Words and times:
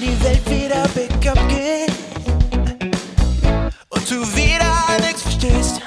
wenn 0.00 0.08
die 0.08 0.24
Welt 0.24 0.50
wieder 0.50 0.88
bergab 0.94 1.48
geht 1.48 1.92
und 3.88 4.10
du 4.10 4.36
wieder 4.36 4.98
nichts 5.00 5.22
verstehst. 5.22 5.80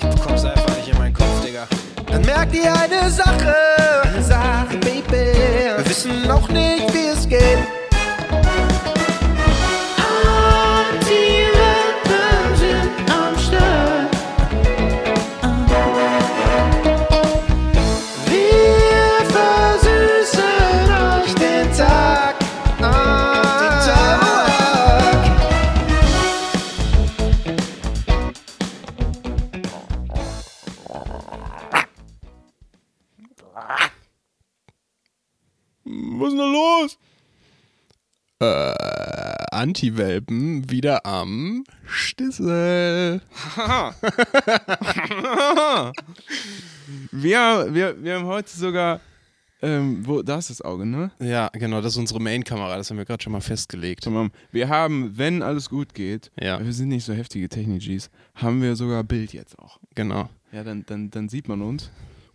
Du 0.00 0.22
kommst 0.22 0.44
einfach 0.44 0.76
nicht 0.76 0.88
in 0.88 0.98
meinen 0.98 1.14
Kopf, 1.14 1.44
Digga. 1.44 1.66
Dann 2.10 2.22
merkt 2.22 2.54
ihr 2.54 2.72
eine 2.74 3.10
Sache, 3.10 3.54
Sache, 4.20 4.76
Baby. 4.80 5.32
Wir 5.76 5.84
wissen 5.84 6.26
noch 6.26 6.48
nicht, 6.48 6.92
wie 6.92 7.06
es 7.06 7.28
geht. 7.28 7.81
Anti-Welpen 39.82 40.70
wieder 40.70 41.04
am 41.04 41.64
Stissel. 41.88 43.20
wir, 47.10 47.66
wir, 47.74 48.00
wir 48.04 48.14
haben 48.14 48.26
heute 48.26 48.48
sogar. 48.48 49.00
Ähm, 49.60 50.06
wo, 50.06 50.22
da 50.22 50.38
ist 50.38 50.50
das 50.50 50.62
Auge, 50.62 50.86
ne? 50.86 51.10
Ja, 51.20 51.48
genau, 51.48 51.80
das 51.80 51.94
ist 51.94 51.98
unsere 51.98 52.20
Main-Kamera, 52.20 52.76
das 52.76 52.90
haben 52.90 52.96
wir 52.98 53.04
gerade 53.04 53.24
schon 53.24 53.32
mal 53.32 53.40
festgelegt. 53.40 54.06
Wir 54.52 54.68
haben, 54.68 55.18
wenn 55.18 55.42
alles 55.42 55.68
gut 55.68 55.94
geht, 55.94 56.30
Ja. 56.40 56.64
wir 56.64 56.72
sind 56.72 56.88
nicht 56.88 57.04
so 57.04 57.12
heftige 57.12 57.48
Technik-Gs, 57.48 58.08
haben 58.36 58.62
wir 58.62 58.76
sogar 58.76 59.02
Bild 59.02 59.32
jetzt 59.32 59.58
auch. 59.58 59.80
Genau. 59.96 60.28
Ja, 60.52 60.62
dann, 60.62 60.86
dann, 60.86 61.10
dann 61.10 61.28
sieht 61.28 61.48
man 61.48 61.60
uns. 61.62 61.90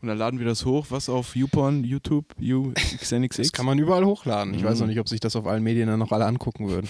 Und 0.07 0.11
dann 0.11 0.19
laden 0.19 0.39
wir 0.39 0.45
das 0.45 0.63
hoch, 0.63 0.85
was 0.89 1.09
auf 1.09 1.35
YouPorn, 1.35 1.83
YouTube, 1.83 2.33
UXNXX. 2.39 3.35
Das 3.35 3.51
kann 3.51 3.65
man 3.65 3.77
überall 3.77 4.05
hochladen. 4.05 4.53
Ich 4.53 4.63
weiß 4.63 4.75
Mhm. 4.75 4.79
noch 4.79 4.87
nicht, 4.87 4.99
ob 5.01 5.09
sich 5.09 5.19
das 5.19 5.35
auf 5.35 5.45
allen 5.45 5.63
Medien 5.63 5.89
dann 5.89 5.99
noch 5.99 6.13
alle 6.13 6.25
angucken 6.25 6.69
würden. 6.69 6.87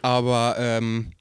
Aber 0.00 0.56
ähm, 0.58 1.12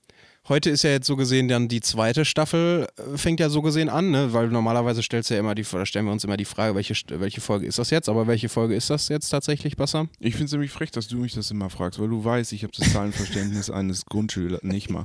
heute 0.47 0.69
ist 0.69 0.83
ja 0.83 0.91
jetzt 0.91 1.07
so 1.07 1.17
gesehen 1.17 1.49
dann 1.49 1.67
die 1.67 1.81
zweite 1.81 2.23
Staffel, 2.23 2.87
äh, 2.95 3.17
fängt 3.17 3.41
ja 3.41 3.49
so 3.49 3.61
gesehen 3.61 3.89
an, 3.89 4.11
ne? 4.11 4.31
weil 4.31 4.47
normalerweise 4.47 5.03
stellst 5.03 5.29
du 5.29 5.33
ja 5.33 5.41
immer 5.41 5.55
die, 5.55 5.65
stellen 5.65 6.05
wir 6.05 6.13
uns 6.13 6.23
immer 6.23 6.37
die 6.37 6.45
Frage, 6.45 6.73
welche, 6.73 6.93
welche 7.19 7.41
Folge 7.41 7.65
ist 7.65 7.79
das 7.79 7.89
jetzt? 7.89 8.07
Aber 8.07 8.25
welche 8.27 8.47
Folge 8.47 8.75
ist 8.75 8.89
das 8.89 9.09
jetzt 9.09 9.27
tatsächlich, 9.27 9.75
Bassam? 9.75 10.07
Ich 10.19 10.35
finde 10.35 10.45
es 10.45 10.51
nämlich 10.53 10.71
frech, 10.71 10.91
dass 10.91 11.09
du 11.09 11.17
mich 11.17 11.33
das 11.33 11.51
immer 11.51 11.69
fragst, 11.69 11.99
weil 11.99 12.07
du 12.07 12.23
weißt, 12.23 12.53
ich 12.53 12.63
habe 12.63 12.71
das 12.77 12.93
Zahlenverständnis 12.93 13.69
eines 13.69 14.05
Grundschülers 14.05 14.63
nicht 14.63 14.89
mal. 14.89 15.03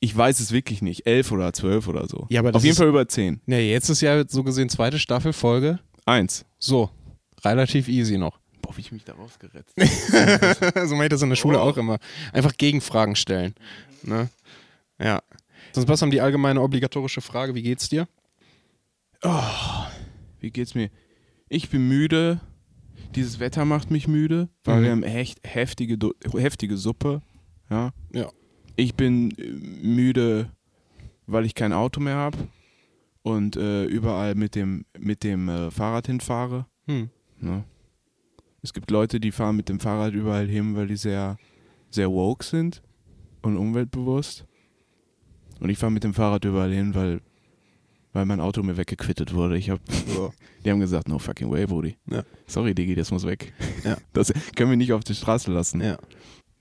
Ich 0.00 0.16
weiß 0.16 0.40
es 0.40 0.52
wirklich 0.52 0.82
nicht. 0.82 1.06
Elf 1.06 1.32
oder 1.32 1.52
zwölf 1.52 1.88
oder 1.88 2.06
so. 2.06 2.26
Ja, 2.28 2.40
aber 2.40 2.52
das 2.52 2.60
Auf 2.60 2.64
jeden 2.64 2.72
ist- 2.72 2.78
Fall 2.78 2.88
über 2.88 3.08
zehn. 3.08 3.40
Ne, 3.46 3.60
jetzt 3.62 3.88
ist 3.88 4.00
ja 4.02 4.24
so 4.28 4.42
gesehen 4.44 4.68
zweite 4.68 4.98
Staffel, 4.98 5.32
Folge. 5.32 5.78
Eins. 6.04 6.44
So, 6.58 6.90
relativ 7.44 7.88
easy 7.88 8.18
noch. 8.18 8.38
Boah, 8.62 8.76
wie 8.76 8.80
ich 8.80 8.92
mich 8.92 9.04
da 9.04 9.14
rausgeretzt. 9.14 9.74
so 10.88 10.94
mache 10.94 11.04
ich 11.04 11.10
das 11.10 11.22
in 11.22 11.28
der 11.30 11.36
Schule 11.36 11.60
auch 11.60 11.76
immer. 11.76 11.98
Einfach 12.32 12.56
Gegenfragen 12.56 13.16
stellen. 13.16 13.54
Ne? 14.02 14.28
Ja. 15.00 15.22
Sonst 15.72 15.88
was 15.88 16.02
haben 16.02 16.10
die 16.10 16.20
allgemeine 16.20 16.60
obligatorische 16.60 17.20
Frage, 17.20 17.54
wie 17.54 17.62
geht's 17.62 17.88
dir? 17.88 18.06
wie 20.40 20.50
geht's 20.50 20.74
mir? 20.74 20.90
Ich 21.48 21.68
bin 21.70 21.88
müde. 21.88 22.40
Dieses 23.14 23.40
Wetter 23.40 23.64
macht 23.64 23.90
mich 23.90 24.08
müde, 24.08 24.48
weil 24.64 24.80
Mhm. 24.80 24.84
wir 24.84 24.90
haben 24.90 25.02
echt 25.04 25.40
heftige, 25.44 25.96
heftige 26.36 26.76
Suppe. 26.76 27.22
Ja. 27.70 27.92
Ja. 28.12 28.30
Ich 28.76 28.94
bin 28.94 29.30
äh, 29.38 29.50
müde, 29.50 30.50
weil 31.26 31.44
ich 31.44 31.54
kein 31.54 31.72
Auto 31.72 32.00
mehr 32.00 32.16
habe 32.16 32.38
und 33.22 33.56
äh, 33.56 33.84
überall 33.86 34.34
mit 34.34 34.54
dem, 34.54 34.84
mit 34.98 35.24
dem 35.24 35.48
äh, 35.48 35.70
Fahrrad 35.70 36.06
hinfahre. 36.06 36.66
Hm. 36.86 37.10
Ne? 37.40 37.64
Es 38.62 38.72
gibt 38.72 38.90
Leute, 38.90 39.18
die 39.18 39.32
fahren 39.32 39.56
mit 39.56 39.68
dem 39.68 39.80
Fahrrad 39.80 40.12
überall 40.12 40.46
hin, 40.46 40.76
weil 40.76 40.86
die 40.86 40.96
sehr, 40.96 41.38
sehr 41.90 42.10
woke 42.10 42.44
sind 42.44 42.82
und 43.42 43.56
umweltbewusst. 43.56 44.44
Und 45.60 45.70
ich 45.70 45.78
fahre 45.78 45.92
mit 45.92 46.04
dem 46.04 46.14
Fahrrad 46.14 46.44
überall 46.44 46.72
hin, 46.72 46.94
weil, 46.94 47.20
weil 48.12 48.26
mein 48.26 48.40
Auto 48.40 48.62
mir 48.62 48.76
weggequittet 48.76 49.34
wurde. 49.34 49.56
Ich 49.56 49.70
hab, 49.70 49.80
die 50.64 50.70
haben 50.70 50.80
gesagt, 50.80 51.08
no 51.08 51.18
fucking 51.18 51.50
way, 51.50 51.66
Brudi. 51.66 51.96
Ja. 52.10 52.24
Sorry, 52.46 52.74
Digi, 52.74 52.94
das 52.94 53.10
muss 53.10 53.24
weg. 53.24 53.52
Ja. 53.84 53.96
Das 54.12 54.32
können 54.54 54.70
wir 54.70 54.76
nicht 54.76 54.92
auf 54.92 55.04
die 55.04 55.14
Straße 55.14 55.50
lassen. 55.50 55.80
Ja. 55.80 55.98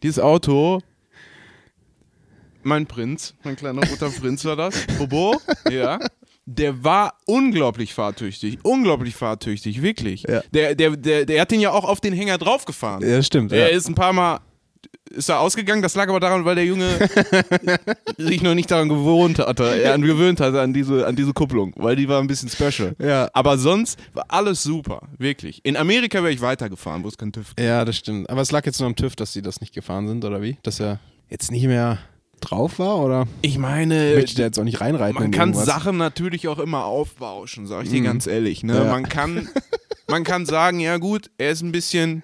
Dieses 0.03 0.19
Auto, 0.19 0.81
mein 2.65 2.85
Prinz, 2.87 3.33
mein 3.43 3.55
kleiner 3.55 3.87
roter 3.87 4.09
Prinz 4.09 4.43
war 4.45 4.55
das, 4.55 4.75
Bobo, 4.97 5.39
ja, 5.71 5.99
der 6.45 6.83
war 6.83 7.15
unglaublich 7.25 7.93
fahrtüchtig, 7.93 8.59
unglaublich 8.63 9.15
fahrtüchtig, 9.15 9.81
wirklich. 9.81 10.23
Ja. 10.23 10.41
Der, 10.53 10.75
der, 10.75 10.95
der, 10.95 11.25
der 11.25 11.41
hat 11.41 11.51
den 11.51 11.59
ja 11.59 11.71
auch 11.71 11.85
auf 11.85 12.01
den 12.01 12.13
Hänger 12.13 12.37
draufgefahren. 12.37 13.07
Ja, 13.07 13.21
stimmt. 13.23 13.51
Er 13.51 13.71
ist 13.71 13.87
ein 13.87 13.95
paar 13.95 14.13
Mal 14.13 14.39
ist 15.11 15.29
er 15.29 15.39
ausgegangen, 15.39 15.81
das 15.81 15.95
lag 15.95 16.09
aber 16.09 16.19
daran, 16.19 16.45
weil 16.45 16.55
der 16.55 16.65
Junge 16.65 16.87
sich 18.17 18.41
noch 18.41 18.55
nicht 18.55 18.69
daran 18.69 18.89
gewohnt 18.89 19.39
hatte, 19.39 19.63
er 19.63 19.97
gewöhnt 19.97 20.39
hatte 20.39 20.61
an 20.61 20.73
diese, 20.73 21.05
an 21.05 21.15
diese 21.15 21.33
Kupplung, 21.33 21.73
weil 21.77 21.95
die 21.95 22.07
war 22.07 22.19
ein 22.19 22.27
bisschen 22.27 22.49
special. 22.49 22.95
Ja. 22.99 23.29
Aber 23.33 23.57
sonst 23.57 23.99
war 24.13 24.25
alles 24.27 24.63
super, 24.63 25.07
wirklich. 25.17 25.61
In 25.63 25.77
Amerika 25.77 26.21
wäre 26.21 26.33
ich 26.33 26.41
weitergefahren, 26.41 27.03
wo 27.03 27.07
es 27.07 27.17
kein 27.17 27.31
TÜV 27.31 27.55
gibt. 27.55 27.59
Ja, 27.61 27.85
das 27.85 27.97
stimmt. 27.97 28.29
Aber 28.29 28.41
es 28.41 28.51
lag 28.51 28.65
jetzt 28.65 28.79
nur 28.79 28.87
am 28.87 28.95
TÜV, 28.95 29.15
dass 29.15 29.33
sie 29.33 29.41
das 29.41 29.61
nicht 29.61 29.73
gefahren 29.73 30.07
sind, 30.07 30.25
oder 30.25 30.41
wie? 30.41 30.57
Dass 30.63 30.79
er 30.79 30.99
jetzt 31.29 31.51
nicht 31.51 31.65
mehr 31.65 31.99
drauf 32.41 32.79
war, 32.79 32.97
oder? 32.99 33.27
Ich 33.41 33.57
meine, 33.57 34.15
Möchte 34.15 34.35
der 34.35 34.45
jetzt 34.47 34.59
auch 34.59 34.63
nicht 34.63 34.81
reinreiten? 34.81 35.15
Man 35.21 35.31
kann 35.31 35.49
irgendwas? 35.49 35.65
Sachen 35.65 35.97
natürlich 35.97 36.47
auch 36.47 36.59
immer 36.59 36.85
aufbauschen, 36.85 37.65
sag 37.67 37.83
ich 37.85 37.89
dir 37.89 38.01
Mhm. 38.01 38.05
ganz 38.05 38.27
ehrlich. 38.27 38.63
Ne? 38.63 38.75
Ja. 38.75 38.83
Man, 38.85 39.09
kann, 39.09 39.49
man 40.07 40.23
kann 40.23 40.45
sagen, 40.45 40.79
ja 40.79 40.97
gut, 40.97 41.31
er 41.37 41.51
ist 41.51 41.61
ein 41.63 41.71
bisschen, 41.71 42.23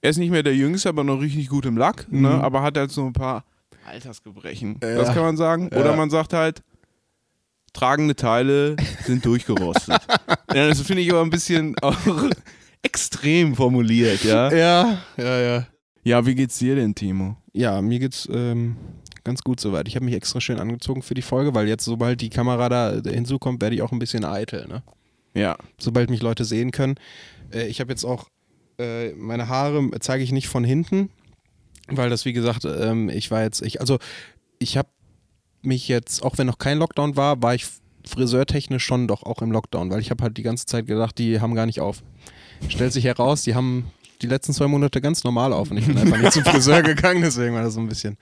er 0.00 0.10
ist 0.10 0.18
nicht 0.18 0.30
mehr 0.30 0.42
der 0.42 0.54
Jüngste, 0.54 0.88
aber 0.88 1.02
noch 1.04 1.20
richtig 1.20 1.48
gut 1.48 1.66
im 1.66 1.76
Lack, 1.76 2.06
ne? 2.12 2.28
Mhm. 2.28 2.40
aber 2.40 2.62
hat 2.62 2.76
halt 2.76 2.90
so 2.90 3.04
ein 3.06 3.12
paar 3.12 3.44
Altersgebrechen. 3.86 4.78
Ja. 4.82 4.94
Das 4.96 5.12
kann 5.12 5.22
man 5.22 5.36
sagen. 5.36 5.70
Ja. 5.72 5.80
Oder 5.80 5.96
man 5.96 6.08
sagt 6.10 6.32
halt, 6.32 6.62
tragende 7.72 8.14
Teile 8.14 8.76
sind 9.04 9.24
durchgerostet. 9.26 10.00
ja, 10.54 10.68
das 10.68 10.80
finde 10.82 11.02
ich 11.02 11.10
aber 11.10 11.22
ein 11.22 11.30
bisschen 11.30 11.74
auch 11.82 11.96
extrem 12.82 13.54
formuliert, 13.56 14.22
ja? 14.24 14.52
Ja, 14.52 14.98
ja, 15.16 15.40
ja. 15.40 15.66
Ja, 16.04 16.26
wie 16.26 16.34
geht's 16.34 16.58
dir 16.58 16.76
denn, 16.76 16.94
Timo? 16.94 17.36
Ja, 17.52 17.80
mir 17.80 17.98
geht's 17.98 18.28
ähm, 18.30 18.76
ganz 19.24 19.42
gut 19.42 19.58
soweit. 19.58 19.88
Ich 19.88 19.96
habe 19.96 20.04
mich 20.04 20.14
extra 20.14 20.40
schön 20.40 20.60
angezogen 20.60 21.02
für 21.02 21.14
die 21.14 21.22
Folge, 21.22 21.54
weil 21.54 21.66
jetzt, 21.66 21.84
sobald 21.84 22.20
die 22.20 22.28
Kamera 22.28 22.68
da 22.68 23.10
hinzukommt, 23.10 23.62
werde 23.62 23.74
ich 23.74 23.82
auch 23.82 23.90
ein 23.90 23.98
bisschen 23.98 24.24
eitel, 24.24 24.68
ne? 24.68 24.82
Ja. 25.34 25.56
Sobald 25.78 26.10
mich 26.10 26.22
Leute 26.22 26.44
sehen 26.44 26.70
können. 26.70 26.96
Äh, 27.52 27.66
ich 27.66 27.80
habe 27.80 27.90
jetzt 27.90 28.04
auch 28.04 28.28
äh, 28.78 29.12
meine 29.14 29.48
Haare 29.48 29.90
zeige 30.00 30.22
ich 30.22 30.32
nicht 30.32 30.48
von 30.48 30.62
hinten, 30.62 31.10
weil 31.88 32.10
das, 32.10 32.24
wie 32.24 32.32
gesagt, 32.32 32.64
ähm, 32.64 33.08
ich 33.08 33.30
war 33.30 33.42
jetzt, 33.42 33.62
ich, 33.62 33.80
also 33.80 33.98
ich 34.58 34.76
habe 34.76 34.88
mich 35.62 35.88
jetzt, 35.88 36.22
auch 36.22 36.38
wenn 36.38 36.46
noch 36.46 36.58
kein 36.58 36.78
Lockdown 36.78 37.16
war, 37.16 37.42
war 37.42 37.54
ich 37.54 37.66
friseurtechnisch 38.06 38.84
schon 38.84 39.08
doch 39.08 39.22
auch 39.22 39.40
im 39.40 39.50
Lockdown, 39.50 39.90
weil 39.90 40.00
ich 40.00 40.10
habe 40.10 40.22
halt 40.22 40.36
die 40.36 40.42
ganze 40.42 40.66
Zeit 40.66 40.86
gedacht, 40.86 41.18
die 41.18 41.40
haben 41.40 41.54
gar 41.54 41.66
nicht 41.66 41.80
auf. 41.80 42.02
Stellt 42.68 42.92
sich 42.92 43.04
heraus, 43.04 43.42
die 43.42 43.54
haben 43.54 43.90
die 44.22 44.26
letzten 44.26 44.52
zwei 44.52 44.66
Monate 44.68 45.00
ganz 45.00 45.24
normal 45.24 45.52
auf 45.52 45.70
und 45.70 45.76
ich 45.76 45.86
bin 45.86 45.96
einfach 45.98 46.18
nicht 46.18 46.32
zum 46.32 46.44
Friseur 46.44 46.82
gegangen, 46.82 47.22
deswegen 47.22 47.54
war 47.54 47.62
das 47.62 47.74
so 47.74 47.80
ein 47.80 47.88
bisschen. 47.88 48.16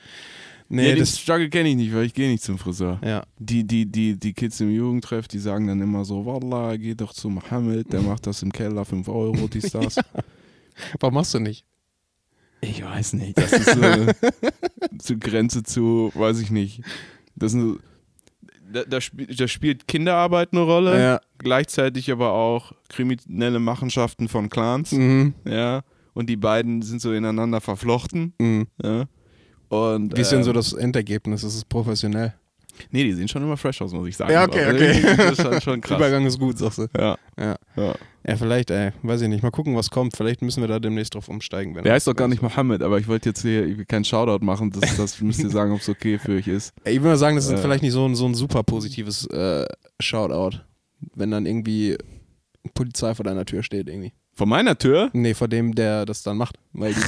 Nee, 0.69 0.85
ja, 0.89 0.95
den 0.95 1.01
das, 1.01 1.19
Struggle 1.19 1.51
kenne 1.51 1.69
ich 1.69 1.77
nicht, 1.77 1.95
weil 1.95 2.05
ich 2.07 2.15
gehe 2.15 2.31
nicht 2.31 2.43
zum 2.43 2.57
Friseur. 2.59 2.99
ja. 3.05 3.25
Die, 3.39 3.65
die, 3.65 3.85
die, 3.85 4.17
die 4.19 4.33
Kids 4.33 4.59
im 4.61 4.71
Jugendtreff, 4.71 5.29
die 5.29 5.39
sagen 5.39 5.67
dann 5.67 5.81
immer 5.83 6.05
so, 6.05 6.25
Wallah, 6.25 6.77
geh 6.77 6.95
doch 6.95 7.13
zu 7.13 7.29
Mohammed, 7.29 7.93
der 7.93 8.01
macht 8.01 8.27
das 8.27 8.43
im 8.43 8.53
Keller, 8.53 8.85
5 8.85 9.07
Euro, 9.09 9.49
dies, 9.49 9.71
das. 9.73 9.97
Warum 11.01 11.15
machst 11.15 11.35
du 11.35 11.41
nicht? 11.41 11.65
Ich 12.63 12.83
weiß 12.83 13.15
nicht, 13.15 13.37
das 13.37 13.53
ist 13.53 13.73
so 13.75 14.07
zur 14.99 15.17
Grenze 15.17 15.63
zu, 15.63 16.11
weiß 16.15 16.39
ich 16.41 16.51
nicht. 16.51 16.81
Das, 17.35 17.53
sind, 17.53 17.61
so- 17.63 17.79
da, 18.73 18.83
da, 18.85 19.01
spiel, 19.01 19.27
da 19.27 19.47
spielt 19.49 19.87
Kinderarbeit 19.87 20.53
eine 20.53 20.63
Rolle, 20.63 21.01
Ja. 21.01 21.21
gleichzeitig 21.39 22.11
aber 22.11 22.33
auch 22.33 22.73
kriminelle 22.89 23.59
Machenschaften 23.59 24.29
von 24.29 24.49
Clans, 24.49 24.93
Mhm. 24.93 25.35
ja. 25.45 25.83
Und 26.15 26.29
die 26.29 26.37
beiden 26.37 26.83
sind 26.83 27.01
so 27.01 27.13
ineinander 27.13 27.61
verflochten, 27.61 28.35
Mhm. 28.39 28.67
ja. 28.83 29.05
Und, 29.69 30.17
Wie 30.17 30.21
ist 30.21 30.31
denn 30.33 30.41
ähm, 30.41 30.45
so 30.45 30.53
das 30.53 30.73
Endergebnis? 30.75 31.45
Ist 31.45 31.55
es 31.57 31.65
professionell? 31.65 32.35
Nee, 32.91 33.05
die 33.05 33.13
sehen 33.13 33.29
schon 33.29 33.43
immer 33.43 33.57
fresh 33.57 33.81
aus, 33.83 33.93
muss 33.93 34.09
ich 34.09 34.17
sagen. 34.17 34.33
Ja, 34.33 34.45
okay, 34.45 34.65
Also, 34.65 34.77
okay. 34.85 35.03
Das 35.17 35.31
ist 35.39 35.43
schon, 35.43 35.61
schon 35.61 35.81
krass. 35.83 35.99
Übergang 35.99 36.27
ist 36.27 36.39
gut, 36.39 36.59
sagst 36.59 36.79
du. 36.79 36.87
Ja, 36.97 37.17
Ja. 37.39 37.57
ja. 37.77 37.95
Ja, 38.25 38.37
vielleicht, 38.37 38.71
ey, 38.71 38.93
weiß 39.03 39.21
ich 39.23 39.29
nicht. 39.29 39.43
Mal 39.43 39.51
gucken, 39.51 39.75
was 39.77 39.91
kommt. 39.91 40.17
Vielleicht 40.17 40.43
müssen 40.43 40.61
wir 40.61 40.69
da 40.69 40.79
demnächst 40.79 41.15
drauf 41.17 41.29
umsteigen. 41.29 41.75
Der 41.75 41.93
heißt 41.93 42.07
doch 42.07 42.15
gar 42.15 42.29
nicht 42.29 42.41
Mohammed, 42.41 42.81
aber 42.83 42.99
ich 42.99 43.09
wollte 43.09 43.31
jetzt 43.31 43.43
hier 43.43 43.85
keinen 43.85 44.05
Shoutout 44.05 44.45
machen. 44.45 44.71
Das, 44.71 44.97
das 44.97 45.21
müsst 45.21 45.41
ihr 45.41 45.51
sagen, 45.51 45.73
ob 45.73 45.81
es 45.81 45.89
okay 45.89 46.19
für 46.19 46.37
euch 46.37 46.47
ist. 46.47 46.73
Ich 46.85 46.95
würde 47.01 47.09
mal 47.09 47.17
sagen, 47.17 47.35
das 47.37 47.47
ist 47.47 47.53
Äh. 47.53 47.59
vielleicht 47.59 47.83
nicht 47.83 47.93
so 47.93 48.07
ein, 48.07 48.15
so 48.15 48.27
ein 48.27 48.35
super 48.35 48.63
positives 48.63 49.27
äh, 49.27 49.67
Shoutout. 50.01 50.59
Wenn 51.17 51.33
dann 51.33 51.47
irgendwie 51.47 51.97
Polizei 52.75 53.13
vor 53.15 53.25
deiner 53.25 53.45
Tür 53.45 53.63
steht, 53.65 53.89
irgendwie. 53.89 54.13
Von 54.35 54.49
meiner 54.49 54.79
Tür? 54.79 55.11
Nee, 55.13 55.35
vor 55.35 55.49
dem, 55.49 55.75
der 55.75 56.07
das 56.07 56.23
dann 56.23 56.37
macht. 56.37 56.57
Weil 56.73 56.95
die, 56.95 57.01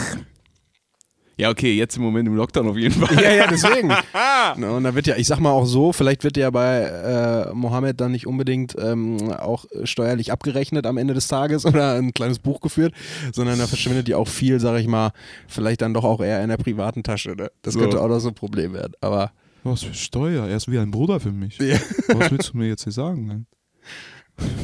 Ja, 1.36 1.50
okay, 1.50 1.74
jetzt 1.74 1.96
im 1.96 2.02
Moment 2.02 2.28
im 2.28 2.36
Lockdown 2.36 2.68
auf 2.68 2.76
jeden 2.76 2.94
Fall. 2.94 3.22
Ja, 3.22 3.32
ja, 3.32 3.46
deswegen. 3.48 3.90
Und 4.74 4.84
da 4.84 4.94
wird 4.94 5.06
ja, 5.08 5.16
ich 5.16 5.26
sag 5.26 5.40
mal 5.40 5.50
auch 5.50 5.64
so, 5.66 5.92
vielleicht 5.92 6.22
wird 6.22 6.36
ja 6.36 6.48
bei 6.50 6.82
äh, 6.82 7.52
Mohammed 7.54 8.00
dann 8.00 8.12
nicht 8.12 8.26
unbedingt 8.26 8.76
ähm, 8.78 9.32
auch 9.32 9.64
steuerlich 9.82 10.30
abgerechnet 10.30 10.86
am 10.86 10.96
Ende 10.96 11.12
des 11.14 11.26
Tages 11.26 11.66
oder 11.66 11.94
ein 11.94 12.12
kleines 12.14 12.38
Buch 12.38 12.60
geführt, 12.60 12.94
sondern 13.32 13.58
da 13.58 13.66
verschwindet 13.66 14.08
ja 14.08 14.16
auch 14.16 14.28
viel, 14.28 14.60
sag 14.60 14.78
ich 14.78 14.86
mal, 14.86 15.10
vielleicht 15.48 15.82
dann 15.82 15.92
doch 15.92 16.04
auch 16.04 16.20
eher 16.20 16.42
in 16.42 16.50
der 16.50 16.56
privaten 16.56 17.02
Tasche. 17.02 17.34
Ne? 17.36 17.50
Das 17.62 17.74
So. 17.74 17.80
könnte 17.80 18.00
auch 18.00 18.08
noch 18.08 18.20
so 18.20 18.28
ein 18.28 18.34
Problem 18.34 18.72
werden. 18.72 18.92
Aber 19.00 19.32
Was 19.64 19.82
für 19.82 19.94
Steuer? 19.94 20.46
Er 20.46 20.56
ist 20.56 20.70
wie 20.70 20.78
ein 20.78 20.90
Bruder 20.92 21.18
für 21.18 21.32
mich. 21.32 21.58
Ja. 21.58 21.76
Was 22.14 22.30
willst 22.30 22.52
du 22.52 22.58
mir 22.58 22.68
jetzt 22.68 22.84
hier 22.84 22.92
sagen? 22.92 23.26
Ne? 23.26 23.44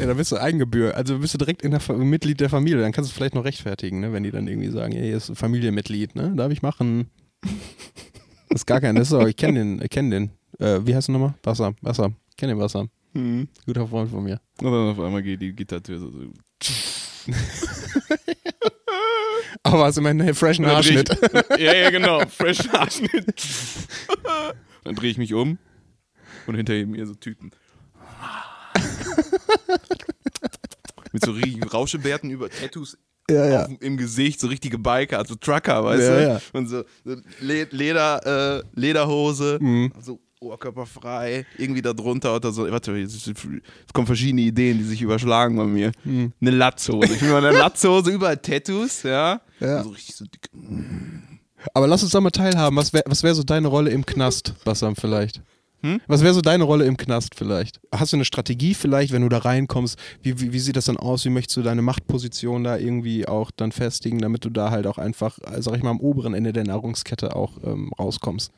Ja, 0.00 0.06
da 0.06 0.14
bist 0.14 0.32
du 0.32 0.37
Eigengebühr. 0.37 0.96
Also 0.96 1.19
bist 1.19 1.34
du 1.34 1.38
direkt 1.38 1.62
in 1.62 1.70
der 1.70 1.81
Fa 1.81 1.93
Mitglied 1.94 2.40
der 2.40 2.50
Familie. 2.50 2.81
Dann 2.81 2.93
kannst 2.93 3.11
du 3.11 3.14
vielleicht 3.14 3.34
noch 3.34 3.44
rechtfertigen, 3.44 4.00
ne? 4.00 4.12
wenn 4.12 4.22
die 4.22 4.31
dann 4.31 4.49
irgendwie 4.49 4.70
sagen, 4.70 4.93
hier 4.93 5.17
ist 5.17 5.28
ein 5.28 5.37
Familienmitglied, 5.37 6.14
ne? 6.17 6.32
Darf 6.37 6.50
ich 6.52 6.62
machen. 6.62 7.11
Das 8.49 8.62
ist 8.62 8.67
gar 8.67 8.81
kein, 8.81 8.96
das 8.96 9.08
ist 9.08 9.14
auch, 9.14 9.26
ich 9.26 9.37
kenne 9.37 9.61
den, 9.61 9.82
ich 9.82 9.90
kenne 9.90 10.11
den. 10.11 10.31
Äh, 10.58 10.87
wie 10.87 10.94
heißt 10.94 11.08
du 11.08 11.12
nochmal? 11.12 11.34
Wasser, 11.43 11.75
Wasser. 11.82 12.12
Ich 12.31 12.37
kenne 12.37 12.55
den 12.55 12.61
Wasser. 12.61 12.87
Mhm. 13.12 13.49
Guter 13.67 13.87
Freund 13.87 14.11
von 14.11 14.25
mir. 14.25 14.40
Und 14.61 14.72
dann 14.72 14.90
auf 14.90 15.00
einmal 15.00 15.22
geht 15.22 15.40
die 15.40 15.55
Gitartür 15.55 15.99
so. 15.99 16.11
so. 16.11 16.19
Aber 19.62 19.84
es 19.87 19.90
ist 19.90 19.99
immerhin 19.99 20.23
einen 20.23 20.34
freshen 20.34 20.64
Dann 20.64 20.82
dreh 20.82 20.96
Haarschnitt. 20.96 21.11
Ich, 21.56 21.61
ja, 21.64 21.75
ja, 21.75 21.90
genau. 21.90 22.20
Fresh 22.26 22.69
Haarschnitt. 22.69 23.34
Dann 24.84 24.94
drehe 24.94 25.11
ich 25.11 25.19
mich 25.19 25.34
um 25.34 25.58
und 26.46 26.55
hinter 26.55 26.75
mir 26.87 27.06
so 27.06 27.14
Tüten. 27.14 27.50
Mit 31.12 31.24
so 31.24 31.32
riesigen 31.32 31.64
Rauschebärten 31.68 32.30
über 32.30 32.48
Tattoos 32.48 32.96
Ja, 33.30 33.46
ja. 33.46 33.64
auf, 33.66 33.70
im 33.80 33.96
Gesicht, 33.96 34.40
so 34.40 34.46
richtige 34.46 34.78
Biker, 34.78 35.18
also 35.18 35.34
Trucker, 35.34 35.84
weißt 35.84 36.02
Ja, 36.02 36.38
du? 36.38 36.58
Und 36.58 36.68
so, 36.68 36.84
so 37.04 37.16
Le 37.40 37.66
Leder, 37.70 38.58
äh, 38.58 38.62
Lederhose, 38.74 39.58
Mhm. 39.60 39.92
so 40.00 40.20
oberkörperfrei, 40.40 41.44
irgendwie 41.58 41.82
da 41.82 41.92
drunter 41.92 42.34
oder 42.36 42.50
so. 42.50 42.70
Warte, 42.70 42.96
es 42.98 43.14
es 43.26 43.34
kommen 43.92 44.06
verschiedene 44.06 44.40
Ideen, 44.42 44.78
die 44.78 44.84
sich 44.84 45.02
überschlagen 45.02 45.56
bei 45.56 45.64
mir. 45.66 45.92
Mhm. 46.04 46.32
Eine 46.40 46.50
Latzhose. 46.52 47.12
Ich 47.12 47.20
will 47.20 47.30
mal 47.30 47.44
eine 47.44 47.58
Latzhose, 47.58 48.10
überall 48.10 48.38
Tattoos, 48.38 49.02
ja. 49.02 49.40
Ja. 49.58 49.82
So 49.82 49.90
richtig 49.90 50.14
so 50.16 50.24
dick. 50.24 50.48
Aber 51.74 51.86
lass 51.86 52.02
uns 52.02 52.12
da 52.12 52.20
mal 52.22 52.30
teilhaben. 52.30 52.74
Was 52.76 52.92
wäre 52.94 53.04
was 53.06 53.22
wär 53.22 53.34
so 53.34 53.42
deine 53.42 53.68
Rolle 53.68 53.90
im 53.90 54.06
Knast, 54.06 54.54
Bassam, 54.64 54.96
vielleicht? 54.96 55.42
Hm? 55.82 56.00
Was 56.06 56.22
wäre 56.22 56.34
so 56.34 56.40
deine 56.42 56.64
Rolle 56.64 56.84
im 56.84 56.96
Knast 56.96 57.34
vielleicht? 57.34 57.80
Hast 57.90 58.12
du 58.12 58.16
eine 58.18 58.24
Strategie 58.26 58.74
vielleicht, 58.74 59.12
wenn 59.12 59.22
du 59.22 59.28
da 59.30 59.38
reinkommst? 59.38 59.98
Wie, 60.22 60.38
wie, 60.40 60.52
wie 60.52 60.58
sieht 60.58 60.76
das 60.76 60.84
dann 60.84 60.98
aus? 60.98 61.24
Wie 61.24 61.30
möchtest 61.30 61.56
du 61.56 61.62
deine 61.62 61.80
Machtposition 61.82 62.64
da 62.64 62.76
irgendwie 62.76 63.26
auch 63.26 63.50
dann 63.50 63.72
festigen, 63.72 64.18
damit 64.18 64.44
du 64.44 64.50
da 64.50 64.70
halt 64.70 64.86
auch 64.86 64.98
einfach, 64.98 65.38
sag 65.58 65.76
ich 65.76 65.82
mal, 65.82 65.90
am 65.90 66.00
oberen 66.00 66.34
Ende 66.34 66.52
der 66.52 66.64
Nahrungskette 66.64 67.34
auch 67.34 67.52
ähm, 67.64 67.92
rauskommst? 67.98 68.52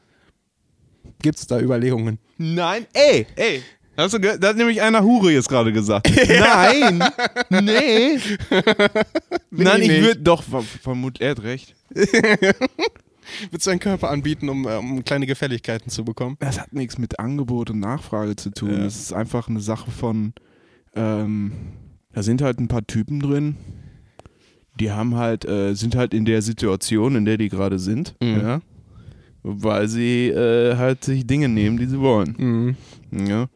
Gibt 1.20 1.38
es 1.38 1.46
da 1.46 1.60
Überlegungen? 1.60 2.18
Nein, 2.38 2.86
ey, 2.92 3.26
ey. 3.36 3.62
Hast 3.96 4.14
du 4.14 4.18
da 4.18 4.48
hat 4.48 4.56
nämlich 4.56 4.80
einer 4.80 5.02
Hure 5.04 5.30
jetzt 5.32 5.48
gerade 5.48 5.72
gesagt. 5.72 6.10
Nein, 6.28 7.04
nee. 7.50 8.18
Nein, 9.50 9.82
ich 9.82 10.02
würde 10.02 10.20
doch, 10.20 10.42
ver- 10.42 10.62
vermutlich, 10.62 11.22
er 11.22 11.30
hat 11.32 11.42
recht. 11.42 11.74
Willst 13.50 13.66
du 13.66 13.70
deinen 13.70 13.78
Körper 13.80 14.10
anbieten, 14.10 14.48
um, 14.48 14.66
äh, 14.66 14.76
um 14.76 15.04
kleine 15.04 15.26
Gefälligkeiten 15.26 15.90
zu 15.90 16.04
bekommen? 16.04 16.36
Das 16.40 16.60
hat 16.60 16.72
nichts 16.72 16.98
mit 16.98 17.18
Angebot 17.18 17.70
und 17.70 17.80
Nachfrage 17.80 18.36
zu 18.36 18.50
tun. 18.50 18.70
Es 18.70 18.96
ist 18.96 19.12
einfach 19.12 19.48
eine 19.48 19.60
Sache 19.60 19.90
von, 19.90 20.32
ähm, 20.94 21.52
da 22.12 22.22
sind 22.22 22.42
halt 22.42 22.58
ein 22.60 22.68
paar 22.68 22.86
Typen 22.86 23.20
drin, 23.20 23.56
die 24.80 24.90
haben 24.90 25.16
halt, 25.16 25.44
äh, 25.44 25.74
sind 25.74 25.94
halt 25.96 26.14
in 26.14 26.24
der 26.24 26.42
Situation, 26.42 27.14
in 27.16 27.24
der 27.24 27.36
die 27.38 27.48
gerade 27.48 27.78
sind, 27.78 28.14
Mhm. 28.22 28.40
ja, 28.40 28.60
weil 29.42 29.88
sie 29.88 30.28
äh, 30.28 30.76
halt 30.76 31.04
sich 31.04 31.26
Dinge 31.26 31.48
nehmen, 31.48 31.76
die 31.78 31.86
sie 31.86 32.00
wollen. 32.00 32.76
Mhm. 33.10 33.26
Ja. 33.28 33.46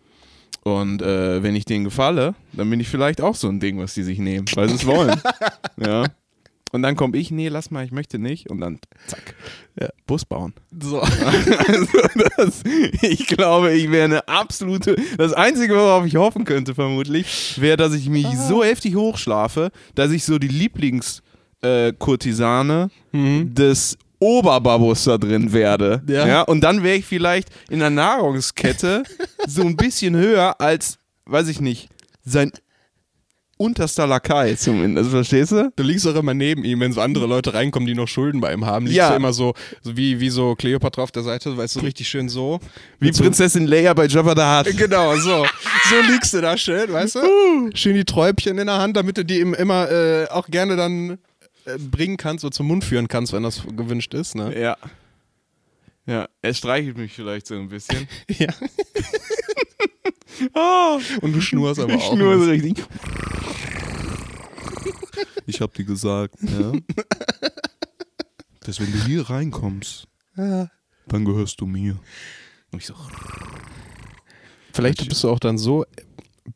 Und 0.62 1.00
äh, 1.00 1.42
wenn 1.44 1.54
ich 1.54 1.64
denen 1.64 1.84
gefalle, 1.84 2.34
dann 2.52 2.68
bin 2.68 2.80
ich 2.80 2.88
vielleicht 2.88 3.20
auch 3.20 3.36
so 3.36 3.48
ein 3.48 3.60
Ding, 3.60 3.78
was 3.78 3.94
die 3.94 4.02
sich 4.02 4.18
nehmen, 4.18 4.46
weil 4.56 4.68
sie 4.68 4.74
es 4.74 4.84
wollen. 4.86 5.20
ja. 5.76 6.04
Und 6.76 6.82
dann 6.82 6.94
komme 6.94 7.16
ich, 7.18 7.30
nee, 7.32 7.48
lass 7.48 7.70
mal, 7.72 7.84
ich 7.84 7.90
möchte 7.90 8.18
nicht. 8.20 8.48
Und 8.50 8.60
dann, 8.60 8.78
zack, 9.08 9.34
Ja. 9.80 9.88
Bus 10.06 10.24
bauen. 10.24 10.54
So. 10.80 11.00
also 11.66 11.86
das, 12.36 12.62
ich 13.02 13.26
glaube, 13.26 13.72
ich 13.72 13.90
wäre 13.90 14.04
eine 14.04 14.28
absolute. 14.28 14.94
Das 15.18 15.32
Einzige, 15.32 15.74
worauf 15.74 16.06
ich 16.06 16.14
hoffen 16.16 16.44
könnte, 16.44 16.74
vermutlich, 16.74 17.60
wäre, 17.60 17.76
dass 17.76 17.92
ich 17.94 18.08
mich 18.08 18.26
so 18.48 18.62
heftig 18.62 18.94
hochschlafe, 18.94 19.70
dass 19.96 20.12
ich 20.12 20.24
so 20.24 20.38
die 20.38 20.48
Lieblingskurtisane 21.62 22.90
äh, 23.12 23.16
Mhm. 23.16 23.54
des 23.54 23.96
Oberbabus 24.18 25.04
da 25.04 25.18
drin 25.18 25.52
werde. 25.52 26.02
Ja. 26.06 26.42
und 26.42 26.60
dann 26.62 26.82
wäre 26.82 26.96
ich 26.96 27.04
vielleicht 27.04 27.48
in 27.70 27.78
der 27.80 27.90
Nahrungskette 27.90 29.02
so 29.46 29.62
ein 29.62 29.76
bisschen 29.76 30.16
höher 30.16 30.60
als, 30.60 30.98
weiß 31.26 31.48
ich 31.48 31.60
nicht, 31.60 31.88
sein 32.24 32.50
unterster 33.58 34.06
Lakai 34.06 34.54
zumindest. 34.56 35.10
Verstehst 35.10 35.52
du? 35.52 35.72
Du 35.76 35.82
liegst 35.82 36.06
auch 36.06 36.14
immer 36.14 36.34
neben 36.34 36.64
ihm, 36.64 36.80
wenn 36.80 36.92
so 36.92 37.00
andere 37.00 37.26
Leute 37.26 37.54
reinkommen, 37.54 37.86
die 37.86 37.94
noch 37.94 38.08
Schulden 38.08 38.40
bei 38.40 38.52
ihm 38.52 38.64
haben. 38.66 38.86
Liegst 38.86 38.98
Ja. 38.98 39.10
du 39.10 39.16
immer 39.16 39.32
so, 39.32 39.54
so 39.82 39.96
wie, 39.96 40.20
wie 40.20 40.28
so 40.30 40.54
Cleopatra 40.54 41.02
auf 41.02 41.10
der 41.12 41.22
Seite, 41.22 41.56
weißt 41.56 41.76
du, 41.76 41.80
richtig 41.80 42.08
schön 42.08 42.28
so. 42.28 42.60
Wie 43.00 43.12
so- 43.12 43.22
Prinzessin 43.22 43.66
Leia 43.66 43.94
bei 43.94 44.06
Jabba 44.06 44.34
the 44.64 44.70
Hutt. 44.70 44.76
Genau, 44.78 45.16
so. 45.16 45.46
So 45.90 46.12
liegst 46.12 46.34
du 46.34 46.40
da 46.40 46.56
schön, 46.56 46.92
weißt 46.92 47.14
du? 47.16 47.70
Schön 47.74 47.94
die 47.94 48.04
Träubchen 48.04 48.58
in 48.58 48.66
der 48.66 48.78
Hand, 48.78 48.96
damit 48.96 49.16
du 49.16 49.24
die 49.24 49.40
ihm 49.40 49.54
immer 49.54 49.90
äh, 49.90 50.26
auch 50.28 50.48
gerne 50.48 50.76
dann 50.76 51.18
äh, 51.64 51.78
bringen 51.78 52.16
kannst 52.16 52.44
oder 52.44 52.52
zum 52.52 52.66
Mund 52.66 52.84
führen 52.84 53.08
kannst, 53.08 53.32
wenn 53.32 53.42
das 53.42 53.62
gewünscht 53.76 54.12
ist. 54.14 54.34
Ne? 54.34 54.58
Ja. 54.60 54.76
Ja, 56.08 56.28
er 56.40 56.54
streichelt 56.54 56.96
mich 56.98 57.12
vielleicht 57.14 57.46
so 57.48 57.54
ein 57.54 57.68
bisschen. 57.68 58.06
Ja. 58.38 58.48
Oh, 60.54 60.98
Und 61.22 61.32
du 61.32 61.40
schnurst 61.40 61.80
aber 61.80 61.94
ich 61.94 62.02
auch. 62.02 62.14
schnur 62.14 62.38
so 62.38 62.44
ein 62.44 62.50
richtig. 62.50 62.84
Ich 65.46 65.60
hab 65.60 65.74
dir 65.74 65.84
gesagt, 65.84 66.34
ja. 66.42 66.72
Dass 68.60 68.80
wenn 68.80 68.90
du 68.90 69.04
hier 69.04 69.28
reinkommst, 69.30 70.08
ja. 70.36 70.68
dann 71.06 71.24
gehörst 71.24 71.60
du 71.60 71.66
mir. 71.66 71.98
Und 72.72 72.80
ich 72.80 72.86
so, 72.86 72.94
Vielleicht 74.72 75.08
bist 75.08 75.24
du 75.24 75.30
auch 75.30 75.38
dann 75.38 75.56
so 75.56 75.86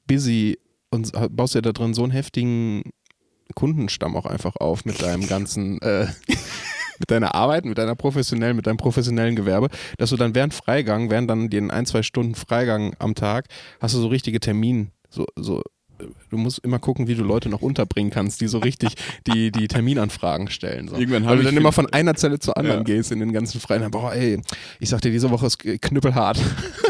busy 0.06 0.58
und 0.90 1.12
baust 1.34 1.54
ja 1.54 1.60
da 1.62 1.72
drin 1.72 1.94
so 1.94 2.02
einen 2.02 2.12
heftigen 2.12 2.82
Kundenstamm 3.54 4.16
auch 4.16 4.26
einfach 4.26 4.56
auf 4.56 4.84
mit 4.84 5.00
deinem 5.02 5.26
ganzen, 5.26 5.80
äh, 5.82 6.06
mit 7.00 7.10
deiner 7.10 7.34
Arbeit, 7.34 7.64
mit 7.64 7.78
deiner 7.78 7.96
professionellen, 7.96 8.56
mit 8.56 8.66
deinem 8.66 8.76
professionellen 8.76 9.34
Gewerbe, 9.34 9.68
dass 9.98 10.10
du 10.10 10.16
dann 10.16 10.34
während 10.34 10.54
Freigang, 10.54 11.10
während 11.10 11.28
dann 11.28 11.50
den 11.50 11.70
ein, 11.70 11.86
zwei 11.86 12.02
Stunden 12.02 12.34
Freigang 12.36 12.94
am 12.98 13.14
Tag, 13.14 13.46
hast 13.80 13.94
du 13.94 13.98
so 13.98 14.08
richtige 14.08 14.38
Termin, 14.38 14.92
so, 15.08 15.26
so, 15.34 15.62
du 16.30 16.36
musst 16.36 16.58
immer 16.60 16.78
gucken, 16.78 17.06
wie 17.08 17.14
du 17.14 17.22
Leute 17.22 17.48
noch 17.48 17.60
unterbringen 17.62 18.10
kannst, 18.10 18.40
die 18.40 18.46
so 18.48 18.58
richtig 18.58 18.94
die, 19.26 19.50
die 19.50 19.68
Terminanfragen 19.68 20.48
stellen. 20.50 20.88
So. 20.88 20.96
Irgendwann 20.96 21.24
Weil 21.26 21.36
du 21.36 21.42
ich 21.42 21.48
dann 21.48 21.56
immer 21.56 21.72
von 21.72 21.92
einer 21.92 22.14
Zelle 22.14 22.38
zur 22.38 22.56
anderen 22.56 22.78
Ja. 22.80 22.84
gehst 22.84 23.12
in 23.12 23.20
den 23.20 23.32
ganzen 23.32 23.60
Freien. 23.60 23.90
Boah, 23.90 24.12
ey, 24.14 24.40
ich 24.78 24.88
sag 24.88 25.00
dir, 25.02 25.10
diese 25.10 25.30
Woche 25.30 25.46
ist 25.46 25.58
knüppelhart. 25.58 26.38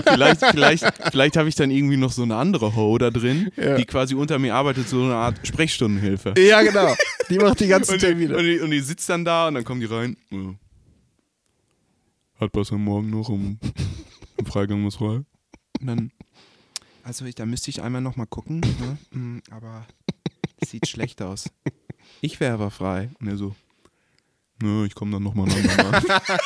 vielleicht, 0.06 0.44
vielleicht, 0.50 0.84
vielleicht 1.10 1.36
habe 1.36 1.48
ich 1.48 1.54
dann 1.54 1.70
irgendwie 1.70 1.96
noch 1.96 2.12
so 2.12 2.22
eine 2.22 2.36
andere 2.36 2.74
Ho 2.76 2.98
da 2.98 3.10
drin, 3.10 3.50
Ja. 3.56 3.76
die 3.76 3.84
quasi 3.84 4.14
unter 4.14 4.38
mir 4.38 4.54
arbeitet, 4.54 4.88
so 4.88 5.02
eine 5.02 5.14
Art 5.14 5.38
Sprechstundenhilfe. 5.46 6.34
ja, 6.38 6.62
genau. 6.62 6.94
Die 7.28 7.38
macht 7.38 7.60
die 7.60 7.66
ganzen 7.68 7.92
Und 7.94 8.02
die, 8.02 8.06
Termine. 8.06 8.36
und, 8.36 8.44
die, 8.44 8.58
und 8.60 8.70
die 8.70 8.80
sitzt 8.80 9.08
dann 9.08 9.24
da 9.24 9.48
und 9.48 9.54
dann 9.54 9.64
kommen 9.64 9.80
die 9.80 9.86
rein. 9.86 10.16
Ja. 10.30 10.54
Hat 12.40 12.50
was 12.54 12.72
am 12.72 12.84
Morgen 12.84 13.10
noch 13.10 13.28
um, 13.28 13.58
um 14.38 14.46
Freigang 14.46 14.86
was 14.86 14.96
frei? 14.96 15.20
Und 15.80 15.86
dann, 15.86 16.10
also 17.02 17.24
ich, 17.24 17.34
da 17.34 17.46
müsste 17.46 17.70
ich 17.70 17.82
einmal 17.82 18.00
nochmal 18.00 18.26
gucken, 18.26 18.60
ne? 18.60 18.98
Mm, 19.10 19.38
aber 19.50 19.86
sieht 20.64 20.86
schlecht 20.88 21.22
aus. 21.22 21.50
Ich 22.20 22.38
wäre 22.40 22.54
aber 22.54 22.70
frei. 22.70 23.10
Und 23.20 23.28
er 23.28 23.36
so, 23.36 23.54
nö, 24.62 24.86
ich 24.86 24.94
komme 24.94 25.12
dann 25.12 25.22
nochmal 25.22 25.46
nach. 25.76 26.38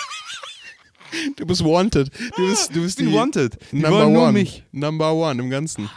Du 1.37 1.47
bist 1.47 1.65
wanted. 1.65 2.11
Du 2.37 2.49
bist, 2.49 2.75
du 2.75 2.83
bist 2.83 2.99
die 2.99 3.13
wanted. 3.13 3.59
Die 3.73 3.77
Number 3.81 4.07
one. 4.07 4.33
mich. 4.33 4.65
Number 4.73 5.13
one 5.13 5.41
im 5.43 5.51
Ganzen. 5.51 5.89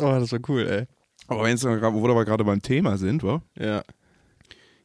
Oh, 0.00 0.18
das 0.18 0.32
war 0.32 0.40
cool, 0.48 0.66
ey. 0.66 0.86
Aber 1.28 1.44
wenn 1.44 1.50
jetzt, 1.50 1.64
wo 1.64 2.02
wir 2.02 2.24
gerade 2.24 2.44
beim 2.44 2.60
Thema 2.60 2.98
sind, 2.98 3.22
wa? 3.22 3.42
Ja. 3.58 3.82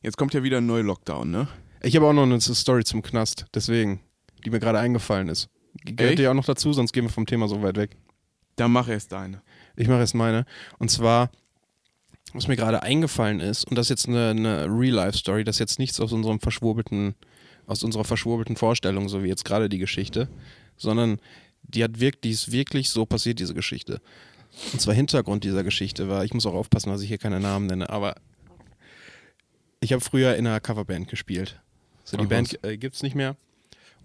jetzt 0.02 0.18
kommt 0.18 0.34
ja 0.34 0.44
wieder 0.44 0.58
ein 0.60 0.66
neuer 0.66 0.84
Lockdown, 0.84 1.30
ne? 1.30 1.48
Ich 1.82 1.96
habe 1.96 2.08
auch 2.08 2.14
noch 2.14 2.24
eine 2.24 2.40
Story 2.42 2.84
zum 2.84 3.02
Knast, 3.02 3.46
deswegen, 3.54 4.02
die 4.46 4.50
mir 4.50 4.60
gerade 4.60 4.80
eingefallen 4.80 5.30
ist. 5.30 5.50
Gehört 5.96 6.12
Echt? 6.14 6.20
dir 6.20 6.32
auch 6.32 6.36
noch 6.36 6.46
dazu, 6.46 6.74
sonst 6.74 6.94
gehen 6.94 7.06
wir 7.06 7.10
vom 7.10 7.26
Thema 7.26 7.48
so 7.48 7.62
weit 7.62 7.78
weg. 7.78 7.96
Dann 8.56 8.72
mach 8.72 8.88
erst 8.88 9.12
deine. 9.12 9.42
Ich 9.76 9.88
mache 9.88 10.00
jetzt 10.00 10.16
meine. 10.16 10.46
Und 10.78 10.92
zwar, 10.92 11.32
was 12.34 12.48
mir 12.48 12.56
gerade 12.56 12.84
eingefallen 12.84 13.40
ist, 13.40 13.66
und 13.66 13.76
das 13.78 13.86
ist 13.86 13.90
jetzt 13.90 14.08
eine, 14.08 14.30
eine 14.32 14.66
Real-Life-Story, 14.66 15.44
das 15.44 15.56
ist 15.56 15.60
jetzt 15.60 15.80
nichts 15.80 16.00
aus 16.00 16.12
unserem 16.12 16.40
verschwurbelten, 16.40 17.16
aus 17.68 17.84
unserer 17.84 18.04
verschwurbelten 18.04 18.58
Vorstellung, 18.58 19.08
so 19.10 19.24
wie 19.24 19.28
jetzt 19.28 19.46
gerade 19.46 19.70
die 19.70 19.78
Geschichte, 19.78 20.28
sondern 20.76 21.20
die 21.64 21.84
hat 21.84 22.00
wirkt, 22.00 22.24
die 22.24 22.32
ist 22.32 22.52
wirklich 22.52 22.90
so 22.90 23.06
passiert, 23.06 23.40
diese 23.40 23.54
Geschichte. 23.54 24.02
Und 24.74 24.82
zwar 24.82 24.94
Hintergrund 24.94 25.44
dieser 25.44 25.64
Geschichte 25.64 26.10
war, 26.10 26.26
ich 26.26 26.34
muss 26.34 26.46
auch 26.46 26.54
aufpassen, 26.54 26.90
dass 26.90 27.02
ich 27.02 27.08
hier 27.08 27.18
keine 27.18 27.40
Namen 27.40 27.68
nenne, 27.68 27.90
aber 27.90 28.16
ich 29.80 29.94
habe 29.94 30.02
früher 30.02 30.36
in 30.36 30.48
einer 30.48 30.60
Coverband 30.60 31.08
gespielt. 31.08 31.62
So, 32.04 32.18
die 32.18 32.26
Ach, 32.26 32.30
Band 32.30 32.64
äh, 32.64 32.78
gibt's 32.78 33.04
nicht 33.04 33.16
mehr. 33.16 33.36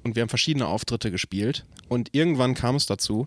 Und 0.05 0.15
wir 0.15 0.23
haben 0.23 0.29
verschiedene 0.29 0.67
Auftritte 0.67 1.11
gespielt. 1.11 1.65
Und 1.89 2.11
irgendwann 2.13 2.55
kam 2.55 2.77
es 2.77 2.87
dazu, 2.87 3.27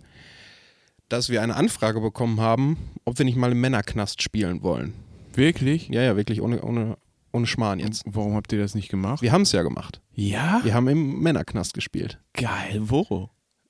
dass 1.09 1.29
wir 1.29 1.41
eine 1.41 1.55
Anfrage 1.55 1.99
bekommen 1.99 2.39
haben, 2.39 2.77
ob 3.05 3.17
wir 3.17 3.25
nicht 3.25 3.37
mal 3.37 3.51
im 3.51 3.59
Männerknast 3.59 4.21
spielen 4.21 4.61
wollen. 4.61 4.93
Wirklich? 5.33 5.89
Ja, 5.89 6.01
ja, 6.01 6.15
wirklich, 6.15 6.41
ohne, 6.41 6.61
ohne, 6.61 6.97
ohne 7.31 7.47
Schmarrn 7.47 7.79
jetzt. 7.79 8.03
Warum 8.05 8.35
habt 8.35 8.51
ihr 8.53 8.59
das 8.59 8.75
nicht 8.75 8.89
gemacht? 8.89 9.21
Wir 9.21 9.31
haben 9.31 9.43
es 9.43 9.51
ja 9.51 9.63
gemacht. 9.63 10.01
Ja? 10.13 10.61
Wir 10.63 10.73
haben 10.73 10.87
im 10.87 11.19
Männerknast 11.21 11.73
gespielt. 11.73 12.19
Geil, 12.33 12.79
wo? 12.81 13.29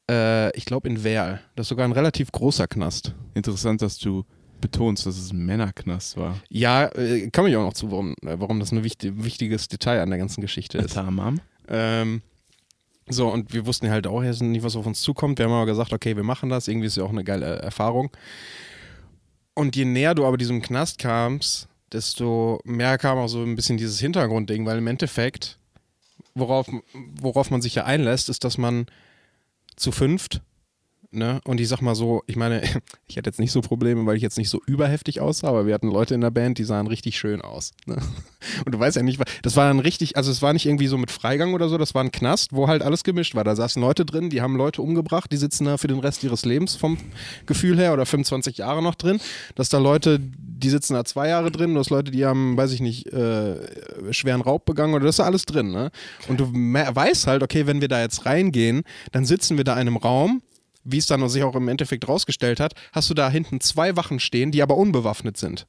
Äh, 0.09 0.55
ich 0.57 0.65
glaube 0.65 0.89
in 0.89 1.03
Werl. 1.03 1.41
Das 1.55 1.65
ist 1.65 1.69
sogar 1.69 1.85
ein 1.85 1.91
relativ 1.91 2.31
großer 2.31 2.67
Knast. 2.67 3.13
Interessant, 3.33 3.81
dass 3.81 3.97
du 3.97 4.23
betonst, 4.61 5.05
dass 5.05 5.17
es 5.17 5.31
ein 5.31 5.45
Männerknast 5.45 6.17
war. 6.17 6.39
Ja, 6.49 6.87
äh, 6.87 7.29
komme 7.29 7.49
ich 7.49 7.55
auch 7.57 7.63
noch 7.63 7.73
zu, 7.73 7.91
warum, 7.91 8.15
äh, 8.23 8.39
warum 8.39 8.59
das 8.59 8.71
ein 8.71 8.83
wichtig, 8.83 9.13
wichtiges 9.15 9.67
Detail 9.67 10.01
an 10.01 10.09
der 10.09 10.17
ganzen 10.17 10.41
Geschichte 10.41 10.77
ist. 10.79 10.93
Tamam. 10.93 11.39
Ähm, 11.67 12.21
so, 13.09 13.29
und 13.29 13.53
wir 13.53 13.65
wussten 13.65 13.89
halt 13.89 14.05
auch 14.05 14.21
jetzt 14.21 14.41
nicht, 14.41 14.63
was 14.63 14.75
auf 14.75 14.85
uns 14.85 15.01
zukommt. 15.01 15.39
Wir 15.39 15.45
haben 15.45 15.53
aber 15.53 15.65
gesagt, 15.65 15.93
okay, 15.93 16.15
wir 16.15 16.23
machen 16.23 16.49
das. 16.49 16.67
Irgendwie 16.67 16.87
ist 16.87 16.97
ja 16.97 17.03
auch 17.03 17.09
eine 17.09 17.23
geile 17.23 17.45
Erfahrung. 17.45 18.09
Und 19.53 19.75
je 19.75 19.85
näher 19.85 20.13
du 20.13 20.25
aber 20.25 20.37
diesem 20.37 20.61
Knast 20.61 20.99
kamst, 20.99 21.67
desto 21.91 22.59
mehr 22.63 22.97
kam 22.97 23.17
auch 23.17 23.27
so 23.27 23.41
ein 23.41 23.55
bisschen 23.55 23.77
dieses 23.77 23.99
Hintergrundding, 23.99 24.65
weil 24.65 24.77
im 24.79 24.87
Endeffekt, 24.87 25.57
worauf, 26.35 26.67
worauf 26.93 27.49
man 27.49 27.61
sich 27.61 27.75
ja 27.75 27.85
einlässt, 27.85 28.29
ist, 28.29 28.43
dass 28.43 28.57
man 28.57 28.87
zu 29.77 29.91
fünft, 29.91 30.41
ne, 31.11 31.39
und 31.45 31.59
ich 31.59 31.67
sag 31.67 31.81
mal 31.81 31.95
so, 31.95 32.23
ich 32.27 32.35
meine, 32.35 32.61
ich 33.07 33.17
hatte 33.17 33.29
jetzt 33.29 33.39
nicht 33.39 33.51
so 33.51 33.61
Probleme, 33.61 34.05
weil 34.05 34.15
ich 34.15 34.21
jetzt 34.21 34.37
nicht 34.37 34.49
so 34.49 34.61
überheftig 34.65 35.21
aussah, 35.21 35.49
aber 35.49 35.65
wir 35.65 35.73
hatten 35.73 35.89
Leute 35.89 36.15
in 36.15 36.21
der 36.21 36.31
Band, 36.31 36.57
die 36.57 36.63
sahen 36.63 36.87
richtig 36.87 37.17
schön 37.17 37.41
aus. 37.41 37.71
Ne? 37.85 37.97
Und 38.65 38.73
du 38.73 38.79
weißt 38.79 38.97
ja 38.97 39.03
nicht, 39.03 39.21
das 39.41 39.55
war 39.55 39.67
dann 39.67 39.79
richtig, 39.79 40.17
also 40.17 40.31
es 40.31 40.41
war 40.41 40.53
nicht 40.53 40.65
irgendwie 40.65 40.87
so 40.87 40.97
mit 40.97 41.11
Freigang 41.11 41.53
oder 41.53 41.69
so, 41.69 41.77
das 41.77 41.95
war 41.95 42.03
ein 42.03 42.11
Knast, 42.11 42.53
wo 42.53 42.67
halt 42.67 42.81
alles 42.81 43.03
gemischt 43.03 43.35
war. 43.35 43.43
Da 43.43 43.55
saßen 43.55 43.81
Leute 43.81 44.05
drin, 44.05 44.29
die 44.29 44.41
haben 44.41 44.55
Leute 44.55 44.81
umgebracht, 44.81 45.31
die 45.31 45.37
sitzen 45.37 45.65
da 45.65 45.77
für 45.77 45.87
den 45.87 45.99
Rest 45.99 46.23
ihres 46.23 46.45
Lebens 46.45 46.75
vom 46.75 46.97
Gefühl 47.45 47.77
her 47.77 47.93
oder 47.93 48.05
25 48.05 48.57
Jahre 48.57 48.81
noch 48.81 48.95
drin. 48.95 49.19
Dass 49.55 49.69
da 49.69 49.77
Leute, 49.77 50.19
die 50.19 50.69
sitzen 50.69 50.93
da 50.93 51.05
zwei 51.05 51.29
Jahre 51.29 51.51
drin, 51.51 51.73
du 51.73 51.79
hast 51.79 51.89
Leute, 51.89 52.11
die 52.11 52.25
haben, 52.25 52.57
weiß 52.57 52.71
ich 52.71 52.81
nicht, 52.81 53.07
äh, 53.13 54.13
schweren 54.13 54.41
Raub 54.41 54.65
begangen 54.65 54.93
oder 54.93 55.05
das 55.05 55.13
ist 55.13 55.19
da 55.19 55.25
alles 55.25 55.45
drin. 55.45 55.71
Ne? 55.71 55.91
Und 56.27 56.39
du 56.39 56.51
weißt 56.53 57.27
halt, 57.27 57.43
okay, 57.43 57.67
wenn 57.67 57.81
wir 57.81 57.87
da 57.87 58.01
jetzt 58.01 58.25
reingehen, 58.25 58.83
dann 59.11 59.25
sitzen 59.25 59.57
wir 59.57 59.63
da 59.63 59.73
in 59.73 59.87
einem 59.87 59.97
Raum, 59.97 60.41
wie 60.87 60.97
es 60.97 61.05
dann 61.07 61.27
sich 61.29 61.43
auch 61.43 61.55
im 61.55 61.67
Endeffekt 61.67 62.07
rausgestellt 62.07 62.59
hat, 62.59 62.73
hast 62.93 63.09
du 63.09 63.13
da 63.13 63.29
hinten 63.29 63.59
zwei 63.59 63.95
Wachen 63.95 64.19
stehen, 64.19 64.51
die 64.51 64.61
aber 64.61 64.77
unbewaffnet 64.77 65.37
sind. 65.37 65.67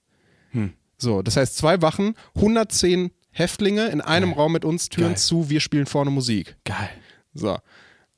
So, 0.96 1.22
das 1.22 1.36
heißt 1.36 1.56
zwei 1.56 1.82
Wachen, 1.82 2.14
110 2.36 3.10
Häftlinge 3.30 3.86
in 3.88 4.00
einem 4.00 4.32
Raum 4.32 4.52
mit 4.52 4.64
uns, 4.64 4.88
Türen 4.88 5.10
Geil. 5.10 5.16
zu, 5.16 5.50
wir 5.50 5.60
spielen 5.60 5.86
vorne 5.86 6.10
Musik. 6.10 6.56
Geil. 6.64 6.90
So. 7.34 7.56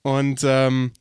Und 0.03 0.41
ähm, 0.45 0.93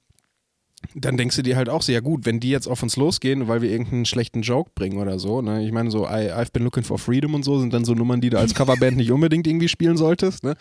dann 0.95 1.17
denkst 1.17 1.35
du 1.35 1.41
dir 1.41 1.55
halt 1.55 1.69
auch 1.69 1.81
so, 1.81 1.91
ja 1.91 1.99
gut, 1.99 2.25
wenn 2.25 2.39
die 2.39 2.49
jetzt 2.49 2.67
auf 2.67 2.81
uns 2.83 2.95
losgehen, 2.95 3.47
weil 3.47 3.61
wir 3.61 3.69
irgendeinen 3.69 4.05
schlechten 4.05 4.41
Joke 4.41 4.71
bringen 4.75 4.97
oder 4.97 5.19
so, 5.19 5.41
ne? 5.41 5.65
Ich 5.65 5.71
meine, 5.71 5.91
so 5.91 6.05
I, 6.05 6.31
I've 6.31 6.51
been 6.51 6.63
looking 6.63 6.83
for 6.83 6.97
freedom 6.97 7.33
und 7.35 7.43
so 7.43 7.59
sind 7.59 7.73
dann 7.73 7.85
so 7.85 7.93
Nummern, 7.93 8.21
die 8.21 8.29
du 8.29 8.37
als 8.37 8.55
Coverband 8.55 8.97
nicht 8.97 9.11
unbedingt 9.11 9.45
irgendwie 9.45 9.67
spielen 9.67 9.97
solltest, 9.97 10.43
ne? 10.43 10.55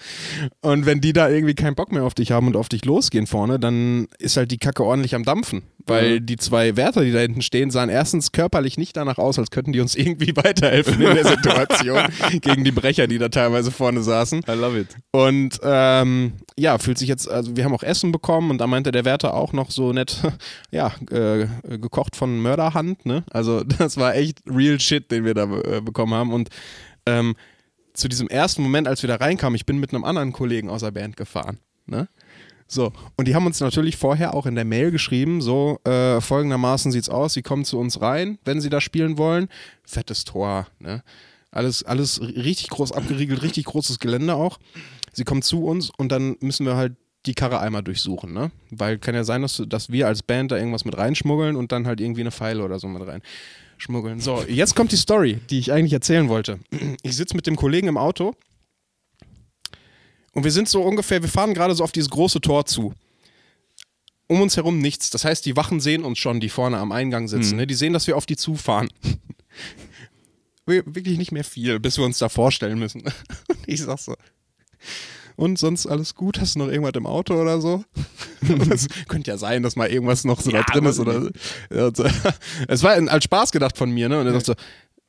Und 0.61 0.87
wenn 0.87 1.01
die 1.01 1.13
da 1.13 1.29
irgendwie 1.29 1.55
keinen 1.55 1.75
Bock 1.75 1.93
mehr 1.93 2.05
auf 2.05 2.15
dich 2.15 2.33
haben 2.33 2.47
und 2.49 2.57
auf 2.57 2.69
dich 2.69 2.85
losgehen 2.85 3.27
vorne, 3.27 3.59
dann 3.59 4.09
ist 4.19 4.37
halt 4.37 4.51
die 4.51 4.59
Kacke 4.59 4.85
ordentlich 4.85 5.15
am 5.15 5.25
Dampfen. 5.25 5.63
Weil 5.87 6.21
die 6.21 6.37
zwei 6.37 6.77
Wärter, 6.77 7.03
die 7.03 7.13
da 7.13 7.21
hinten 7.21 7.41
stehen, 7.41 7.71
sahen 7.71 7.89
erstens 7.89 8.33
körperlich 8.33 8.77
nicht 8.77 8.97
danach 8.97 9.17
aus, 9.17 9.39
als 9.39 9.51
könnten 9.51 9.73
die 9.73 9.81
uns 9.81 9.95
irgendwie 9.95 10.37
weiterhelfen 10.37 11.01
in 11.01 11.15
der 11.15 11.25
Situation 11.37 12.03
gegen 12.43 12.63
die 12.65 12.73
Brecher, 12.73 13.07
die 13.07 13.19
da 13.19 13.31
teilweise 13.31 13.71
vorne 13.71 14.03
saßen. 14.03 14.41
I 14.47 14.53
love 14.53 14.79
it. 14.79 14.89
Und 15.13 15.59
ähm, 15.63 16.33
ja, 16.59 16.77
fühlt 16.79 16.99
sich 16.99 17.09
jetzt, 17.09 17.31
also 17.31 17.57
wir 17.57 17.65
haben 17.65 17.75
auch 17.75 17.83
Essen 17.83 18.13
bekommen 18.13 18.51
und 18.51 18.59
da 18.59 18.67
meinte 18.67 18.93
der 18.93 19.05
Wärter 19.05 19.33
auch 19.33 19.53
noch 19.53 19.71
so 19.71 19.93
nett, 19.93 20.08
ja, 20.71 20.93
äh, 21.11 21.47
gekocht 21.79 22.17
von 22.17 22.41
Mörderhand, 22.41 23.07
ne? 23.07 23.25
Also 23.31 23.65
das 23.79 23.97
war 23.97 24.15
echt 24.15 24.43
real 24.47 24.81
shit, 24.81 25.11
den 25.11 25.25
wir 25.25 25.35
da 25.35 25.45
äh, 25.45 25.81
bekommen 25.81 26.15
haben. 26.15 26.33
Und 26.33 26.49
ähm, 27.07 27.37
zu 27.95 28.09
diesem 28.09 28.29
ersten 28.29 28.63
Moment, 28.63 28.87
als 28.89 29.03
wir 29.03 29.09
da 29.09 29.17
reinkamen, 29.17 29.57
ich 29.57 29.67
bin 29.67 29.79
mit 29.79 29.93
einem 29.93 30.05
anderen 30.05 30.33
Kollegen 30.33 30.71
aus 30.71 30.83
der 30.83 30.91
Band 30.91 31.17
gefahren, 31.17 31.59
ne? 31.87 32.09
So, 32.71 32.93
und 33.17 33.27
die 33.27 33.35
haben 33.35 33.47
uns 33.47 33.61
natürlich 33.61 33.97
vorher 33.97 34.35
auch 34.35 34.45
in 34.45 34.55
der 34.55 34.67
Mail 34.67 34.91
geschrieben, 34.91 35.41
so 35.41 35.81
äh, 35.85 36.21
folgendermaßen 36.21 36.93
sieht's 36.93 37.09
aus, 37.09 37.33
sie 37.33 37.41
kommen 37.41 37.65
zu 37.65 37.79
uns 37.79 38.03
rein, 38.03 38.39
wenn 38.45 38.61
sie 38.61 38.69
da 38.69 38.83
spielen 38.83 39.17
wollen. 39.17 39.49
Fettes 39.85 40.25
Tor, 40.25 40.67
ne? 40.79 41.03
Alles, 41.51 41.83
alles 41.83 42.21
richtig 42.21 42.69
groß 42.69 42.93
abgeriegelt, 42.93 43.43
richtig 43.43 43.65
großes 43.65 44.01
Gelände 44.01 44.35
auch. 44.35 44.59
Sie 45.15 45.25
kommen 45.25 45.41
zu 45.41 45.65
uns 45.65 45.91
und 45.97 46.13
dann 46.13 46.37
müssen 46.41 46.67
wir 46.67 46.77
halt 46.77 46.95
die 47.27 47.35
Karre 47.35 47.61
einmal 47.61 47.83
durchsuchen, 47.83 48.33
ne? 48.33 48.51
Weil 48.71 48.99
kann 48.99 49.15
ja 49.15 49.25
sein, 49.25 49.43
dass, 49.43 49.63
dass 49.67 49.91
wir 49.91 50.07
als 50.07 50.23
Band 50.23 50.51
da 50.53 50.57
irgendwas 50.57 50.85
mit 50.85 50.97
reinschmuggeln 50.97 51.57
und 51.57 51.73
dann 51.73 51.87
halt 51.87 52.01
irgendwie 52.01 52.21
eine 52.23 52.31
Pfeile 52.31 52.65
oder 52.65 52.79
so 52.79 52.89
mit 52.89 53.03
reinschmuggeln. 53.07 54.21
So, 54.21 54.43
jetzt 54.45 54.75
kommt 54.77 54.93
die 54.93 54.97
Story, 54.97 55.39
die 55.51 55.59
ich 55.59 55.73
eigentlich 55.73 55.93
erzählen 55.93 56.29
wollte. 56.29 56.59
Ich 57.03 57.17
sitze 57.17 57.35
mit 57.37 57.47
dem 57.47 57.57
Kollegen 57.57 57.89
im 57.89 57.97
Auto 57.99 58.35
und 60.33 60.45
wir 60.45 60.53
sind 60.53 60.69
so 60.69 60.83
ungefähr, 60.83 61.23
wir 61.23 61.29
fahren 61.29 61.55
gerade 61.55 61.75
so 61.75 61.83
auf 61.85 61.93
dieses 61.93 62.11
große 62.11 62.41
Tor 62.41 62.67
zu. 62.67 62.95
Um 64.31 64.41
uns 64.43 64.57
herum 64.57 64.79
nichts. 64.79 65.09
Das 65.11 65.25
heißt, 65.25 65.45
die 65.47 65.57
Wachen 65.57 65.81
sehen 65.81 66.05
uns 66.05 66.19
schon, 66.19 66.39
die 66.39 66.51
vorne 66.51 66.77
am 66.79 66.93
Eingang 66.93 67.29
sitzen. 67.29 67.57
Ne? 67.57 67.67
Die 67.67 67.75
sehen, 67.75 67.95
dass 67.95 68.07
wir 68.07 68.17
auf 68.17 68.27
die 68.27 68.37
zufahren. 68.37 68.89
Wir- 70.67 70.85
Wirklich 70.85 71.17
nicht 71.17 71.33
mehr 71.33 71.45
viel, 71.45 71.81
bis 71.81 71.97
wir 71.97 72.05
uns 72.05 72.19
da 72.19 72.29
vorstellen 72.29 72.79
müssen. 72.79 73.03
Ich 73.67 73.81
sag 73.83 73.99
so. 73.99 74.15
Und 75.39 75.57
sonst 75.57 75.87
alles 75.87 76.17
gut? 76.17 76.41
Hast 76.41 76.57
du 76.57 76.59
noch 76.59 76.67
irgendwas 76.67 76.95
im 76.97 77.07
Auto 77.07 77.41
oder 77.41 77.61
so? 77.61 77.85
das 78.69 78.89
könnte 79.07 79.31
ja 79.31 79.39
sein, 79.39 79.63
dass 79.63 79.77
mal 79.77 79.89
irgendwas 79.89 80.25
noch 80.25 80.41
so 80.41 80.51
da 80.51 80.63
drin 80.63 80.85
ist. 80.85 80.99
Oder, 80.99 81.31
ja, 81.71 81.95
so. 81.95 82.05
Es 82.67 82.83
war 82.83 82.95
als 82.95 83.23
Spaß 83.23 83.53
gedacht 83.53 83.79
von 83.79 83.89
mir, 83.89 84.09
ne? 84.09 84.19
Und 84.21 84.27
er 84.27 84.33
sagt 84.33 84.47
so, 84.47 84.55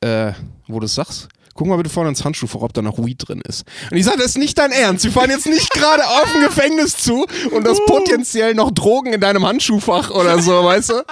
äh, 0.06 0.32
wo 0.68 0.78
du 0.78 0.86
es 0.86 0.94
sagst, 0.94 1.28
guck 1.60 1.68
mal 1.68 1.76
bitte 1.76 1.90
vorne 1.90 2.08
ins 2.08 2.24
Handtuchfach, 2.24 2.62
ob 2.62 2.72
da 2.72 2.80
noch 2.80 2.96
Weed 3.04 3.28
drin 3.28 3.42
ist. 3.46 3.66
Und 3.90 3.98
ich 3.98 4.06
sage, 4.06 4.16
das 4.16 4.28
ist 4.28 4.38
nicht 4.38 4.56
dein 4.56 4.72
Ernst. 4.72 5.04
Wir 5.04 5.12
fahren 5.12 5.28
jetzt 5.28 5.44
nicht 5.44 5.70
gerade 5.74 6.02
auf 6.06 6.34
ein 6.34 6.40
Gefängnis 6.40 6.96
zu 6.96 7.26
und 7.50 7.66
das 7.66 7.78
potenziell 7.84 8.54
noch 8.54 8.70
Drogen 8.70 9.12
in 9.12 9.20
deinem 9.20 9.44
Handschuhfach 9.44 10.10
oder 10.10 10.40
so, 10.40 10.64
weißt 10.64 10.88
du? 10.88 11.04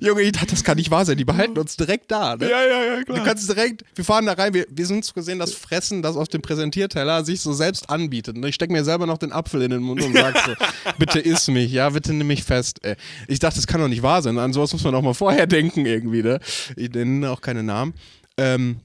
Junge, 0.00 0.22
ich 0.22 0.30
dachte, 0.30 0.52
das 0.52 0.62
kann 0.62 0.76
nicht 0.76 0.92
wahr 0.92 1.04
sein. 1.04 1.16
Die 1.16 1.24
behalten 1.24 1.58
uns 1.58 1.76
direkt 1.76 2.12
da, 2.12 2.36
ne? 2.36 2.48
Ja, 2.48 2.62
ja, 2.62 2.84
ja, 2.84 3.02
Du 3.04 3.24
kannst 3.24 3.48
direkt, 3.48 3.84
wir 3.96 4.04
fahren 4.04 4.24
da 4.24 4.34
rein, 4.34 4.54
wir, 4.54 4.66
wir 4.70 4.86
sind 4.86 5.04
so 5.04 5.14
gesehen 5.14 5.40
das 5.40 5.52
Fressen, 5.52 6.00
das 6.00 6.14
auf 6.14 6.28
dem 6.28 6.42
Präsentierteller 6.42 7.24
sich 7.24 7.40
so 7.40 7.52
selbst 7.52 7.90
anbietet. 7.90 8.36
Und 8.36 8.46
ich 8.46 8.54
stecke 8.54 8.72
mir 8.72 8.84
selber 8.84 9.06
noch 9.06 9.18
den 9.18 9.32
Apfel 9.32 9.62
in 9.62 9.72
den 9.72 9.82
Mund 9.82 10.00
und 10.00 10.16
sag 10.16 10.38
so, 10.46 10.52
bitte 11.00 11.18
iss 11.18 11.48
mich, 11.48 11.72
ja, 11.72 11.90
bitte 11.90 12.12
nimm 12.12 12.28
mich 12.28 12.44
fest. 12.44 12.78
Ey. 12.84 12.94
Ich 13.26 13.40
dachte, 13.40 13.56
das 13.56 13.66
kann 13.66 13.80
doch 13.80 13.88
nicht 13.88 14.04
wahr 14.04 14.22
sein. 14.22 14.38
An 14.38 14.52
sowas 14.52 14.72
muss 14.72 14.84
man 14.84 14.94
auch 14.94 15.02
mal 15.02 15.12
vorher 15.12 15.48
denken 15.48 15.86
irgendwie, 15.86 16.22
ne? 16.22 16.38
Ich 16.76 16.90
nenne 16.90 17.32
auch 17.32 17.40
keine 17.40 17.64
Namen. 17.64 17.94
Ähm, 18.36 18.76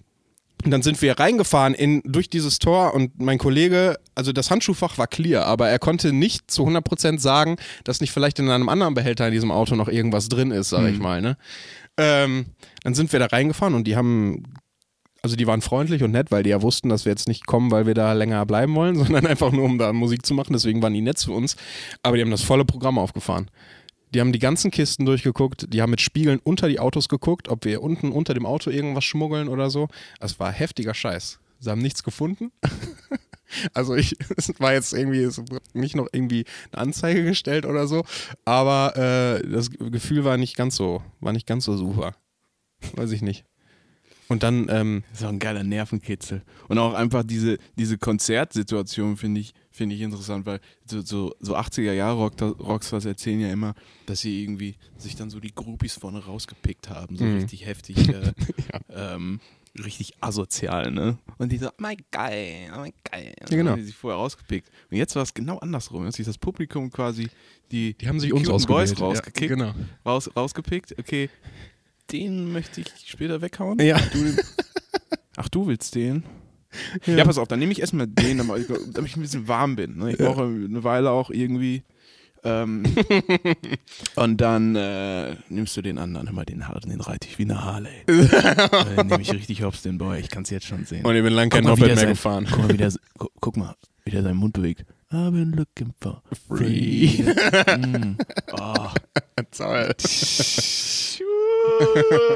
und 0.64 0.72
dann 0.72 0.82
sind 0.82 1.02
wir 1.02 1.20
reingefahren 1.20 1.74
in, 1.74 2.02
durch 2.04 2.30
dieses 2.30 2.60
Tor 2.60 2.94
und 2.94 3.22
mein 3.22 3.38
Kollege, 3.38 3.98
also 4.16 4.32
das 4.32 4.50
Handschuhfach 4.50 4.98
war 4.98 5.08
clear, 5.08 5.46
aber 5.46 5.70
er 5.70 5.80
konnte 5.80 6.14
nicht 6.14 6.50
zu 6.50 6.68
100% 6.68 7.20
sagen, 7.20 7.58
dass 7.84 8.02
nicht 8.02 8.12
vielleicht 8.12 8.40
in 8.40 8.50
einem 8.50 8.70
anderen 8.70 8.96
Behälter 8.96 9.28
in 9.28 9.34
diesem 9.34 9.52
Auto 9.52 9.76
noch 9.76 9.88
irgendwas 9.88 10.30
drin 10.30 10.52
ist, 10.52 10.70
sag 10.70 10.90
ich 10.90 11.00
mal. 11.00 11.22
Ne? 11.22 11.38
Ähm, 11.98 12.48
dann 12.84 12.96
sind 12.96 13.12
wir 13.12 13.20
da 13.20 13.28
reingefahren 13.28 13.76
und 13.76 13.86
die 13.86 13.96
haben, 13.96 14.44
also 15.22 15.36
die 15.36 15.46
waren 15.46 15.62
freundlich 15.62 16.04
und 16.04 16.12
nett, 16.12 16.32
weil 16.32 16.44
die 16.44 16.50
ja 16.50 16.62
wussten, 16.62 16.90
dass 16.90 17.06
wir 17.06 17.12
jetzt 17.12 17.28
nicht 17.28 17.46
kommen, 17.46 17.70
weil 17.72 17.86
wir 17.86 17.94
da 17.94 18.14
länger 18.14 18.46
bleiben 18.46 18.74
wollen, 18.76 18.96
sondern 19.04 19.28
einfach 19.28 19.52
nur, 19.52 19.66
um 19.66 19.78
da 19.78 19.94
Musik 19.94 20.26
zu 20.26 20.34
machen. 20.34 20.54
Deswegen 20.54 20.82
waren 20.82 20.94
die 20.94 21.02
nett 21.02 21.18
zu 21.18 21.34
uns. 21.34 21.56
Aber 22.02 22.18
die 22.18 22.24
haben 22.24 22.32
das 22.32 22.44
volle 22.44 22.66
Programm 22.66 22.98
aufgefahren. 22.98 23.50
Die 24.14 24.22
haben 24.22 24.32
die 24.32 24.40
ganzen 24.40 24.72
Kisten 24.72 25.06
durchgeguckt, 25.06 25.74
die 25.74 25.82
haben 25.82 25.92
mit 25.92 26.02
Spiegeln 26.02 26.40
unter 26.44 26.68
die 26.70 26.80
Autos 26.80 27.10
geguckt, 27.10 27.50
ob 27.50 27.66
wir 27.66 27.82
unten 27.82 28.12
unter 28.12 28.34
dem 28.34 28.46
Auto 28.46 28.70
irgendwas 28.70 29.04
schmuggeln 29.04 29.50
oder 29.50 29.70
so. 29.70 29.90
Das 30.20 30.40
war 30.40 30.52
heftiger 30.52 30.94
Scheiß. 30.94 31.40
Sie 31.60 31.70
haben 31.70 31.82
nichts 31.82 32.04
gefunden. 32.04 32.52
Also 33.74 33.96
ich, 33.96 34.16
es 34.38 34.52
war 34.60 34.74
jetzt 34.74 34.94
irgendwie, 34.94 35.24
es 35.24 35.38
wurde 35.38 35.62
nicht 35.74 35.96
noch 35.96 36.08
irgendwie 36.12 36.46
eine 36.72 36.82
Anzeige 36.82 37.24
gestellt 37.24 37.66
oder 37.66 37.88
so, 37.88 38.04
aber 38.46 38.96
äh, 38.98 39.50
das 39.50 39.72
Gefühl 39.72 40.26
war 40.26 40.38
nicht 40.38 40.58
ganz 40.58 40.76
so, 40.76 41.02
war 41.20 41.34
nicht 41.34 41.48
ganz 41.48 41.66
so 41.66 41.78
super. 41.78 42.16
Weiß 42.96 43.12
ich 43.12 43.22
nicht. 43.22 43.46
Und 44.28 44.44
dann, 44.44 44.68
ähm, 44.70 45.04
Das 45.12 45.22
ist 45.22 45.26
auch 45.26 45.32
ein 45.32 45.40
geiler 45.40 45.64
Nervenkitzel. 45.64 46.42
Und 46.68 46.78
auch 46.78 46.94
einfach 46.94 47.24
diese, 47.24 47.58
diese 47.78 47.98
Konzertsituation 47.98 49.16
finde 49.16 49.40
ich, 49.40 49.54
finde 49.78 49.96
ich 49.96 50.02
interessant, 50.02 50.46
weil 50.46 50.60
so, 50.86 51.02
so, 51.02 51.34
so 51.40 51.56
80er 51.56 51.94
Jahre 51.94 52.18
Rock, 52.18 52.42
Rockstars 52.42 53.06
erzählen 53.06 53.40
ja 53.40 53.52
immer, 53.52 53.76
dass 54.08 54.22
sie 54.22 54.44
irgendwie 54.44 54.76
sich 54.98 55.16
dann 55.16 55.30
so 55.30 55.40
die 55.40 55.54
Groupies 55.54 55.94
vorne 55.94 56.20
rausgepickt 56.26 56.90
haben. 56.90 57.16
So 57.18 57.24
Mhm. 57.24 57.38
richtig 57.38 57.66
heftig, 57.66 58.10
äh, 58.10 58.34
ähm, 58.90 59.40
richtig 59.84 60.14
asozial, 60.22 60.92
ne? 60.92 61.20
Und 61.38 61.52
die 61.52 61.58
so, 61.60 61.68
oh 61.70 61.72
mein 61.78 61.98
geil, 62.12 62.72
oh 62.76 62.80
mein 62.80 62.94
geil. 63.10 63.34
Ja, 63.40 63.46
genau. 63.56 63.72
Haben 63.72 63.78
die 63.78 63.86
sich 63.86 63.96
vorher 63.96 64.18
rausgepickt. 64.18 64.70
Und 64.90 64.98
jetzt 64.98 65.16
war 65.16 65.22
es 65.24 65.34
genau 65.34 65.60
andersrum. 65.60 66.06
Jetzt 66.06 66.16
sich 66.18 66.26
das 66.26 66.38
Publikum 66.40 66.92
quasi 66.92 67.28
die, 67.72 67.94
die 67.94 68.08
haben 68.08 68.20
sich 68.20 68.30
die 68.34 68.34
uns 68.34 68.66
Boys 68.66 69.00
rausgekickt, 69.00 69.52
Ja, 69.52 69.56
genau. 69.56 69.74
raus, 70.06 70.30
rausgepickt. 70.36 70.96
Okay, 70.98 71.30
den 72.12 72.52
möchte 72.52 72.82
ich 72.82 72.88
später 73.06 73.42
weghauen. 73.42 73.80
Ja. 73.80 74.00
Du, 74.12 74.36
ach, 75.36 75.50
du 75.50 75.68
willst 75.68 75.94
den? 75.96 76.24
Ja, 77.06 77.24
pass 77.24 77.38
auf, 77.38 77.48
dann 77.48 77.60
nehme 77.60 77.72
ich 77.72 77.80
erstmal 77.82 78.08
den, 78.08 78.38
damit 78.38 78.70
ich 79.06 79.16
ein 79.16 79.22
bisschen 79.22 79.48
warm 79.48 79.76
bin. 79.76 79.98
Ne? 79.98 80.12
Ich 80.12 80.18
brauche 80.18 80.44
eine 80.44 80.84
Weile 80.84 81.12
auch 81.12 81.30
irgendwie. 81.30 81.84
Ähm, 82.44 82.84
und 84.16 84.40
dann 84.40 84.76
äh, 84.76 85.36
nimmst 85.50 85.76
du 85.76 85.82
den 85.82 85.98
anderen, 85.98 86.28
immer 86.28 86.46
den 86.46 86.68
harten, 86.68 86.90
den 86.90 87.02
reite 87.02 87.28
ich 87.28 87.38
wie 87.40 87.44
eine 87.44 87.64
Harley. 87.64 88.04
Dann 88.96 89.08
nehme 89.08 89.22
ich 89.22 89.34
richtig 89.34 89.64
hops 89.64 89.82
den 89.82 89.98
Boy, 89.98 90.20
ich 90.20 90.30
kann 90.30 90.44
es 90.44 90.50
jetzt 90.52 90.66
schon 90.68 90.86
sehen. 90.86 91.04
Und 91.04 91.16
ich 91.16 91.24
bin 91.24 91.34
lang 91.34 91.50
kein 91.50 91.64
Moped 91.64 91.86
mehr 91.86 91.98
sein- 91.98 92.10
gefahren. 92.10 92.48
Guck 92.50 92.60
mal, 92.60 92.70
wie 92.70 92.78
der, 92.78 92.94
gu, 93.18 93.28
guck 93.42 93.58
mal, 93.58 93.76
wie 94.06 94.12
der 94.12 94.24
seinen 94.24 94.38
Mund 94.38 94.54
bewegt. 94.54 94.86
I've 95.12 95.32
been 95.32 95.54
looking 95.54 95.94
for 96.00 96.22
free. 96.48 97.24
mm. 97.24 98.18
oh. 98.54 98.90
Toll. 99.52 99.94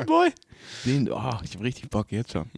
Boy. 0.06 0.30
Den, 0.86 1.12
oh, 1.12 1.40
ich 1.44 1.54
habe 1.54 1.64
richtig 1.64 1.90
Bock 1.90 2.12
jetzt 2.12 2.32
schon. 2.32 2.50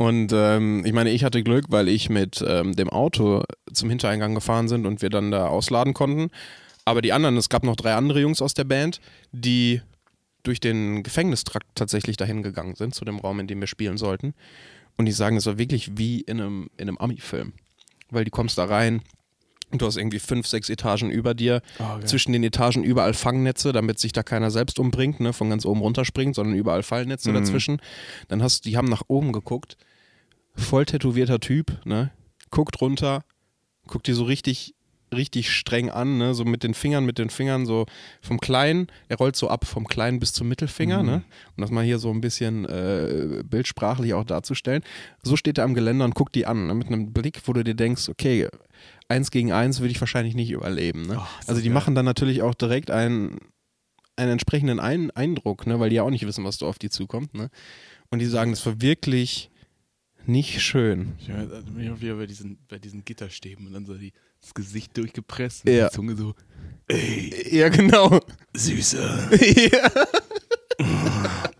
Und 0.00 0.32
ähm, 0.32 0.82
ich 0.86 0.94
meine, 0.94 1.10
ich 1.10 1.24
hatte 1.24 1.42
Glück, 1.42 1.66
weil 1.68 1.86
ich 1.86 2.08
mit 2.08 2.42
ähm, 2.48 2.74
dem 2.74 2.88
Auto 2.88 3.44
zum 3.70 3.90
Hintereingang 3.90 4.34
gefahren 4.34 4.66
sind 4.66 4.86
und 4.86 5.02
wir 5.02 5.10
dann 5.10 5.30
da 5.30 5.48
ausladen 5.48 5.92
konnten. 5.92 6.30
Aber 6.86 7.02
die 7.02 7.12
anderen, 7.12 7.36
es 7.36 7.50
gab 7.50 7.64
noch 7.64 7.76
drei 7.76 7.92
andere 7.92 8.18
Jungs 8.18 8.40
aus 8.40 8.54
der 8.54 8.64
Band, 8.64 9.02
die 9.32 9.82
durch 10.42 10.58
den 10.58 11.02
Gefängnistrakt 11.02 11.66
tatsächlich 11.74 12.16
dahin 12.16 12.42
gegangen 12.42 12.76
sind, 12.76 12.94
zu 12.94 13.04
dem 13.04 13.18
Raum, 13.18 13.40
in 13.40 13.46
dem 13.46 13.60
wir 13.60 13.66
spielen 13.66 13.98
sollten. 13.98 14.32
Und 14.96 15.04
die 15.04 15.12
sagen, 15.12 15.36
es 15.36 15.44
war 15.44 15.58
wirklich 15.58 15.98
wie 15.98 16.22
in 16.22 16.40
einem, 16.40 16.70
in 16.78 16.88
einem 16.88 16.96
Ami-Film. 16.96 17.52
Weil 18.08 18.24
du 18.24 18.30
kommst 18.30 18.56
da 18.56 18.64
rein, 18.64 19.02
und 19.70 19.82
du 19.82 19.86
hast 19.86 19.98
irgendwie 19.98 20.18
fünf, 20.18 20.46
sechs 20.46 20.70
Etagen 20.70 21.10
über 21.10 21.34
dir, 21.34 21.60
geil. 21.76 22.06
zwischen 22.06 22.32
den 22.32 22.42
Etagen 22.42 22.84
überall 22.84 23.12
Fangnetze, 23.12 23.72
damit 23.72 23.98
sich 23.98 24.12
da 24.12 24.22
keiner 24.22 24.50
selbst 24.50 24.78
umbringt, 24.78 25.20
ne, 25.20 25.34
von 25.34 25.50
ganz 25.50 25.66
oben 25.66 25.80
runterspringt, 25.80 26.34
sondern 26.34 26.56
überall 26.56 26.82
Fallnetze 26.82 27.34
dazwischen. 27.34 27.82
Dann 28.28 28.42
hast 28.42 28.64
die 28.64 28.78
haben 28.78 28.88
nach 28.88 29.02
oben 29.06 29.32
geguckt, 29.32 29.76
voll 30.54 30.86
tätowierter 30.86 31.40
Typ, 31.40 31.84
ne, 31.84 32.10
guckt 32.50 32.80
runter, 32.80 33.24
guckt 33.86 34.06
die 34.06 34.12
so 34.12 34.24
richtig 34.24 34.74
richtig 35.14 35.50
streng 35.50 35.90
an, 35.90 36.18
ne, 36.18 36.34
so 36.34 36.44
mit 36.44 36.62
den 36.62 36.74
Fingern, 36.74 37.04
mit 37.04 37.18
den 37.18 37.30
Fingern 37.30 37.66
so 37.66 37.86
vom 38.20 38.40
kleinen, 38.40 38.86
er 39.08 39.16
rollt 39.16 39.36
so 39.36 39.48
ab 39.48 39.66
vom 39.66 39.86
kleinen 39.86 40.20
bis 40.20 40.32
zum 40.32 40.48
Mittelfinger, 40.48 41.02
ne, 41.02 41.22
um 41.56 41.60
das 41.60 41.70
mal 41.70 41.84
hier 41.84 41.98
so 41.98 42.10
ein 42.10 42.20
bisschen 42.20 42.64
äh, 42.66 43.42
bildsprachlich 43.44 44.14
auch 44.14 44.24
darzustellen. 44.24 44.82
So 45.22 45.36
steht 45.36 45.58
er 45.58 45.64
am 45.64 45.74
Geländer 45.74 46.04
und 46.04 46.14
guckt 46.14 46.34
die 46.34 46.46
an, 46.46 46.66
ne, 46.66 46.74
mit 46.74 46.88
einem 46.88 47.12
Blick, 47.12 47.40
wo 47.46 47.52
du 47.52 47.64
dir 47.64 47.74
denkst, 47.74 48.08
okay, 48.08 48.48
eins 49.08 49.30
gegen 49.30 49.52
eins 49.52 49.80
würde 49.80 49.90
ich 49.92 50.00
wahrscheinlich 50.00 50.34
nicht 50.34 50.50
überleben, 50.50 51.02
ne. 51.02 51.16
Oh, 51.18 51.26
also 51.46 51.60
die 51.60 51.68
geil. 51.68 51.74
machen 51.74 51.94
dann 51.94 52.04
natürlich 52.04 52.42
auch 52.42 52.54
direkt 52.54 52.90
einen, 52.90 53.38
einen 54.16 54.32
entsprechenden 54.32 54.78
Ein 54.78 55.10
Eindruck, 55.10 55.66
ne, 55.66 55.80
weil 55.80 55.90
die 55.90 55.96
ja 55.96 56.02
auch 56.02 56.10
nicht 56.10 56.26
wissen, 56.26 56.44
was 56.44 56.58
da 56.58 56.66
auf 56.66 56.78
die 56.78 56.90
zukommt, 56.90 57.34
ne. 57.34 57.50
Und 58.10 58.20
die 58.20 58.26
sagen, 58.26 58.50
das 58.50 58.64
war 58.66 58.80
wirklich 58.80 59.50
nicht 60.26 60.60
schön. 60.60 61.14
Ich 61.18 61.26
bin 61.26 61.92
auch 61.92 62.00
wieder 62.00 62.14
bei 62.16 62.26
diesen, 62.26 62.58
bei 62.68 62.78
diesen 62.78 63.04
Gitterstäben 63.04 63.66
und 63.66 63.72
dann 63.72 63.86
so 63.86 63.94
die, 63.94 64.12
das 64.40 64.54
Gesicht 64.54 64.96
durchgepresst 64.96 65.66
Ja. 65.68 65.84
und 65.84 65.92
die 65.92 65.96
Zunge 65.96 66.16
so, 66.16 66.34
ey, 66.88 67.56
Ja, 67.58 67.68
genau. 67.68 68.20
Süßer, 68.54 69.30
ja. 69.36 69.90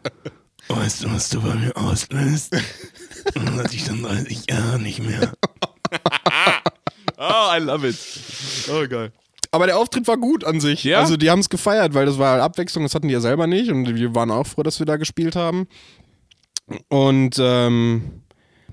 weißt 0.68 1.04
du, 1.04 1.10
was 1.12 1.28
du 1.30 1.42
bei 1.42 1.54
mir 1.54 1.76
auslöst? 1.76 2.52
Das 2.54 3.44
hatte 3.44 3.74
ich 3.76 3.84
dann 3.84 4.02
30 4.02 4.50
Jahre 4.50 4.78
nicht 4.80 5.02
mehr. 5.02 5.32
oh, 7.18 7.50
I 7.54 7.58
love 7.58 7.86
it. 7.86 7.96
Oh, 8.72 8.86
geil. 8.88 9.12
Aber 9.52 9.66
der 9.66 9.78
Auftritt 9.78 10.06
war 10.06 10.16
gut 10.16 10.44
an 10.44 10.60
sich. 10.60 10.84
Ja? 10.84 11.00
Also 11.00 11.16
die 11.16 11.28
haben 11.28 11.40
es 11.40 11.48
gefeiert, 11.48 11.92
weil 11.94 12.06
das 12.06 12.18
war 12.18 12.40
Abwechslung, 12.40 12.84
das 12.84 12.94
hatten 12.94 13.08
die 13.08 13.14
ja 13.14 13.20
selber 13.20 13.46
nicht 13.46 13.70
und 13.70 13.94
wir 13.94 14.14
waren 14.14 14.30
auch 14.30 14.46
froh, 14.46 14.62
dass 14.62 14.78
wir 14.78 14.86
da 14.86 14.96
gespielt 14.96 15.34
haben. 15.36 15.66
Und 16.88 17.36
ähm, 17.40 18.22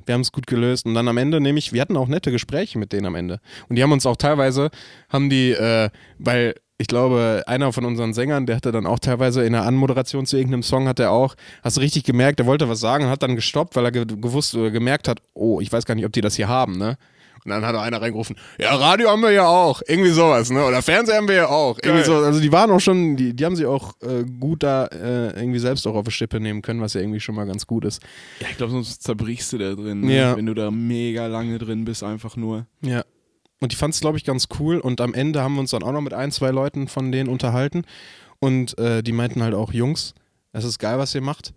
wir 0.08 0.14
haben 0.14 0.22
es 0.22 0.32
gut 0.32 0.48
gelöst. 0.48 0.86
Und 0.86 0.94
dann 0.94 1.08
am 1.08 1.18
Ende 1.18 1.40
nämlich, 1.40 1.74
wir 1.74 1.82
hatten 1.82 1.98
auch 1.98 2.08
nette 2.08 2.32
Gespräche 2.32 2.80
mit 2.80 2.94
denen 2.94 3.06
am 3.06 3.16
Ende. 3.16 3.40
Und 3.70 3.76
die 3.76 3.84
haben 3.84 3.92
uns 3.92 4.06
auch 4.06 4.18
teilweise, 4.18 4.70
haben 5.10 5.30
die, 5.30 5.52
äh, 5.52 5.90
weil 6.18 6.56
ich 6.80 6.88
glaube, 6.88 7.44
einer 7.48 7.74
von 7.74 7.86
unseren 7.86 8.14
Sängern, 8.14 8.46
der 8.46 8.56
hatte 8.56 8.72
dann 8.72 8.86
auch 8.86 9.00
teilweise 9.00 9.44
in 9.44 9.54
der 9.54 9.64
Anmoderation 9.64 10.26
zu 10.26 10.38
irgendeinem 10.38 10.64
Song, 10.64 10.88
hat 10.88 11.00
er 11.00 11.12
auch, 11.12 11.36
hast 11.64 11.78
du 11.78 11.82
richtig 11.82 12.04
gemerkt, 12.04 12.40
der 12.40 12.46
wollte 12.46 12.70
was 12.70 12.80
sagen 12.80 13.08
hat 13.08 13.24
dann 13.24 13.36
gestoppt, 13.36 13.76
weil 13.76 13.86
er 13.86 13.92
ge 13.92 14.06
gewusst 14.06 14.54
oder 14.56 14.70
gemerkt 14.70 15.08
hat, 15.08 15.20
oh, 15.34 15.60
ich 15.60 15.72
weiß 15.72 15.86
gar 15.86 15.96
nicht, 15.96 16.06
ob 16.06 16.14
die 16.14 16.22
das 16.22 16.36
hier 16.36 16.48
haben, 16.48 16.78
ne? 16.78 16.98
Und 17.48 17.54
dann 17.54 17.66
hat 17.66 17.76
auch 17.76 17.82
einer 17.82 18.02
reingerufen, 18.02 18.36
ja, 18.60 18.76
Radio 18.76 19.10
haben 19.10 19.22
wir 19.22 19.32
ja 19.32 19.48
auch, 19.48 19.82
irgendwie 19.88 20.10
sowas, 20.10 20.50
ne? 20.50 20.66
Oder 20.66 20.82
Fernseher 20.82 21.16
haben 21.16 21.30
wir 21.30 21.36
ja 21.36 21.48
auch. 21.48 21.80
Irgendwie 21.82 22.04
so, 22.04 22.16
also 22.16 22.42
die 22.42 22.52
waren 22.52 22.70
auch 22.72 22.82
schon, 22.82 23.16
die, 23.16 23.34
die 23.34 23.46
haben 23.46 23.56
sich 23.56 23.66
auch 23.66 23.94
äh, 24.02 24.26
gut 24.26 24.64
da 24.64 24.88
äh, 24.88 25.40
irgendwie 25.40 25.60
selbst 25.60 25.88
auch 25.88 25.96
auf 25.96 26.04
die 26.04 26.12
Stippe 26.12 26.42
nehmen 26.42 26.62
können, 26.62 26.82
was 26.82 26.94
ja 26.94 27.00
irgendwie 27.00 27.22
schon 27.22 27.36
mal 27.36 27.46
ganz 27.46 27.66
gut 27.66 27.86
ist. 27.86 28.04
Ja, 28.42 28.48
ich 28.52 28.58
glaube, 28.58 28.74
sonst 28.74 29.02
zerbrichst 29.02 29.54
du 29.54 29.60
da 29.60 29.76
drin, 29.76 30.02
ne? 30.02 30.14
Ja. 30.14 30.36
wenn 30.36 30.46
du 30.46 30.54
da 30.54 30.72
mega 30.72 31.28
lange 31.28 31.58
drin 31.58 31.86
bist, 31.86 32.04
einfach 32.04 32.36
nur. 32.36 32.66
Ja. 32.82 33.06
Und 33.62 33.72
die 33.72 33.78
fand 33.78 33.94
es, 33.94 34.02
glaube 34.02 34.18
ich, 34.18 34.26
ganz 34.26 34.50
cool. 34.60 34.80
Und 34.80 35.00
am 35.00 35.14
Ende 35.14 35.42
haben 35.42 35.54
wir 35.54 35.62
uns 35.62 35.72
dann 35.72 35.84
auch 35.84 35.94
noch 35.94 36.02
mit 36.02 36.14
ein, 36.14 36.34
zwei 36.34 36.50
Leuten 36.50 36.90
von 36.90 37.14
denen 37.14 37.30
unterhalten. 37.30 37.84
Und 38.40 38.78
äh, 38.78 39.02
die 39.04 39.14
meinten 39.14 39.42
halt 39.42 39.54
auch, 39.54 39.72
Jungs, 39.72 40.16
es 40.52 40.66
ist 40.66 40.80
geil, 40.80 41.00
was 41.00 41.16
ihr 41.16 41.22
macht. 41.22 41.54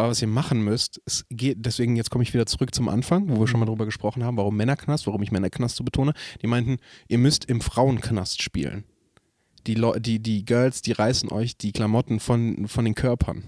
Aber 0.00 0.08
was 0.08 0.22
ihr 0.22 0.28
machen 0.28 0.62
müsst, 0.64 0.98
es 1.04 1.26
geht, 1.28 1.58
deswegen 1.58 1.94
jetzt 1.94 2.08
komme 2.08 2.24
ich 2.24 2.32
wieder 2.32 2.46
zurück 2.46 2.74
zum 2.74 2.88
Anfang, 2.88 3.28
wo 3.28 3.38
wir 3.38 3.46
schon 3.46 3.60
mal 3.60 3.66
drüber 3.66 3.84
gesprochen 3.84 4.24
haben, 4.24 4.38
warum 4.38 4.56
Männerknast, 4.56 5.06
warum 5.06 5.20
ich 5.20 5.30
Männerknast 5.30 5.76
so 5.76 5.84
betone. 5.84 6.14
Die 6.40 6.46
meinten, 6.46 6.78
ihr 7.08 7.18
müsst 7.18 7.44
im 7.44 7.60
Frauenknast 7.60 8.40
spielen. 8.40 8.84
Die, 9.66 9.74
Leu 9.74 10.00
die, 10.00 10.18
die 10.18 10.46
Girls, 10.46 10.80
die 10.80 10.92
reißen 10.92 11.30
euch 11.30 11.58
die 11.58 11.72
Klamotten 11.72 12.18
von, 12.18 12.66
von 12.66 12.86
den 12.86 12.94
Körpern. 12.94 13.44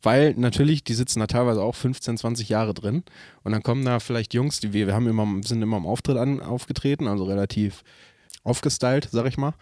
Weil 0.00 0.32
natürlich, 0.38 0.84
die 0.84 0.94
sitzen 0.94 1.20
da 1.20 1.26
teilweise 1.26 1.60
auch 1.60 1.74
15, 1.74 2.16
20 2.16 2.48
Jahre 2.48 2.72
drin. 2.72 3.02
Und 3.42 3.52
dann 3.52 3.62
kommen 3.62 3.84
da 3.84 4.00
vielleicht 4.00 4.32
Jungs, 4.32 4.60
die 4.60 4.72
wir, 4.72 4.86
wir 4.86 4.94
haben 4.94 5.06
immer, 5.06 5.26
sind 5.44 5.60
immer 5.60 5.76
im 5.76 5.84
Auftritt 5.84 6.16
an, 6.16 6.40
aufgetreten, 6.40 7.08
also 7.08 7.24
relativ 7.24 7.84
aufgestylt, 8.42 9.10
sag 9.12 9.26
ich 9.26 9.36
mal. 9.36 9.52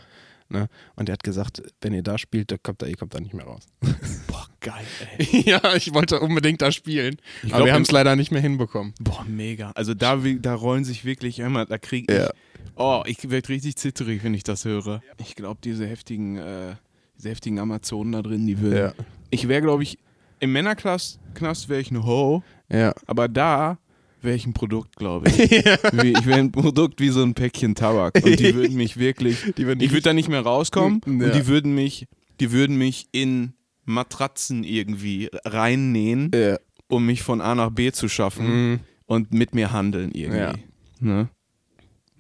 Ne? 0.53 0.69
Und 0.97 1.09
er 1.09 1.15
hat 1.15 1.23
gesagt, 1.25 1.63
wenn 1.81 1.95
ihr 1.95 2.03
da 2.03 2.19
spielt, 2.19 2.51
da 2.53 2.59
kommt 2.59 2.83
da, 2.83 2.87
ihr 2.87 2.97
kommt 2.97 3.15
da 3.15 3.21
nicht 3.21 3.33
mehr 3.35 3.47
raus. 3.47 3.63
Boah, 4.29 4.47
geil, 4.61 4.85
ey. 5.19 5.43
ja, 5.47 5.61
ich 5.75 5.95
wollte 5.95 6.21
unbedingt 6.21 6.61
da 6.63 6.71
spielen. 6.71 7.17
Ich 7.43 7.49
aber 7.53 7.59
glaub, 7.59 7.67
wir 7.67 7.75
haben 7.75 7.83
es 7.83 7.91
leider 7.91 8.15
nicht 8.17 8.31
mehr 8.31 8.43
hinbekommen. 8.43 8.93
Boah, 9.01 9.25
mega. 9.27 9.71
Also 9.73 9.95
da, 9.95 10.17
da 10.17 10.55
rollen 10.55 10.85
sich 10.85 11.05
wirklich 11.05 11.39
immer, 11.39 11.65
da 11.67 11.79
krieg 11.79 12.11
ich, 12.11 12.17
Ja. 12.19 12.31
oh, 12.77 13.03
ich 13.07 13.31
werde 13.31 13.49
richtig 13.49 13.77
zitterig, 13.77 14.23
wenn 14.25 14.35
ich 14.35 14.45
das 14.45 14.65
höre. 14.67 15.03
Ich 15.19 15.35
glaube, 15.37 15.61
diese 15.65 15.87
heftigen, 15.87 16.37
äh, 16.37 16.75
diese 17.17 17.31
heftigen 17.31 17.59
Amazonen 17.59 18.13
da 18.13 18.21
drin, 18.23 18.47
die 18.47 18.61
würden. 18.61 18.79
Ja. 18.79 18.93
Ich 19.31 19.49
wäre, 19.49 19.63
glaube 19.63 19.83
ich, 19.85 19.99
im 20.41 20.53
Männerknast 20.53 21.19
Knast 21.35 21.69
wäre 21.71 21.81
ich 21.81 21.91
eine 21.91 22.05
Ho, 22.05 22.43
Ja. 22.71 22.93
aber 23.07 23.29
da 23.29 23.79
wäre 24.25 24.37
ich 24.37 24.47
ein 24.47 24.53
Produkt, 24.55 24.97
glaube 24.97 25.29
ich. 25.29 25.39
Wie, 25.39 26.13
ich 26.13 26.27
wäre 26.27 26.39
ein 26.39 26.53
Produkt 26.53 27.01
wie 27.01 27.09
so 27.11 27.23
ein 27.23 27.35
Päckchen 27.35 27.75
Tabak. 27.75 28.15
Und 28.25 28.39
die 28.39 28.55
würden 28.57 28.77
mich 28.77 28.97
wirklich, 28.99 29.39
Die 29.57 29.67
würden 29.67 29.81
ich 29.81 29.91
würde 29.91 30.03
da 30.03 30.13
nicht 30.13 30.29
mehr 30.29 30.43
rauskommen 30.43 31.01
Ja. 31.07 31.13
und 31.27 31.35
die 31.35 31.47
würden 31.47 31.75
mich, 31.75 32.07
die 32.41 32.53
würden 32.53 32.77
mich 32.77 33.07
in 33.13 33.55
Matratzen 33.85 34.65
irgendwie 34.65 35.29
reinnähen, 35.45 36.31
Ja. 36.35 36.59
um 36.89 37.07
mich 37.07 37.23
von 37.23 37.41
A 37.41 37.55
nach 37.55 37.71
B 37.71 37.91
zu 37.93 38.09
schaffen 38.09 38.47
Mhm. 38.73 38.81
und 39.07 39.33
mit 39.35 39.55
mir 39.55 39.73
handeln 39.73 40.11
irgendwie. 40.13 40.39
Ja. 40.41 40.55
Ne? 41.01 41.29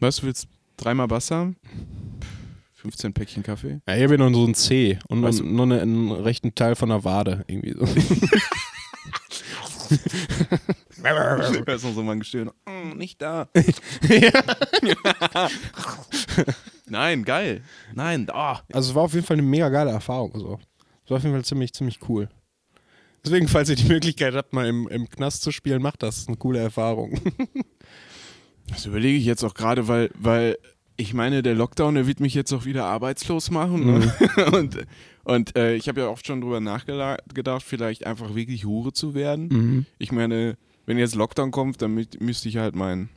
Was 0.00 0.16
du 0.16 0.26
willst? 0.26 0.48
Dreimal 0.76 1.06
Bass 1.06 1.30
haben? 1.30 1.54
15 2.74 3.12
Päckchen 3.12 3.44
Kaffee? 3.44 3.80
Ja, 3.86 3.94
hier 3.94 4.04
habe 4.04 4.14
ich 4.14 4.18
noch 4.18 4.32
so 4.32 4.44
ein 4.44 4.54
C 4.56 4.98
und 5.06 5.22
Weißt 5.22 5.38
nur, 5.44 5.48
du- 5.48 5.54
nur 5.54 5.64
eine, 5.66 5.80
einen 5.82 6.10
rechten 6.10 6.52
Teil 6.56 6.74
von 6.74 6.88
der 6.88 7.04
Wade. 7.04 7.44
Irgendwie 7.46 7.74
so. 7.78 7.86
Da 11.02 11.74
ist 11.74 11.84
noch 11.84 11.92
so 11.92 12.02
mal 12.02 12.12
ein 12.12 12.20
Gestöhn. 12.20 12.50
Mm, 12.66 12.96
nicht 12.96 13.20
da. 13.20 13.48
Nein, 16.86 17.24
geil. 17.24 17.62
Nein, 17.94 18.28
ah. 18.32 18.60
Also 18.72 18.90
es 18.90 18.94
war 18.94 19.02
auf 19.02 19.14
jeden 19.14 19.26
Fall 19.26 19.38
eine 19.38 19.46
mega 19.46 19.68
geile 19.68 19.90
Erfahrung. 19.90 20.32
So. 20.38 20.58
Es 21.04 21.10
war 21.10 21.18
auf 21.18 21.22
jeden 21.22 21.34
Fall 21.34 21.44
ziemlich, 21.44 21.72
ziemlich 21.72 21.98
cool. 22.08 22.28
Deswegen, 23.24 23.48
falls 23.48 23.68
ihr 23.68 23.76
die 23.76 23.88
Möglichkeit 23.88 24.34
habt, 24.34 24.52
mal 24.52 24.66
im, 24.66 24.88
im 24.88 25.08
Knast 25.08 25.42
zu 25.42 25.52
spielen, 25.52 25.80
macht 25.80 26.02
das. 26.02 26.14
Das 26.14 26.22
ist 26.22 26.28
eine 26.28 26.36
coole 26.36 26.60
Erfahrung. 26.60 27.18
Das 28.68 28.86
überlege 28.86 29.18
ich 29.18 29.24
jetzt 29.24 29.42
auch 29.42 29.54
gerade, 29.54 29.88
weil, 29.88 30.08
weil 30.14 30.56
ich 30.96 31.12
meine, 31.14 31.42
der 31.42 31.54
Lockdown, 31.54 31.96
der 31.96 32.06
wird 32.06 32.20
mich 32.20 32.32
jetzt 32.32 32.52
auch 32.52 32.64
wieder 32.64 32.84
arbeitslos 32.84 33.50
machen. 33.50 33.98
Ne? 33.98 34.14
und 34.52 34.86
und 35.24 35.56
äh, 35.56 35.74
ich 35.74 35.88
habe 35.88 36.00
ja 36.00 36.08
oft 36.08 36.26
schon 36.26 36.40
drüber 36.40 36.60
nachgedacht, 36.60 37.62
vielleicht 37.64 38.06
einfach 38.06 38.34
wirklich 38.34 38.64
Hure 38.64 38.92
zu 38.92 39.14
werden. 39.14 39.86
Ich 39.98 40.10
meine, 40.12 40.56
wenn 40.86 40.98
jetzt 40.98 41.14
Lockdown 41.14 41.50
kommt, 41.50 41.82
dann 41.82 41.94
mü 41.94 42.04
müsste 42.20 42.48
ich 42.48 42.56
halt 42.56 42.74
mein, 42.74 43.08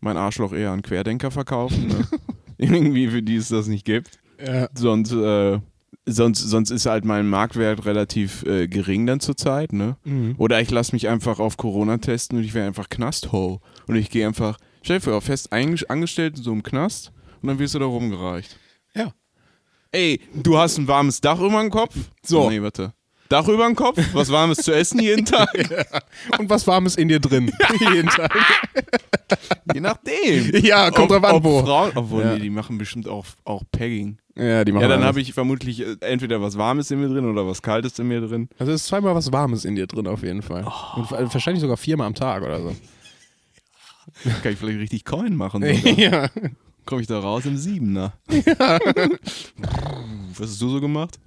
mein 0.00 0.16
Arschloch 0.16 0.52
eher 0.52 0.70
an 0.70 0.82
Querdenker 0.82 1.30
verkaufen. 1.30 1.88
Ne? 1.88 2.06
Irgendwie, 2.58 3.08
für 3.08 3.22
die 3.22 3.36
es 3.36 3.48
das 3.48 3.66
nicht 3.66 3.84
gibt. 3.84 4.18
Ja. 4.44 4.68
Sonst, 4.74 5.12
äh, 5.12 5.60
sonst, 6.06 6.40
sonst 6.40 6.70
ist 6.70 6.86
halt 6.86 7.04
mein 7.04 7.28
Marktwert 7.28 7.84
relativ 7.84 8.44
äh, 8.44 8.66
gering 8.66 9.06
dann 9.06 9.20
zurzeit. 9.20 9.72
Ne? 9.72 9.96
Oder 10.38 10.60
ich 10.60 10.70
lasse 10.70 10.94
mich 10.94 11.08
einfach 11.08 11.38
auf 11.38 11.56
Corona 11.56 11.98
testen 11.98 12.38
und 12.38 12.44
ich 12.44 12.54
wäre 12.54 12.66
einfach 12.66 12.88
Knastho. 12.88 13.60
Und 13.86 13.96
ich 13.96 14.10
gehe 14.10 14.26
einfach, 14.26 14.58
stell 14.82 14.98
dir 14.98 15.04
vor, 15.04 15.20
fest 15.20 15.52
angestellt 15.52 16.38
in 16.38 16.42
so 16.42 16.52
einem 16.52 16.62
Knast 16.62 17.12
und 17.42 17.48
dann 17.48 17.58
wirst 17.58 17.74
du 17.74 17.78
da 17.78 17.86
rumgereicht. 17.86 18.58
Ja. 18.94 19.12
Ey, 19.92 20.20
du 20.34 20.58
hast 20.58 20.78
ein 20.78 20.88
warmes 20.88 21.20
Dach 21.20 21.38
über 21.40 21.60
dem 21.60 21.70
Kopf? 21.70 21.94
So. 22.22 22.50
Nee, 22.50 22.60
warte. 22.60 22.92
Dach 23.28 23.46
über 23.48 23.66
dem 23.66 23.76
Kopf, 23.76 23.98
was 24.12 24.30
Warmes 24.30 24.58
zu 24.58 24.72
essen 24.74 25.00
jeden 25.00 25.24
Tag. 25.26 25.48
Und 26.38 26.48
was 26.50 26.66
Warmes 26.66 26.96
in 26.96 27.08
dir 27.08 27.20
drin. 27.20 27.50
Jeden 27.80 28.08
Tag. 28.08 28.32
Je 29.74 29.80
nachdem. 29.80 30.64
Ja, 30.64 30.90
kommt 30.90 31.10
drauf 31.10 31.24
an, 31.24 31.42
wo. 31.42 31.62
Frauen, 31.64 31.92
obwohl, 31.94 32.22
Ja. 32.22 32.34
nee, 32.34 32.40
die 32.40 32.50
machen 32.50 32.78
bestimmt 32.78 33.08
auch, 33.08 33.26
auch 33.44 33.62
Pegging. 33.72 34.18
Ja, 34.36 34.64
die 34.64 34.72
machen 34.72 34.82
Ja, 34.82 34.88
dann 34.88 35.04
habe 35.04 35.20
ich 35.20 35.32
vermutlich 35.32 35.80
äh, 35.80 35.96
entweder 36.00 36.40
was 36.40 36.56
Warmes 36.56 36.90
in 36.90 37.00
mir 37.00 37.08
drin 37.08 37.28
oder 37.28 37.46
was 37.46 37.62
Kaltes 37.62 37.98
in 37.98 38.08
mir 38.08 38.20
drin. 38.20 38.48
Also 38.58 38.72
es 38.72 38.82
ist 38.82 38.86
zweimal 38.88 39.14
was 39.14 39.32
Warmes 39.32 39.64
in 39.64 39.74
dir 39.74 39.86
drin 39.86 40.06
auf 40.06 40.22
jeden 40.22 40.42
Fall. 40.42 40.64
Und 40.96 41.10
wa- 41.10 41.32
wahrscheinlich 41.32 41.60
sogar 41.62 41.76
viermal 41.76 42.06
am 42.06 42.14
Tag 42.14 42.42
oder 42.42 42.60
so. 42.60 42.76
Kann 44.42 44.52
ich 44.52 44.58
vielleicht 44.58 44.78
richtig 44.80 45.04
Coin 45.04 45.34
machen. 45.34 45.62
sogar. 45.64 45.98
ja. 45.98 46.28
Komme 46.84 47.00
ich 47.00 47.08
da 47.08 47.18
raus 47.18 47.44
im 47.46 47.56
Siebener. 47.56 48.12
was 48.28 48.40
hast 50.50 50.62
du 50.62 50.68
so 50.68 50.80
gemacht? 50.80 51.18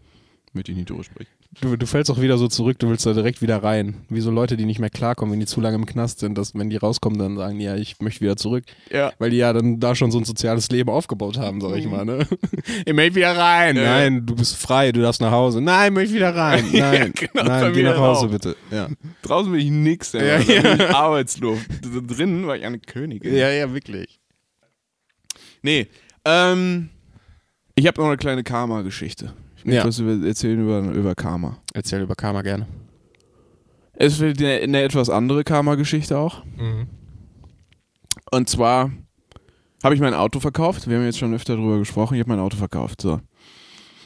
Möchte 0.54 0.72
ich 0.72 0.78
nicht 0.78 0.90
drüber 0.90 1.04
sprechen. 1.04 1.30
Du, 1.62 1.76
du 1.76 1.88
fällst 1.88 2.12
auch 2.12 2.22
wieder 2.22 2.38
so 2.38 2.48
zurück, 2.48 2.78
du 2.78 2.90
willst 2.90 3.08
da 3.08 3.14
direkt 3.14 3.42
wieder 3.42 3.64
rein. 3.64 4.06
Wie 4.08 4.22
so 4.22 4.30
Leute, 4.30 4.56
die 4.56 4.66
nicht 4.66 4.78
mehr 4.78 4.92
klarkommen, 4.92 5.34
wenn 5.34 5.40
die 5.40 5.48
zu 5.48 5.60
lange 5.60 5.78
im 5.78 5.88
Knast 5.88 6.20
sind, 6.20 6.38
dass 6.38 6.54
wenn 6.54 6.70
die 6.70 6.78
rauskommen, 6.78 7.18
dann 7.18 7.38
sagen 7.38 7.58
die, 7.58 7.66
ja, 7.66 7.76
ich 7.76 8.00
möchte 8.02 8.22
wieder 8.22 8.38
zurück. 8.38 8.66
Ja. 8.92 9.12
Weil 9.18 9.32
die 9.32 9.38
ja 9.38 9.52
dann 9.52 9.80
da 9.80 9.96
schon 9.96 10.12
so 10.12 10.20
ein 10.20 10.26
soziales 10.26 10.70
Leben 10.70 10.92
aufgebaut 10.92 11.40
haben, 11.40 11.60
sag 11.60 11.76
ich 11.76 11.88
mal, 11.88 12.06
ne? 12.06 12.28
Ich 12.86 12.94
möchte 12.94 13.16
wieder 13.16 13.36
rein. 13.36 13.76
Ja. 13.78 13.84
Nein, 13.84 14.28
du 14.28 14.36
bist 14.36 14.58
frei, 14.58 14.92
du 14.92 15.02
darfst 15.02 15.22
nach 15.22 15.32
Hause. 15.32 15.60
Nein, 15.60 15.92
ich 15.92 15.96
möchte 15.96 16.14
wieder 16.16 16.36
rein. 16.36 16.66
Ja, 16.72 16.92
Nein, 16.92 17.14
genau, 17.16 17.32
bei 17.34 17.44
nein, 17.44 17.74
geh 17.74 17.82
nach 17.84 17.98
Hause 17.98 18.28
auch. 18.28 18.32
bitte. 18.32 18.56
Ja. 18.70 18.88
Draußen 19.24 19.52
bin 19.52 19.60
ich 19.60 19.72
nix, 19.72 20.14
ey. 20.14 20.28
Ja, 20.28 20.38
Ja, 20.40 20.54
ja. 20.54 20.62
bin 20.76 20.86
ich 20.86 20.90
arbeitslos. 20.96 21.60
Drinnen 22.08 22.46
war 22.46 22.58
ich 22.58 22.64
eine 22.66 22.78
Königin. 22.80 23.36
ja, 23.36 23.50
ja, 23.50 23.74
wirklich. 23.74 24.20
Nee, 25.64 25.88
ähm, 26.26 26.90
ich 27.74 27.88
habe 27.88 28.00
noch 28.00 28.08
eine 28.08 28.18
kleine 28.18 28.44
Karma-Geschichte. 28.44 29.34
Ich 29.60 29.66
möchte 29.66 29.78
Ja. 29.82 29.86
was 29.88 30.00
über, 30.00 30.26
erzählen 30.26 30.62
über, 30.62 30.80
über 30.94 31.16
Karma. 31.16 31.58
Erzähl 31.74 32.02
über 32.02 32.16
Karma 32.16 32.42
gerne. 32.42 32.66
Es 33.94 34.20
wird 34.20 34.40
eine, 34.40 34.54
eine 34.62 34.82
etwas 34.84 35.10
andere 35.10 35.44
Karma-Geschichte 35.44 36.18
auch. 36.18 36.44
Und 38.32 38.48
zwar 38.48 38.90
habe 39.84 39.96
ich 39.96 40.00
mein 40.00 40.14
Auto 40.14 40.40
verkauft. 40.40 40.88
Wir 40.88 40.98
haben 40.98 41.04
jetzt 41.04 41.18
schon 41.18 41.34
öfter 41.34 41.58
darüber 41.58 41.78
gesprochen. 41.78 42.16
Ich 42.16 42.22
habe 42.22 42.30
mein 42.30 42.40
Auto 42.40 42.56
verkauft. 42.56 43.02
So. 43.02 43.20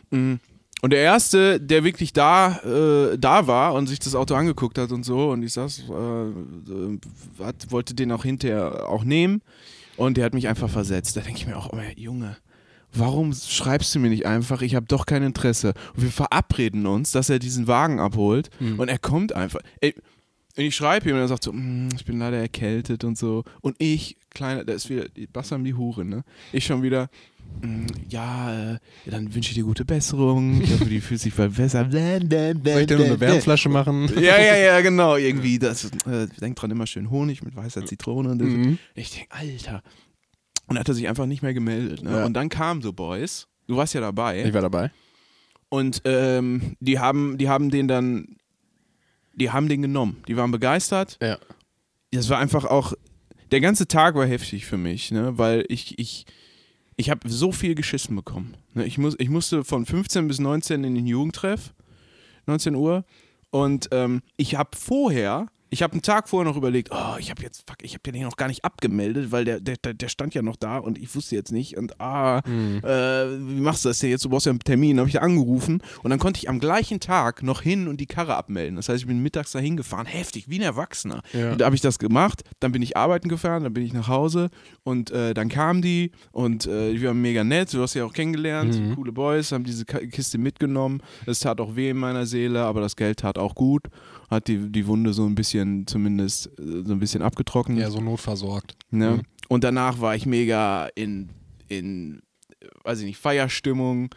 Mm. 0.10 0.36
Und 0.82 0.90
der 0.92 1.00
erste, 1.00 1.62
der 1.62 1.84
wirklich 1.84 2.14
da, 2.14 2.58
äh, 2.64 3.18
da 3.20 3.46
war 3.46 3.76
und 3.76 3.86
sich 3.86 4.00
das 4.00 4.16
Auto 4.16 4.34
angeguckt 4.34 4.80
hat 4.80 4.92
und 4.92 5.04
so, 5.04 5.30
und 5.32 5.44
ich 5.44 5.54
saß, 5.54 5.84
äh, 5.88 5.94
äh, 5.94 7.00
hat, 7.40 7.68
wollte 7.70 7.94
den 7.94 8.12
auch 8.12 8.24
hinterher 8.24 8.90
auch 8.90 9.04
nehmen. 9.04 9.44
Und 9.98 10.18
der 10.18 10.26
hat 10.26 10.34
mich 10.34 10.48
einfach 10.48 10.70
versetzt. 10.70 11.16
Da 11.16 11.22
denke 11.22 11.38
ich 11.38 11.46
mir 11.46 11.56
auch, 11.56 11.72
oh, 11.72 11.80
Junge, 11.96 12.38
warum 12.94 13.34
schreibst 13.34 13.94
du 13.96 14.00
mir 14.00 14.10
nicht 14.10 14.26
einfach, 14.26 14.62
ich 14.62 14.76
habe 14.76 14.86
doch 14.86 15.06
kein 15.06 15.24
Interesse. 15.24 15.74
Und 15.96 16.04
wir 16.04 16.12
verabreden 16.12 16.86
uns, 16.86 17.12
dass 17.12 17.30
er 17.30 17.40
diesen 17.40 17.68
Wagen 17.68 18.00
abholt 18.00 18.50
und 18.60 18.90
er 18.90 19.00
kommt 19.00 19.34
einfach. 19.34 19.60
Ey, 19.82 19.94
und 20.56 20.64
ich 20.66 20.76
schreibe 20.76 21.10
ihm 21.10 21.16
und 21.16 21.22
er 21.22 21.28
sagt 21.28 21.44
so, 21.44 21.52
"Mm, 21.52 21.90
ich 21.96 22.06
bin 22.06 22.20
leider 22.20 22.38
erkältet 22.38 23.04
und 23.04 23.18
so. 23.18 23.44
Und 23.62 23.76
ich, 23.80 24.18
kleiner, 24.30 24.64
da 24.64 24.74
ist 24.74 24.88
wieder 24.90 25.06
Bassam 25.32 25.64
die 25.64 25.74
Hure, 25.74 26.06
ne? 26.06 26.24
Ich 26.52 26.64
schon 26.66 26.84
wieder, 26.84 27.10
"Mm, 27.64 27.88
ja, 28.08 28.74
äh, 28.74 28.78
dann 29.08 29.34
wünsche 29.34 29.50
ich 29.50 29.56
dir 29.56 29.64
gute 29.64 29.84
Besserung. 29.84 30.62
Ich 30.62 30.72
hoffe, 30.72 30.86
die 30.86 31.02
fühlt 31.02 31.22
sich 31.22 31.34
bald 31.34 31.56
besser. 31.56 31.90
Soll 31.90 32.02
ich 32.22 32.86
dir 32.88 32.98
noch 33.00 33.06
eine 33.06 33.20
Wärmflasche 33.20 33.70
machen? 33.70 34.08
Ja, 34.16 34.40
ja, 34.40 34.56
ja, 34.58 34.82
genau. 34.82 35.16
Irgendwie, 35.16 35.58
das, 35.58 35.86
äh, 36.06 36.28
denk 36.40 36.56
dran, 36.56 36.70
immer 36.70 36.86
schön 36.86 37.10
Honig 37.10 37.42
mit 37.42 37.56
weißer 37.56 37.84
Zitrone 37.88 38.30
und 38.30 38.38
das. 38.40 38.48
Mhm. 38.50 38.78
Ich 38.94 39.10
denke, 39.10 39.30
Alter. 39.32 39.82
Und 40.74 40.80
hat 40.80 40.88
er 40.88 40.96
sich 40.96 41.08
einfach 41.08 41.26
nicht 41.26 41.44
mehr 41.44 41.54
gemeldet. 41.54 42.04
Ne? 42.04 42.12
Ja. 42.12 42.26
Und 42.26 42.34
dann 42.34 42.50
kamen 42.50 42.82
so 42.82 42.94
Boys. 42.94 43.48
Du 43.68 43.78
warst 43.78 43.94
ja 43.94 44.02
dabei. 44.02 44.44
Ich 44.44 44.54
war 44.54 44.62
dabei. 44.62 44.92
Und 45.70 46.02
ähm, 46.06 46.76
die 46.80 47.00
haben, 47.00 47.38
die 47.38 47.50
haben 47.50 47.70
den 47.70 47.88
dann, 47.88 48.38
die 49.34 49.52
haben 49.52 49.70
den 49.70 49.82
genommen. 49.82 50.24
Die 50.28 50.38
waren 50.38 50.52
begeistert. 50.52 51.18
Ja. 51.22 51.38
Das 52.12 52.30
war 52.30 52.40
einfach 52.40 52.66
auch, 52.66 52.94
der 53.52 53.62
ganze 53.62 53.88
Tag 53.88 54.16
war 54.16 54.26
heftig 54.26 54.66
für 54.66 54.78
mich, 54.78 55.12
ne? 55.12 55.38
weil 55.38 55.66
ich, 55.70 55.98
ich, 55.98 56.26
ich 56.96 57.10
habe 57.10 57.30
so 57.30 57.52
viel 57.52 57.76
geschissen 57.76 58.16
bekommen. 58.16 58.56
Ne? 58.74 58.86
Ich, 58.86 58.98
muss, 58.98 59.16
ich 59.20 59.30
musste 59.30 59.64
von 59.64 59.86
15 59.86 60.28
bis 60.28 60.40
19 60.40 60.84
in 60.84 60.96
den 60.96 61.08
Jugendtreff, 61.08 61.74
19 62.46 62.76
Uhr. 62.76 63.06
Und 63.50 63.90
ähm, 63.92 64.22
ich 64.38 64.56
habe 64.56 64.78
vorher, 64.78 65.48
ich 65.74 65.84
habe 65.84 65.94
einen 65.94 66.02
Tag 66.02 66.30
vorher 66.30 66.50
noch 66.50 66.58
überlegt, 66.58 66.90
oh, 66.92 67.18
ich 67.20 67.30
habe 67.30 67.42
jetzt, 67.42 67.64
fuck, 67.68 67.78
ich 67.82 67.94
habe 67.96 68.12
den 68.12 68.22
noch 68.24 68.38
gar 68.38 68.48
nicht 68.48 68.64
abgemeldet, 68.64 69.32
weil 69.32 69.44
der, 69.44 69.60
der, 69.60 69.76
der 69.78 70.08
stand 70.08 70.34
ja 70.36 70.42
noch 70.42 70.56
da 70.56 70.78
und 70.78 70.98
ich 70.98 71.14
wusste 71.16 71.36
jetzt 71.36 71.52
nicht. 71.52 71.76
Und 71.78 72.00
ah, 72.00 72.40
äh, 72.40 73.28
wie 73.40 73.62
machst 73.62 73.84
du 73.86 73.90
das 73.90 74.00
denn 74.00 74.10
jetzt? 74.12 74.24
Du 74.26 74.30
brauchst 74.30 74.46
ja 74.46 74.52
einen 74.52 74.60
Termin. 74.60 74.98
habe 75.00 75.08
ich 75.10 75.16
da 75.16 75.22
angerufen 75.22 75.82
und 76.04 76.10
dann 76.10 76.20
konnte 76.20 76.38
ich 76.38 76.50
am 76.50 76.60
gleichen 76.60 77.00
Tag 77.00 77.44
noch 77.44 77.62
hin 77.62 77.88
und 77.88 78.00
die 78.00 78.06
Karre 78.06 78.36
abmelden. 78.36 78.76
Das 78.76 78.90
heißt, 78.90 79.02
ich 79.02 79.08
bin 79.08 79.22
mittags 79.24 79.52
da 79.52 79.60
hingefahren, 79.60 80.06
heftig, 80.06 80.50
wie 80.50 80.60
ein 80.60 80.62
Erwachsener. 80.62 81.22
Ja. 81.34 81.52
Und 81.54 81.62
da 81.62 81.66
habe 81.66 81.76
ich 81.76 81.82
das 81.82 82.00
gemacht, 82.00 82.44
dann 82.60 82.72
bin 82.72 82.82
ich 82.82 82.96
arbeiten 82.96 83.28
gefahren, 83.30 83.64
dann 83.64 83.74
bin 83.74 83.84
ich 83.84 83.94
nach 83.94 84.08
Hause 84.08 84.50
und 84.84 85.12
äh, 85.12 85.34
dann 85.34 85.50
kamen 85.50 85.82
die 85.82 86.12
und 86.32 86.68
äh, 86.68 87.00
wir 87.00 87.10
waren 87.10 87.22
mega 87.22 87.44
nett, 87.44 87.74
du 87.74 87.82
hast 87.82 87.94
ja 87.96 88.06
auch 88.06 88.14
kennengelernt, 88.14 88.74
Mhm. 88.80 88.96
coole 88.96 89.12
Boys, 89.12 89.52
haben 89.52 89.64
diese 89.64 89.86
Kiste 89.86 90.38
mitgenommen. 90.38 91.02
Es 91.26 91.40
tat 91.40 91.60
auch 91.60 91.76
weh 91.76 91.90
in 91.90 91.98
meiner 91.98 92.26
Seele, 92.26 92.64
aber 92.64 92.82
das 92.82 92.96
Geld 92.96 93.20
tat 93.20 93.38
auch 93.38 93.56
gut, 93.56 93.84
hat 94.30 94.48
die, 94.48 94.72
die 94.72 94.86
Wunde 94.88 95.14
so 95.14 95.26
ein 95.26 95.36
bisschen 95.36 95.63
zumindest 95.88 96.48
äh, 96.60 96.84
so 96.86 96.94
ein 96.94 97.00
bisschen 97.00 97.22
abgetrocknet. 97.22 97.80
Ja, 97.80 97.90
so 97.90 98.00
notversorgt. 98.02 98.76
Ne? 98.92 99.12
Mhm. 99.18 99.22
Und 99.50 99.64
danach 99.64 100.00
war 100.02 100.16
ich 100.16 100.26
mega 100.26 100.88
in, 100.96 101.30
in, 101.68 102.22
weiß 102.84 103.00
ich 103.00 103.06
nicht, 103.06 103.18
Feierstimmung. 103.18 104.10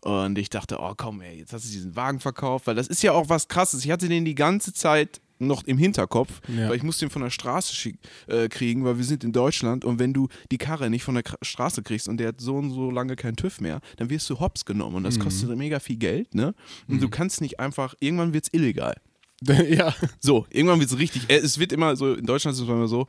Und 0.00 0.36
ich 0.38 0.50
dachte, 0.50 0.78
oh 0.80 0.92
komm, 0.96 1.22
ey, 1.22 1.38
jetzt 1.38 1.52
hast 1.52 1.64
du 1.64 1.70
diesen 1.70 1.96
Wagen 1.96 2.20
verkauft, 2.20 2.66
weil 2.66 2.74
das 2.74 2.88
ist 2.88 3.02
ja 3.02 3.12
auch 3.12 3.28
was 3.30 3.48
krasses. 3.48 3.84
Ich 3.84 3.90
hatte 3.90 4.08
den 4.08 4.24
die 4.26 4.34
ganze 4.34 4.72
Zeit 4.74 5.20
noch 5.38 5.64
im 5.64 5.78
Hinterkopf, 5.78 6.40
Ja. 6.48 6.68
weil 6.68 6.76
ich 6.76 6.82
musste 6.84 7.06
den 7.06 7.10
von 7.10 7.22
der 7.22 7.30
Straße 7.30 7.74
schick, 7.74 7.98
äh, 8.28 8.48
kriegen, 8.48 8.84
weil 8.84 8.98
wir 8.98 9.04
sind 9.04 9.24
in 9.24 9.32
Deutschland 9.32 9.84
und 9.84 9.98
wenn 9.98 10.12
du 10.12 10.28
die 10.52 10.58
Karre 10.58 10.88
nicht 10.90 11.02
von 11.02 11.14
der 11.14 11.24
Kra- 11.24 11.42
Straße 11.42 11.82
kriegst 11.82 12.08
und 12.08 12.18
der 12.18 12.28
hat 12.28 12.40
so 12.40 12.54
und 12.56 12.70
so 12.70 12.90
lange 12.90 13.16
keinen 13.16 13.34
TÜV 13.36 13.60
mehr, 13.60 13.80
dann 13.96 14.10
wirst 14.10 14.30
du 14.30 14.38
hops 14.38 14.64
genommen 14.64 14.94
und 14.96 15.02
das 15.02 15.18
kostet 15.18 15.50
mega 15.56 15.80
viel 15.80 15.96
Geld, 15.96 16.34
ne? 16.34 16.54
Und 16.86 17.02
du 17.02 17.08
kannst 17.08 17.40
nicht 17.40 17.58
einfach, 17.58 17.94
irgendwann 17.98 18.32
wird's 18.32 18.48
illegal. 18.52 18.94
ja. 19.68 19.94
So, 20.20 20.46
irgendwann 20.50 20.80
wird 20.80 20.90
es 20.90 20.98
richtig. 20.98 21.22
äh, 21.28 21.36
Es 21.36 21.58
wird 21.58 21.72
immer 21.72 21.96
so, 21.96 22.14
in 22.14 22.24
Deutschland 22.26 22.56
ist 22.56 22.62
es 22.62 22.68
immer 22.68 22.88
so, 22.88 23.08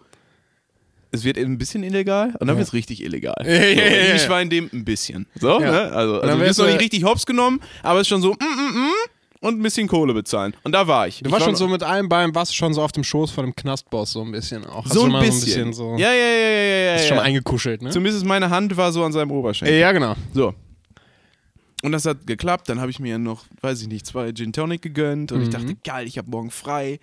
es 1.11 1.23
wird 1.23 1.37
ein 1.37 1.57
bisschen 1.57 1.83
illegal 1.83 2.29
und 2.39 2.47
dann 2.47 2.49
Ja. 2.49 2.57
wird 2.57 2.67
es 2.67 2.73
richtig 2.73 3.01
illegal. 3.03 3.35
Ja, 3.45 3.51
ja, 3.53 4.07
so. 4.09 4.15
Ich 4.23 4.29
war 4.29 4.41
in 4.41 4.49
dem 4.49 4.69
ein 4.73 4.83
bisschen. 4.83 5.27
So, 5.39 5.59
ne? 5.59 5.67
Also, 5.93 6.19
dann 6.19 6.29
also 6.29 6.37
du 6.39 6.45
wirst 6.45 6.59
noch 6.59 6.67
nicht 6.67 6.81
richtig 6.81 7.03
hops 7.05 7.25
genommen, 7.25 7.61
aber 7.83 7.99
es 7.99 8.03
ist 8.03 8.09
schon 8.09 8.21
so, 8.21 8.33
mm, 8.33 8.35
mm, 8.43 8.77
mm, 8.79 8.91
und 9.41 9.59
ein 9.59 9.61
bisschen 9.61 9.87
Kohle 9.87 10.13
bezahlen. 10.13 10.55
Und 10.63 10.71
da 10.73 10.87
war 10.87 11.07
ich. 11.07 11.19
Du 11.19 11.25
ich 11.27 11.31
warst 11.31 11.41
war 11.41 11.49
schon 11.49 11.55
so 11.55 11.67
mit 11.67 11.83
einem 11.83 12.09
Bein, 12.09 12.33
warst 12.33 12.55
schon 12.55 12.73
so 12.73 12.81
auf 12.81 12.91
dem 12.91 13.03
Schoß 13.03 13.31
von 13.31 13.45
dem 13.45 13.55
Knastboss, 13.55 14.11
so 14.13 14.21
ein 14.23 14.31
bisschen 14.31 14.65
auch. 14.65 14.85
So 14.87 15.03
ein 15.03 15.11
mal 15.11 15.21
bisschen. 15.21 15.39
so 15.39 15.45
ein 15.45 15.69
bisschen 15.69 15.73
so. 15.73 15.95
Ja, 15.97 16.11
ja, 16.11 16.25
ja, 16.25 16.49
ja, 16.49 16.49
ja. 16.49 16.77
ja, 16.87 16.95
Ist 16.95 17.07
schon 17.07 17.19
eingekuschelt, 17.19 17.81
ne? 17.83 17.91
Zumindest 17.91 18.25
meine 18.25 18.49
Hand 18.49 18.75
war 18.75 18.91
so 18.91 19.03
an 19.03 19.11
seinem 19.13 19.31
Oberschenkel. 19.31 19.77
ja, 19.77 19.91
genau. 19.91 20.15
So. 20.33 20.53
Und 21.83 21.91
das 21.91 22.05
hat 22.05 22.25
geklappt. 22.25 22.69
Dann 22.69 22.79
habe 22.79 22.89
ich 22.91 22.99
mir 22.99 23.17
noch, 23.19 23.45
weiß 23.61 23.81
ich 23.81 23.87
nicht, 23.87 24.05
zwei 24.05 24.31
Gin 24.33 24.53
Tonic 24.53 24.81
gegönnt 24.81 25.31
und 25.31 25.41
ich 25.41 25.47
Mhm. 25.49 25.51
dachte, 25.51 25.75
geil, 25.83 26.07
ich 26.07 26.17
habe 26.17 26.29
morgen 26.31 26.51
frei. 26.51 26.99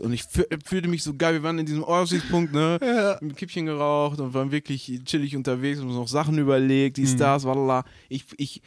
Und 0.00 0.12
ich 0.12 0.22
fü- 0.22 0.46
fühlte 0.66 0.88
mich 0.88 1.02
so 1.02 1.14
geil. 1.14 1.34
Wir 1.34 1.42
waren 1.42 1.58
in 1.58 1.64
diesem 1.64 1.82
Aussichtspunkt, 1.84 2.52
ne? 2.52 2.78
Mit 3.22 3.36
Kippchen 3.36 3.64
geraucht 3.66 4.20
und 4.20 4.34
waren 4.34 4.50
wirklich 4.50 5.00
chillig 5.06 5.34
unterwegs 5.36 5.80
und 5.80 5.86
uns 5.88 5.96
noch 5.96 6.08
Sachen 6.08 6.36
überlegt, 6.36 6.98
Mhm. 6.98 7.02
dies, 7.02 7.16
das, 7.16 7.44
walala. 7.44 7.84
Ich, 8.10 8.26
ich, 8.36 8.60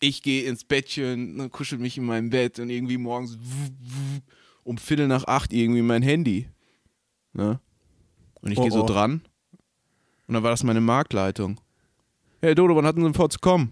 ich 0.00 0.22
gehe 0.22 0.42
ins 0.48 0.64
Bettchen, 0.64 1.36
ne, 1.36 1.48
kuschel 1.50 1.78
mich 1.78 1.96
in 1.98 2.04
meinem 2.04 2.30
Bett 2.30 2.58
und 2.58 2.68
irgendwie 2.70 2.98
morgens 2.98 3.38
um 4.64 4.76
Viertel 4.78 5.06
nach 5.06 5.24
acht 5.28 5.52
irgendwie 5.52 5.82
mein 5.82 6.02
Handy. 6.02 6.48
Ne? 7.32 7.60
Und 8.40 8.50
ich 8.50 8.58
Oh, 8.58 8.62
gehe 8.62 8.72
so 8.72 8.82
oh. 8.82 8.86
dran. 8.86 9.22
Und 10.26 10.34
dann 10.34 10.42
war 10.42 10.50
das 10.50 10.64
meine 10.64 10.80
Marktleitung. 10.80 11.60
Hey 12.40 12.56
Dodo, 12.56 12.74
wann 12.74 12.86
hatten 12.86 13.00
Sie 13.00 13.04
denn 13.04 13.14
vor 13.14 13.30
zu 13.30 13.38
kommen? 13.38 13.70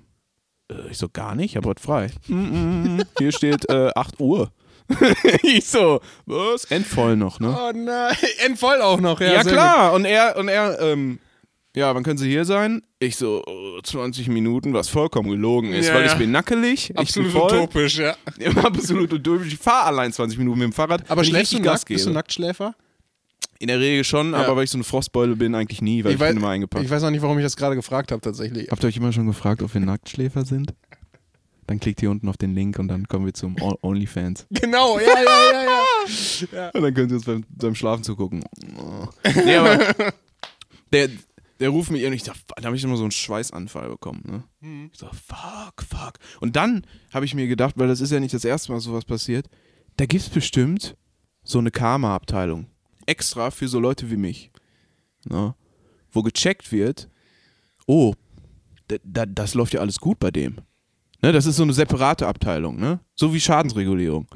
Äh, 0.71 0.91
ich 0.91 0.99
so, 0.99 1.09
gar 1.09 1.35
nicht, 1.35 1.57
heute 1.57 1.83
frei. 1.83 2.11
Mm, 2.29 2.97
mm. 2.97 3.03
Hier 3.19 3.33
steht 3.33 3.69
äh, 3.69 3.91
8 3.95 4.21
Uhr. 4.21 4.51
ich 5.43 5.67
so, 5.67 6.01
was? 6.27 6.65
Endvoll 6.65 7.17
noch, 7.17 7.39
ne? 7.39 7.57
Oh 7.57 7.73
nein, 7.73 8.17
endvoll 8.45 8.81
auch 8.83 9.01
noch, 9.01 9.21
ja. 9.21 9.35
Ja, 9.35 9.43
klar. 9.45 9.93
Und 9.93 10.05
er, 10.05 10.37
und 10.37 10.49
er, 10.49 10.81
ähm, 10.81 11.21
ja, 11.77 11.95
wann 11.95 12.03
können 12.03 12.19
Sie 12.19 12.29
hier 12.29 12.45
sein? 12.45 12.83
Ich 12.99 13.17
so, 13.17 13.45
oh, 13.47 13.81
20 13.81 14.29
Minuten, 14.29 14.75
was 14.75 14.89
vollkommen 14.89 15.31
gelogen 15.31 15.73
ist, 15.73 15.89
Ja, 15.89 15.95
weil 15.95 16.07
ja. 16.07 16.13
ich 16.13 16.19
bin 16.19 16.33
nackelig. 16.33 16.93
Absolut 16.97 17.29
ich 17.29 17.35
bin 17.35 17.43
voll, 17.43 17.59
utopisch, 17.59 17.99
ja. 17.99 18.17
Absolut 18.65 19.13
utopisch. 19.13 19.53
Ich 19.53 19.59
fahre 19.59 19.87
allein 19.87 20.13
20 20.13 20.39
Minuten 20.39 20.59
mit 20.59 20.67
dem 20.67 20.73
Fahrrad. 20.73 21.09
Aber 21.09 21.23
schläfst 21.23 21.53
du 21.53 21.61
nackt? 21.61 21.85
Bist 21.87 22.07
du. 22.07 22.11
Nacktschläfer? 22.11 22.75
In 23.61 23.69
der 23.69 23.79
Regel 23.79 24.05
schon, 24.05 24.33
Ja. 24.33 24.39
aber 24.39 24.57
weil 24.57 24.65
ich 24.65 24.71
so 24.71 24.79
eine 24.79 24.85
Frostbeule 24.85 25.37
bin, 25.37 25.55
eigentlich 25.55 25.83
nie, 25.83 26.03
weil 26.03 26.13
ich, 26.13 26.19
bin 26.19 26.37
immer 26.39 26.49
eingepackt. 26.49 26.83
ich 26.83 26.91
weiß 26.91 27.05
auch 27.05 27.11
nicht, 27.11 27.21
warum 27.21 27.39
ich 27.39 27.45
das 27.45 27.57
gerade 27.57 27.77
gefragt 27.77 28.11
habe, 28.11 28.23
tatsächlich. 28.23 28.71
Habt 28.71 28.83
ihr 28.83 28.89
euch 28.89 28.97
immer 28.97 29.13
schon 29.13 29.27
gefragt, 29.27 29.63
ob 29.63 29.73
wir 29.75 29.81
Nacktschläfer 29.83 30.47
sind? 30.47 30.73
Dann 31.67 31.79
klickt 31.79 32.01
hier 32.01 32.11
unten 32.11 32.27
auf 32.29 32.39
den 32.39 32.55
Link 32.55 32.79
und 32.79 32.89
dann 32.89 33.07
kommen 33.07 33.27
wir 33.27 33.35
zum 33.35 33.57
OnlyFans. 33.83 34.47
Genau, 34.51 34.99
ja, 34.99 35.07
ja, 35.07 35.63
ja, 35.63 36.47
ja. 36.53 36.71
Und 36.71 36.83
dann 36.83 36.95
könnt 36.95 37.13
ihr 37.13 37.17
uns 37.17 37.27
beim, 37.27 37.45
beim 37.51 37.75
Schlafen 37.75 38.03
zugucken. 38.03 38.43
Oh. 38.77 39.07
Nee, 39.45 39.55
aber 39.57 39.79
der, 40.93 41.11
der 41.61 41.69
ruft 41.69 41.91
mich 41.91 42.05
und 42.07 42.15
ich 42.15 42.23
dachte, 42.23 42.41
da 42.57 42.65
habe 42.65 42.77
ich 42.77 42.83
immer 42.83 42.97
so 42.97 43.05
einen 43.05 43.13
Schweißanfall 43.13 43.91
bekommen. 43.91 44.23
Ne? 44.63 44.89
Ich 44.91 44.99
so, 44.99 45.07
fuck, 45.07 45.83
fuck. 45.87 46.15
Und 46.41 46.57
dann 46.57 46.87
habe 47.13 47.27
ich 47.27 47.35
mir 47.35 47.47
gedacht, 47.47 47.75
weil 47.77 47.89
das 47.89 48.01
ist 48.01 48.11
ja 48.11 48.21
nicht 48.21 48.33
das 48.35 48.45
erste 48.47 48.73
Mal, 48.73 48.79
dass 48.79 48.85
sowas 48.85 49.05
passiert, 49.05 49.47
da 49.99 50.07
gibt 50.07 50.23
es 50.23 50.31
bestimmt 50.31 50.97
so 51.45 51.59
eine 51.59 51.71
Karma-Abteilung. 51.71 52.67
Extra 53.07 53.51
für 53.51 53.69
so 53.69 53.81
Leute 53.81 54.11
wie 54.11 54.17
mich. 54.17 54.51
Ne? 55.25 55.55
Wo 56.13 56.23
gecheckt 56.23 56.73
wird, 56.73 57.09
oh, 57.87 58.15
da, 58.89 58.97
da, 59.05 59.27
das 59.27 59.55
läuft 59.55 59.75
ja 59.75 59.81
alles 59.81 59.99
gut 59.99 60.19
bei 60.19 60.31
dem. 60.31 60.57
Ne, 61.23 61.33
das 61.33 61.45
ist 61.45 61.57
so 61.57 61.63
eine 61.63 61.75
separate 61.75 62.27
Abteilung, 62.27 62.81
ne? 62.81 62.99
So 63.15 63.35
wie 63.35 63.41
Schadensregulierung. 63.41 64.27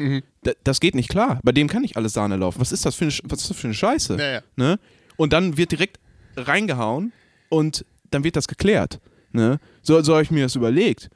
Da, 0.42 0.52
das 0.64 0.80
geht 0.80 0.94
nicht 0.94 1.08
klar. 1.08 1.40
Bei 1.42 1.52
dem 1.52 1.66
kann 1.66 1.80
nicht 1.80 1.96
alles 1.96 2.12
Sahne 2.12 2.36
laufen. 2.36 2.60
Was 2.60 2.72
ist 2.72 2.84
das 2.84 2.94
für 2.94 3.06
eine, 3.06 3.14
was 3.24 3.40
ist 3.40 3.50
das 3.50 3.56
für 3.56 3.68
eine 3.68 3.74
Scheiße? 3.74 4.16
Ja, 4.18 4.32
ja. 4.32 4.40
Ne? 4.56 4.78
Und 5.16 5.32
dann 5.32 5.56
wird 5.56 5.72
direkt 5.72 5.98
reingehauen 6.36 7.12
und 7.48 7.86
dann 8.10 8.22
wird 8.22 8.36
das 8.36 8.48
geklärt. 8.48 9.00
Ne? 9.32 9.58
So, 9.82 10.02
so 10.02 10.12
habe 10.12 10.22
ich 10.22 10.30
mir 10.30 10.42
das 10.42 10.56
überlegt. 10.56 11.08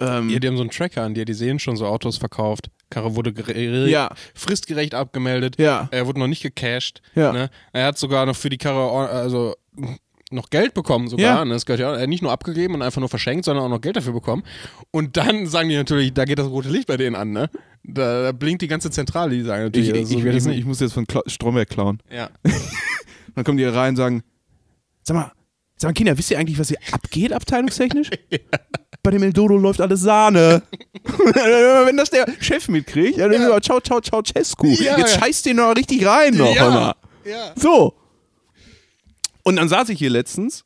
Ähm, 0.00 0.28
Ja, 0.30 0.38
die 0.38 0.48
haben 0.48 0.56
so 0.56 0.62
einen 0.62 0.70
Tracker 0.70 1.02
an 1.02 1.14
dir, 1.14 1.24
die 1.24 1.34
sehen 1.34 1.58
schon 1.58 1.76
so 1.76 1.86
Autos 1.86 2.16
verkauft. 2.16 2.70
Karre 2.90 3.14
wurde 3.16 3.32
Ja. 3.88 4.10
fristgerecht 4.34 4.94
abgemeldet. 4.94 5.56
Ja. 5.58 5.88
Er 5.90 6.06
wurde 6.06 6.18
noch 6.20 6.26
nicht 6.26 6.42
gecashed. 6.42 7.02
Ja. 7.14 7.32
Ne? 7.32 7.50
Er 7.72 7.86
hat 7.86 7.98
sogar 7.98 8.26
noch 8.26 8.36
für 8.36 8.50
die 8.50 8.58
Karre 8.58 9.08
also 9.08 9.54
noch 10.30 10.50
Geld 10.50 10.74
bekommen 10.74 11.08
sogar. 11.08 11.38
Ja. 11.38 11.44
Ne? 11.44 11.52
Das 11.52 11.66
gehört 11.66 11.80
ja 11.80 11.90
auch, 11.90 11.94
er 11.96 12.02
hat 12.02 12.08
nicht 12.08 12.22
nur 12.22 12.32
abgegeben 12.32 12.74
und 12.74 12.82
einfach 12.82 13.00
nur 13.00 13.08
verschenkt, 13.08 13.44
sondern 13.44 13.64
auch 13.64 13.68
noch 13.68 13.80
Geld 13.80 13.96
dafür 13.96 14.12
bekommen. 14.12 14.42
Und 14.90 15.16
dann 15.16 15.46
sagen 15.46 15.68
die 15.68 15.76
natürlich, 15.76 16.12
da 16.12 16.24
geht 16.24 16.38
das 16.38 16.46
rote 16.48 16.68
Licht 16.68 16.86
bei 16.88 16.96
denen 16.96 17.14
an, 17.16 17.30
ne? 17.32 17.50
Da, 17.84 18.22
da 18.22 18.32
blinkt 18.32 18.62
die 18.62 18.68
ganze 18.68 18.90
Zentrale, 18.90 19.30
die 19.30 19.42
sagen 19.42 19.60
ich, 19.66 19.66
natürlich, 19.66 19.88
ich, 20.02 20.08
so 20.08 20.18
ich, 20.18 20.24
ich, 20.36 20.44
nicht. 20.46 20.58
ich 20.60 20.64
muss 20.64 20.80
jetzt 20.80 20.94
von 20.94 21.06
Kla 21.06 21.22
Stromberg 21.26 21.68
klauen. 21.68 22.00
Ja. 22.10 22.30
Dann 23.34 23.44
kommen 23.44 23.58
die 23.58 23.64
rein 23.64 23.90
und 23.90 23.96
sagen, 23.96 24.22
sag 25.02 25.14
mal, 25.16 25.32
sag 25.76 25.88
mal 25.88 25.92
Kinder, 25.92 26.16
wisst 26.16 26.30
ihr 26.30 26.38
eigentlich, 26.38 26.58
was 26.58 26.68
hier 26.68 26.78
abgeht 26.92 27.32
abteilungstechnisch? 27.32 28.10
Bei 29.04 29.10
dem 29.10 29.22
Eldodo 29.22 29.58
läuft 29.58 29.82
alles 29.82 30.00
Sahne. 30.00 30.62
Wenn 31.04 31.96
das 31.98 32.08
der 32.08 32.26
Chef 32.40 32.68
mitkriegt, 32.68 33.18
ja, 33.18 33.28
dann 33.28 33.40
Ja. 33.42 33.60
ciao, 33.60 33.78
ciao, 33.78 34.00
ciao, 34.00 34.22
Cescu. 34.22 34.66
Ja, 34.66 34.96
Jetzt 34.98 35.14
ja. 35.16 35.20
scheißt 35.20 35.44
den 35.44 35.56
noch 35.56 35.76
richtig 35.76 36.06
rein 36.06 36.34
noch. 36.34 36.54
hör 36.58 36.70
mal. 36.70 36.94
ja. 37.24 37.52
So. 37.54 37.94
Und 39.42 39.56
dann 39.56 39.68
saß 39.68 39.90
ich 39.90 39.98
hier 39.98 40.08
letztens 40.08 40.64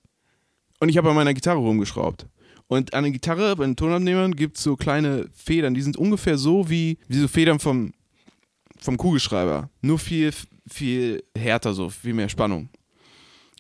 und 0.79 0.89
ich 0.89 0.97
habe 0.97 1.11
an 1.11 1.17
meiner 1.17 1.35
Gitarre 1.35 1.59
rumgeschraubt. 1.59 2.27
Und 2.69 2.95
an 2.95 3.03
der 3.03 3.13
Gitarre, 3.13 3.57
bei 3.57 3.65
den 3.65 3.75
Tonabnehmern, 3.75 4.37
gibt 4.37 4.57
es 4.57 4.63
so 4.63 4.77
kleine 4.77 5.27
Federn, 5.35 5.75
die 5.75 5.83
sind 5.83 5.97
ungefähr 5.97 6.39
so 6.39 6.71
wie, 6.71 6.99
wie 7.09 7.19
so 7.19 7.27
Federn 7.27 7.59
vom, 7.59 7.93
vom 8.81 8.97
Kugelschreiber. 8.97 9.69
Nur 9.81 9.99
viel, 9.99 10.33
viel 10.69 11.25
härter, 11.37 11.75
so, 11.75 11.89
viel 11.91 12.15
mehr 12.15 12.29
Spannung. 12.29 12.69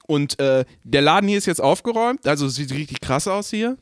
Und 0.07 0.39
äh, 0.39 0.65
der 0.85 1.03
Laden 1.03 1.29
hier 1.29 1.39
ist 1.39 1.47
jetzt 1.47 1.61
aufgeräumt, 1.61 2.29
also 2.29 2.47
es 2.47 2.55
sieht 2.55 2.71
richtig 2.73 3.01
krass 3.01 3.27
aus 3.27 3.51
hier. 3.51 3.77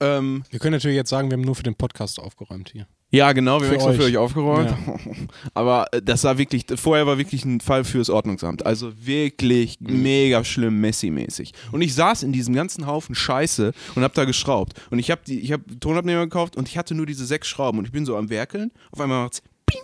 Ähm, 0.00 0.44
Wir 0.50 0.58
können 0.58 0.72
natürlich 0.72 0.96
jetzt 0.96 1.10
sagen, 1.10 1.30
wir 1.30 1.36
haben 1.36 1.44
nur 1.44 1.54
für 1.54 1.62
den 1.62 1.74
Podcast 1.74 2.18
aufgeräumt 2.20 2.70
hier. 2.70 2.86
ja, 3.10 3.32
genau, 3.32 3.60
wir 3.60 3.68
haben 3.68 3.74
extra 3.76 3.92
für 3.92 4.02
euch. 4.04 4.16
aufgeräumt. 4.16 4.74
Aber 5.54 5.86
äh, 5.92 6.02
das 6.02 6.24
war 6.24 6.36
wirklich, 6.38 6.66
vorher 6.76 7.06
war 7.06 7.18
wirklich 7.18 7.44
ein 7.44 7.60
Fall 7.60 7.84
fürs 7.84 8.10
Ordnungsamt. 8.10 8.66
Also 8.66 8.92
wirklich 9.06 9.80
Mhm. 9.80 10.02
mega 10.02 10.44
schlimm, 10.44 10.80
Messi-mäßig. 10.80 11.52
Und 11.72 11.80
ich 11.82 11.94
saß 11.94 12.22
in 12.24 12.32
diesem 12.32 12.54
ganzen 12.54 12.86
Haufen 12.86 13.14
Scheiße 13.14 13.72
und 13.94 14.02
hab 14.02 14.12
da 14.14 14.24
geschraubt. 14.24 14.74
Und 14.90 14.98
ich 14.98 15.10
habe 15.10 15.20
ich 15.26 15.52
hab 15.52 15.60
Tonabnehmer 15.80 16.24
gekauft 16.24 16.56
und 16.56 16.68
ich 16.68 16.76
hatte 16.76 16.94
nur 16.94 17.06
diese 17.06 17.24
sechs 17.26 17.48
Schrauben 17.48 17.78
und 17.78 17.84
ich 17.86 17.92
bin 17.92 18.04
so 18.04 18.16
am 18.16 18.28
Werkeln. 18.28 18.70
Auf 18.92 19.00
einmal 19.00 19.22
macht's 19.24 19.42
Ping! 19.66 19.80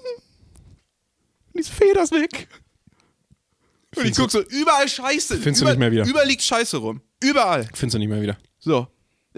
Und 1.55 1.59
diese 1.59 1.73
Feder 1.73 2.03
ist 2.03 2.13
weg. 2.13 2.49
Und 3.95 4.07
ich 4.07 4.17
guck 4.17 4.31
so, 4.31 4.41
überall 4.41 4.89
Scheiße. 4.89 5.37
Findest 5.37 5.61
du 5.63 5.67
nicht 5.67 5.79
mehr 5.79 5.93
wieder? 5.93 6.07
Überall 6.07 6.27
liegt 6.27 6.43
Scheiße 6.43 6.79
rum. 6.79 7.03
Überall. 7.23 7.69
Findest 7.75 7.95
du 7.95 7.99
nicht 7.99 8.09
mehr 8.09 8.23
wieder. 8.23 8.39
So. 8.59 8.87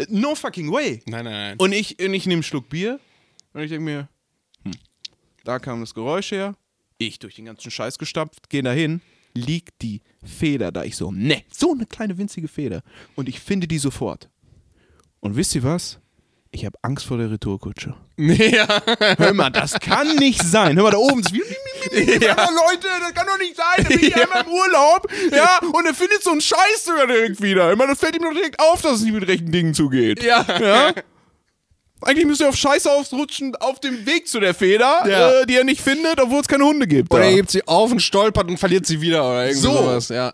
No 0.08 0.34
fucking 0.34 0.70
way. 0.72 1.02
Nein, 1.06 1.24
nein, 1.24 1.32
nein. 1.32 1.56
Und 1.58 1.72
ich, 1.72 1.98
und 2.02 2.14
ich 2.14 2.26
nehme 2.26 2.38
einen 2.38 2.42
Schluck 2.42 2.68
Bier 2.68 2.98
und 3.52 3.62
ich 3.62 3.70
denke 3.70 3.84
mir, 3.84 4.08
hm, 4.64 4.72
da 5.44 5.58
kam 5.58 5.80
das 5.80 5.94
Geräusch 5.94 6.32
her. 6.32 6.56
Ich 6.98 7.18
durch 7.18 7.36
den 7.36 7.44
ganzen 7.44 7.70
Scheiß 7.70 7.98
gestapft, 7.98 8.48
gehe 8.50 8.62
dahin, 8.62 9.00
liegt 9.34 9.82
die 9.82 10.02
Feder 10.22 10.72
da. 10.72 10.84
Ich 10.84 10.96
so, 10.96 11.10
ne, 11.10 11.42
so 11.52 11.72
eine 11.72 11.86
kleine 11.86 12.18
winzige 12.18 12.48
Feder. 12.48 12.82
Und 13.14 13.28
ich 13.28 13.40
finde 13.40 13.66
die 13.66 13.78
sofort. 13.78 14.30
Und 15.20 15.36
wisst 15.36 15.54
ihr 15.54 15.62
was? 15.62 16.00
Ich 16.54 16.64
habe 16.64 16.78
Angst 16.82 17.04
vor 17.06 17.18
der 17.18 17.32
Retourkutsche. 17.32 17.94
ja. 18.16 18.68
Hör 19.18 19.32
mal, 19.34 19.50
das 19.50 19.72
kann 19.80 20.14
nicht 20.16 20.40
sein. 20.40 20.76
Hör 20.76 20.84
mal, 20.84 20.92
da 20.92 20.98
oben 20.98 21.18
ist 21.20 21.32
wie. 21.32 21.42
Ja. 22.24 22.36
Leute, 22.48 22.86
das 23.00 23.12
kann 23.12 23.26
doch 23.26 23.38
nicht 23.40 23.56
sein. 23.56 23.82
Da 23.82 23.88
bin 23.88 23.98
ich 24.00 24.14
einmal 24.14 24.42
im 24.42 24.52
Urlaub. 24.52 25.10
Ja, 25.32 25.58
und 25.72 25.84
er 25.84 25.94
findet 25.94 26.22
so 26.22 26.30
einen 26.30 26.40
Scheiß 26.40 26.84
sogar 26.84 27.08
direkt 27.08 27.42
wieder. 27.42 27.74
Meine, 27.74 27.90
das 27.90 27.98
fällt 27.98 28.14
ihm 28.14 28.22
doch 28.22 28.32
direkt 28.32 28.60
auf, 28.60 28.82
dass 28.82 28.92
es 28.92 29.00
nicht 29.02 29.14
mit 29.14 29.26
rechten 29.26 29.50
Dingen 29.50 29.74
zugeht. 29.74 30.22
Ja. 30.22 30.46
Ja? 30.60 30.92
Eigentlich 32.02 32.26
müsste 32.26 32.44
er 32.44 32.50
auf 32.50 32.56
Scheiße 32.56 32.88
ausrutschen 32.90 33.56
auf 33.56 33.80
dem 33.80 34.06
Weg 34.06 34.28
zu 34.28 34.38
der 34.38 34.54
Feder, 34.54 35.02
Ja. 35.08 35.40
äh, 35.40 35.46
die 35.46 35.56
er 35.56 35.64
nicht 35.64 35.80
findet, 35.80 36.20
obwohl 36.20 36.40
es 36.40 36.46
keine 36.48 36.64
Hunde 36.64 36.86
gibt. 36.86 37.12
Oder 37.12 37.24
er 37.24 37.30
hebt 37.32 37.50
sie 37.50 37.66
auf 37.66 37.90
und 37.90 38.00
stolpert 38.00 38.48
und 38.48 38.58
verliert 38.58 38.86
sie 38.86 39.00
wieder 39.00 39.24
oder 39.28 39.46
irgendwie 39.46 39.60
So. 39.60 39.72
sowas. 39.72 40.08
Ja. 40.10 40.32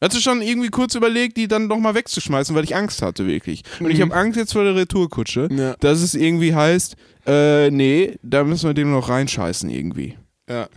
Hast 0.00 0.14
du 0.14 0.20
schon 0.20 0.42
irgendwie 0.42 0.68
kurz 0.68 0.94
überlegt, 0.94 1.36
die 1.38 1.48
dann 1.48 1.68
nochmal 1.68 1.94
wegzuschmeißen, 1.94 2.54
weil 2.54 2.64
ich 2.64 2.76
Angst 2.76 3.00
hatte, 3.00 3.26
wirklich. 3.26 3.62
Und 3.80 3.90
ich 3.90 4.00
habe 4.02 4.14
Angst 4.14 4.36
jetzt 4.36 4.52
vor 4.52 4.62
der 4.64 4.74
Retourkutsche, 4.76 5.48
Ja. 5.50 5.74
dass 5.80 6.02
es 6.02 6.14
irgendwie 6.14 6.54
heißt, 6.54 6.96
äh, 7.26 7.70
nee, 7.70 8.18
da 8.22 8.44
müssen 8.44 8.68
wir 8.68 8.74
dem 8.74 8.90
noch 8.90 9.08
reinscheißen 9.08 9.70
irgendwie. 9.70 10.16
Ja. 10.48 10.68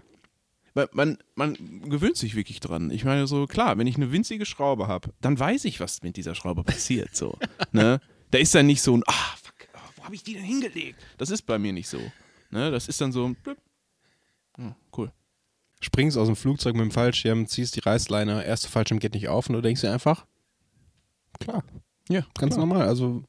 Weil 0.74 0.88
Man, 0.94 1.18
man 1.36 1.58
gewöhnt 1.90 2.16
sich 2.16 2.36
wirklich 2.36 2.60
dran. 2.62 2.92
Ich 2.92 3.04
meine, 3.04 3.28
so 3.28 3.46
klar, 3.46 3.78
wenn 3.78 3.88
ich 3.88 3.98
eine 3.98 4.12
winzige 4.14 4.46
Schraube 4.46 4.88
habe, 4.88 5.10
dann 5.20 5.38
weiß 5.38 5.66
ich, 5.66 5.80
was 5.82 6.02
mit 6.02 6.16
dieser 6.16 6.36
Schraube 6.36 6.64
passiert. 6.64 7.14
So, 7.16 7.38
ne? 7.74 8.00
Da 8.32 8.38
ist 8.38 8.56
dann 8.56 8.68
nicht 8.68 8.82
so 8.82 8.96
ein, 8.96 9.04
ah, 9.08 9.36
fuck, 9.44 9.68
ah, 9.74 9.80
wo 9.98 10.04
habe 10.06 10.16
ich 10.16 10.24
die 10.24 10.36
denn 10.36 10.44
hingelegt? 10.44 10.96
Das 11.18 11.30
ist 11.30 11.42
bei 11.42 11.60
mir 11.60 11.74
nicht 11.74 11.90
so. 11.90 12.00
Ne? 12.52 12.72
Das 12.72 12.88
ist 12.88 13.02
dann 13.02 13.12
so 13.12 13.26
ein, 13.26 13.36
blip. 13.36 13.58
Ja, 14.58 14.76
cool. 14.98 15.12
Springst 15.82 16.18
aus 16.18 16.28
dem 16.28 16.36
Flugzeug 16.36 16.74
mit 16.76 16.84
dem 16.84 16.92
Fallschirm, 16.92 17.48
ziehst 17.48 17.76
die 17.76 17.80
Reißleine, 17.80 18.44
erste 18.46 18.68
Fallschirm 18.68 19.00
geht 19.00 19.14
nicht 19.14 19.30
auf 19.30 19.48
und 19.48 19.54
du 19.56 19.62
denkst 19.62 19.82
dir 19.82 19.92
einfach, 19.94 20.26
klar, 21.40 21.64
Ja, 22.10 22.22
ganz 22.38 22.56
klar. 22.56 22.66
normal. 22.66 22.88
Also 22.88 23.24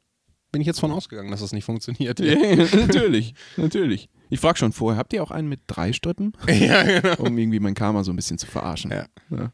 bin 0.53 0.61
ich 0.61 0.67
jetzt 0.67 0.81
von 0.81 0.91
ausgegangen, 0.91 1.31
dass 1.31 1.41
das 1.41 1.53
nicht 1.53 1.65
funktioniert. 1.65 2.19
Ja, 2.19 2.35
natürlich, 2.77 3.35
natürlich. 3.57 4.09
Ich 4.31 4.41
frage 4.41 4.59
schon 4.59 4.73
vorher, 4.73 4.99
habt 4.99 5.13
ihr 5.13 5.23
auch 5.23 5.31
einen 5.31 5.49
mit 5.49 5.61
drei 5.69 5.93
Strippen? 5.93 6.33
ja, 6.49 6.83
genau. 7.01 7.17
Um 7.25 7.39
irgendwie 7.39 7.61
mein 7.61 7.75
Karma 7.75 8.03
so 8.03 8.13
ein 8.13 8.17
bisschen 8.17 8.39
zu 8.39 8.47
verarschen. 8.47 8.91
Ja. 8.91 9.53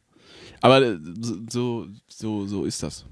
Aber 0.63 0.83
äh, 0.83 0.99
so, 1.51 1.87
so, 2.09 2.47
so 2.47 2.65
ist 2.65 2.83
das. 2.83 3.05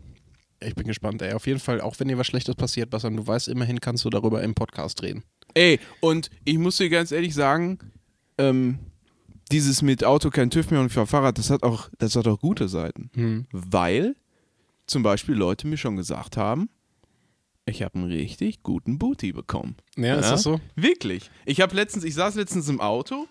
Ich 0.61 0.75
bin 0.75 0.87
gespannt, 0.87 1.20
ey. 1.20 1.35
Auf 1.35 1.47
jeden 1.47 1.61
Fall, 1.61 1.83
auch 1.83 1.94
wenn 1.99 2.09
dir 2.09 2.16
was 2.16 2.27
Schlechtes 2.27 2.55
passiert, 2.55 2.88
Bassam, 2.88 3.16
du 3.16 3.27
weißt, 3.27 3.49
immerhin 3.49 3.81
kannst 3.81 4.05
du 4.07 4.11
darüber 4.11 4.42
im 4.42 4.55
Podcast 4.55 5.03
reden. 5.03 5.25
Ey, 5.53 5.79
und 6.01 6.31
ich 6.44 6.57
muss 6.57 6.79
dir 6.79 6.88
ganz 6.88 7.12
ehrlich 7.12 7.35
sagen, 7.35 7.79
ähm, 8.38 8.79
dieses 9.52 9.83
mit 9.83 10.04
Auto 10.04 10.30
kein 10.30 10.50
TÜV 10.50 10.70
mehr 10.70 10.80
und 10.80 10.90
für 10.90 11.07
Fahrrad, 11.07 11.38
das 11.38 11.50
hat 11.50 11.62
auch, 11.62 11.88
das 11.98 12.16
hat 12.16 12.26
auch 12.26 12.40
gute 12.40 12.68
Seiten. 12.68 13.11
Hm. 13.14 13.46
Weil 13.52 14.16
zum 14.87 15.02
Beispiel 15.02 15.35
Leute 15.35 15.66
mir 15.66 15.76
schon 15.76 15.96
gesagt 15.96 16.37
haben, 16.37 16.68
ich 17.66 17.83
habe 17.83 17.94
einen 17.94 18.11
richtig 18.12 18.62
guten 18.62 18.98
Booty 18.98 19.33
bekommen. 19.33 19.76
Ja, 19.96 20.16
ist 20.16 20.28
das 20.30 20.42
so? 20.42 20.61
Wirklich. 20.76 21.30
Ich 21.46 21.61
habe 21.62 21.74
letztens, 21.74 22.04
ich 22.04 22.14
saß 22.14 22.35
letztens 22.35 22.68
im 22.68 22.80
Auto 22.80 23.26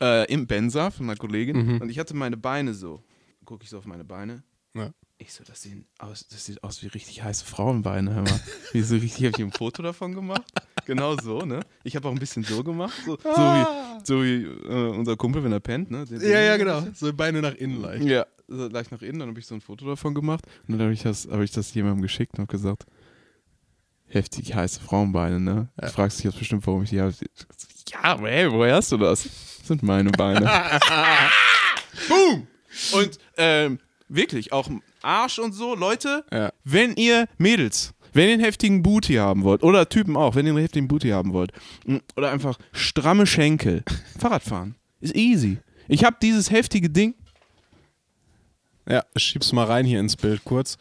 äh, 0.00 0.30
im 0.32 0.46
Benzer 0.46 0.90
von 0.90 1.06
einer 1.06 1.16
Kollegin 1.16 1.56
Mhm. 1.66 1.80
und 1.82 1.88
ich 1.88 1.98
hatte 1.98 2.14
meine 2.14 2.36
Beine 2.36 2.74
so. 2.74 3.02
Gucke 3.44 3.64
ich 3.64 3.70
so 3.70 3.78
auf 3.78 3.86
meine 3.86 4.04
Beine. 4.04 4.42
Ja. 4.74 4.90
Ich 5.18 5.32
so, 5.32 5.44
das 5.44 5.62
sieht 5.62 5.86
aus, 5.98 6.26
das 6.28 6.44
sieht 6.44 6.62
aus 6.64 6.82
wie 6.82 6.88
richtig 6.88 7.22
heiße 7.22 7.44
Frauenbeine. 7.44 8.14
Hör 8.14 8.22
mal. 8.22 8.40
Wie 8.72 8.82
so 8.82 8.96
richtig, 8.96 9.24
habe 9.26 9.36
ich 9.38 9.44
ein 9.44 9.52
Foto 9.52 9.82
davon 9.82 10.14
gemacht. 10.14 10.42
Genau 10.86 11.16
so, 11.16 11.40
ne? 11.40 11.60
Ich 11.82 11.96
habe 11.96 12.08
auch 12.08 12.12
ein 12.12 12.18
bisschen 12.18 12.44
so 12.44 12.62
gemacht. 12.62 12.94
So, 13.06 13.16
so 13.22 13.28
wie, 13.30 13.66
so 14.04 14.22
wie 14.22 14.42
äh, 14.44 14.88
unser 14.96 15.16
Kumpel, 15.16 15.42
wenn 15.44 15.52
er 15.52 15.60
pennt, 15.60 15.90
ne? 15.90 16.04
Den- 16.04 16.18
den- 16.20 16.94
So 16.94 17.12
Beine 17.12 17.40
nach 17.42 17.54
innen 17.54 17.80
leicht. 17.80 18.04
Ja, 18.04 18.26
so 18.48 18.68
leicht 18.68 18.92
nach 18.92 19.02
innen, 19.02 19.18
dann 19.20 19.28
habe 19.30 19.38
ich 19.40 19.46
so 19.46 19.54
ein 19.54 19.60
Foto 19.60 19.86
davon 19.86 20.14
gemacht 20.14 20.44
und 20.68 20.72
dann 20.72 20.82
habe 20.82 20.92
ich, 20.92 21.02
das- 21.02 21.26
hab 21.30 21.40
ich 21.40 21.50
das 21.52 21.72
jemandem 21.74 22.02
geschickt 22.02 22.34
und 22.34 22.42
habe 22.42 22.52
gesagt, 22.52 22.84
heftig 24.08 24.54
heiße 24.54 24.80
Frauenbeine, 24.80 25.40
ne? 25.40 25.68
Du 25.80 25.88
fragst 25.88 26.18
dich 26.18 26.24
jetzt 26.26 26.38
bestimmt, 26.38 26.66
warum 26.66 26.82
ich 26.82 26.90
die 26.90 27.00
habe. 27.00 27.14
Ja, 27.90 28.18
hey, 28.20 28.50
woher 28.52 28.76
hast 28.76 28.92
du 28.92 28.96
das? 28.98 29.22
Das 29.24 29.66
sind 29.68 29.82
meine 29.82 30.10
Beine. 30.10 30.40
Boom! 32.08 32.46
Und 32.92 33.18
ähm, 33.36 33.78
wirklich, 34.08 34.52
auch 34.52 34.68
Arsch 35.02 35.38
und 35.38 35.52
so, 35.52 35.74
Leute, 35.74 36.24
Ja. 36.32 36.52
wenn 36.64 36.94
ihr 36.96 37.28
Mädels, 37.38 37.93
wenn 38.14 38.28
ihr 38.28 38.34
einen 38.34 38.44
heftigen 38.44 38.82
Booty 38.82 39.14
haben 39.14 39.42
wollt, 39.42 39.62
oder 39.62 39.88
Typen 39.88 40.16
auch, 40.16 40.34
wenn 40.34 40.46
ihr 40.46 40.52
einen 40.52 40.62
heftigen 40.62 40.88
Booty 40.88 41.10
haben 41.10 41.32
wollt, 41.32 41.52
oder 42.16 42.30
einfach 42.30 42.58
stramme 42.72 43.26
Schenkel, 43.26 43.84
Fahrrad 44.18 44.42
fahren, 44.42 44.74
ist 45.00 45.14
easy. 45.14 45.58
Ich 45.88 46.04
habe 46.04 46.16
dieses 46.22 46.50
heftige 46.50 46.88
Ding, 46.88 47.14
Ja, 48.88 49.02
schieb's 49.16 49.52
mal 49.52 49.64
rein 49.64 49.84
hier 49.84 50.00
ins 50.00 50.16
Bild 50.16 50.44
kurz. 50.44 50.78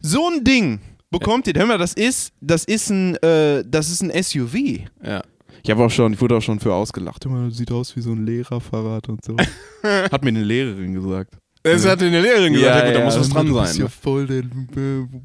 So 0.00 0.28
ein 0.28 0.44
Ding 0.44 0.80
bekommt 1.10 1.46
ihr. 1.46 1.54
Hör 1.56 1.66
mal, 1.66 1.78
das 1.78 1.94
ist, 1.94 2.32
das 2.40 2.64
ist 2.64 2.90
ein, 2.90 3.16
äh, 3.16 3.64
das 3.66 3.90
ist 3.90 4.02
ein 4.02 4.10
SUV. 4.22 4.54
Ja. 5.02 5.22
Ich 5.62 5.70
habe 5.70 5.84
auch 5.84 5.90
schon, 5.90 6.12
ich 6.12 6.20
wurde 6.20 6.36
auch 6.36 6.42
schon 6.42 6.60
für 6.60 6.72
ausgelacht. 6.74 7.24
Hör 7.24 7.32
mal, 7.32 7.50
sieht 7.50 7.72
aus 7.72 7.96
wie 7.96 8.00
so 8.00 8.12
ein 8.12 8.24
Lehrerfahrrad 8.24 9.08
und 9.08 9.24
so. 9.24 9.36
Hat 9.82 10.22
mir 10.22 10.28
eine 10.28 10.44
Lehrerin 10.44 10.94
gesagt. 10.94 11.38
Das 11.72 11.86
hat 11.86 12.02
eine 12.02 12.20
Lehrerin 12.20 12.52
gesagt, 12.52 12.74
ja, 12.76 12.86
gut, 12.86 12.94
da 12.96 13.04
muss 13.04 13.18
was 13.18 13.28
dran 13.28 13.46
du 13.46 13.54
sein. 13.54 13.64
bist 13.64 13.78
ja 13.78 13.88
voll 13.88 14.26
der 14.26 14.42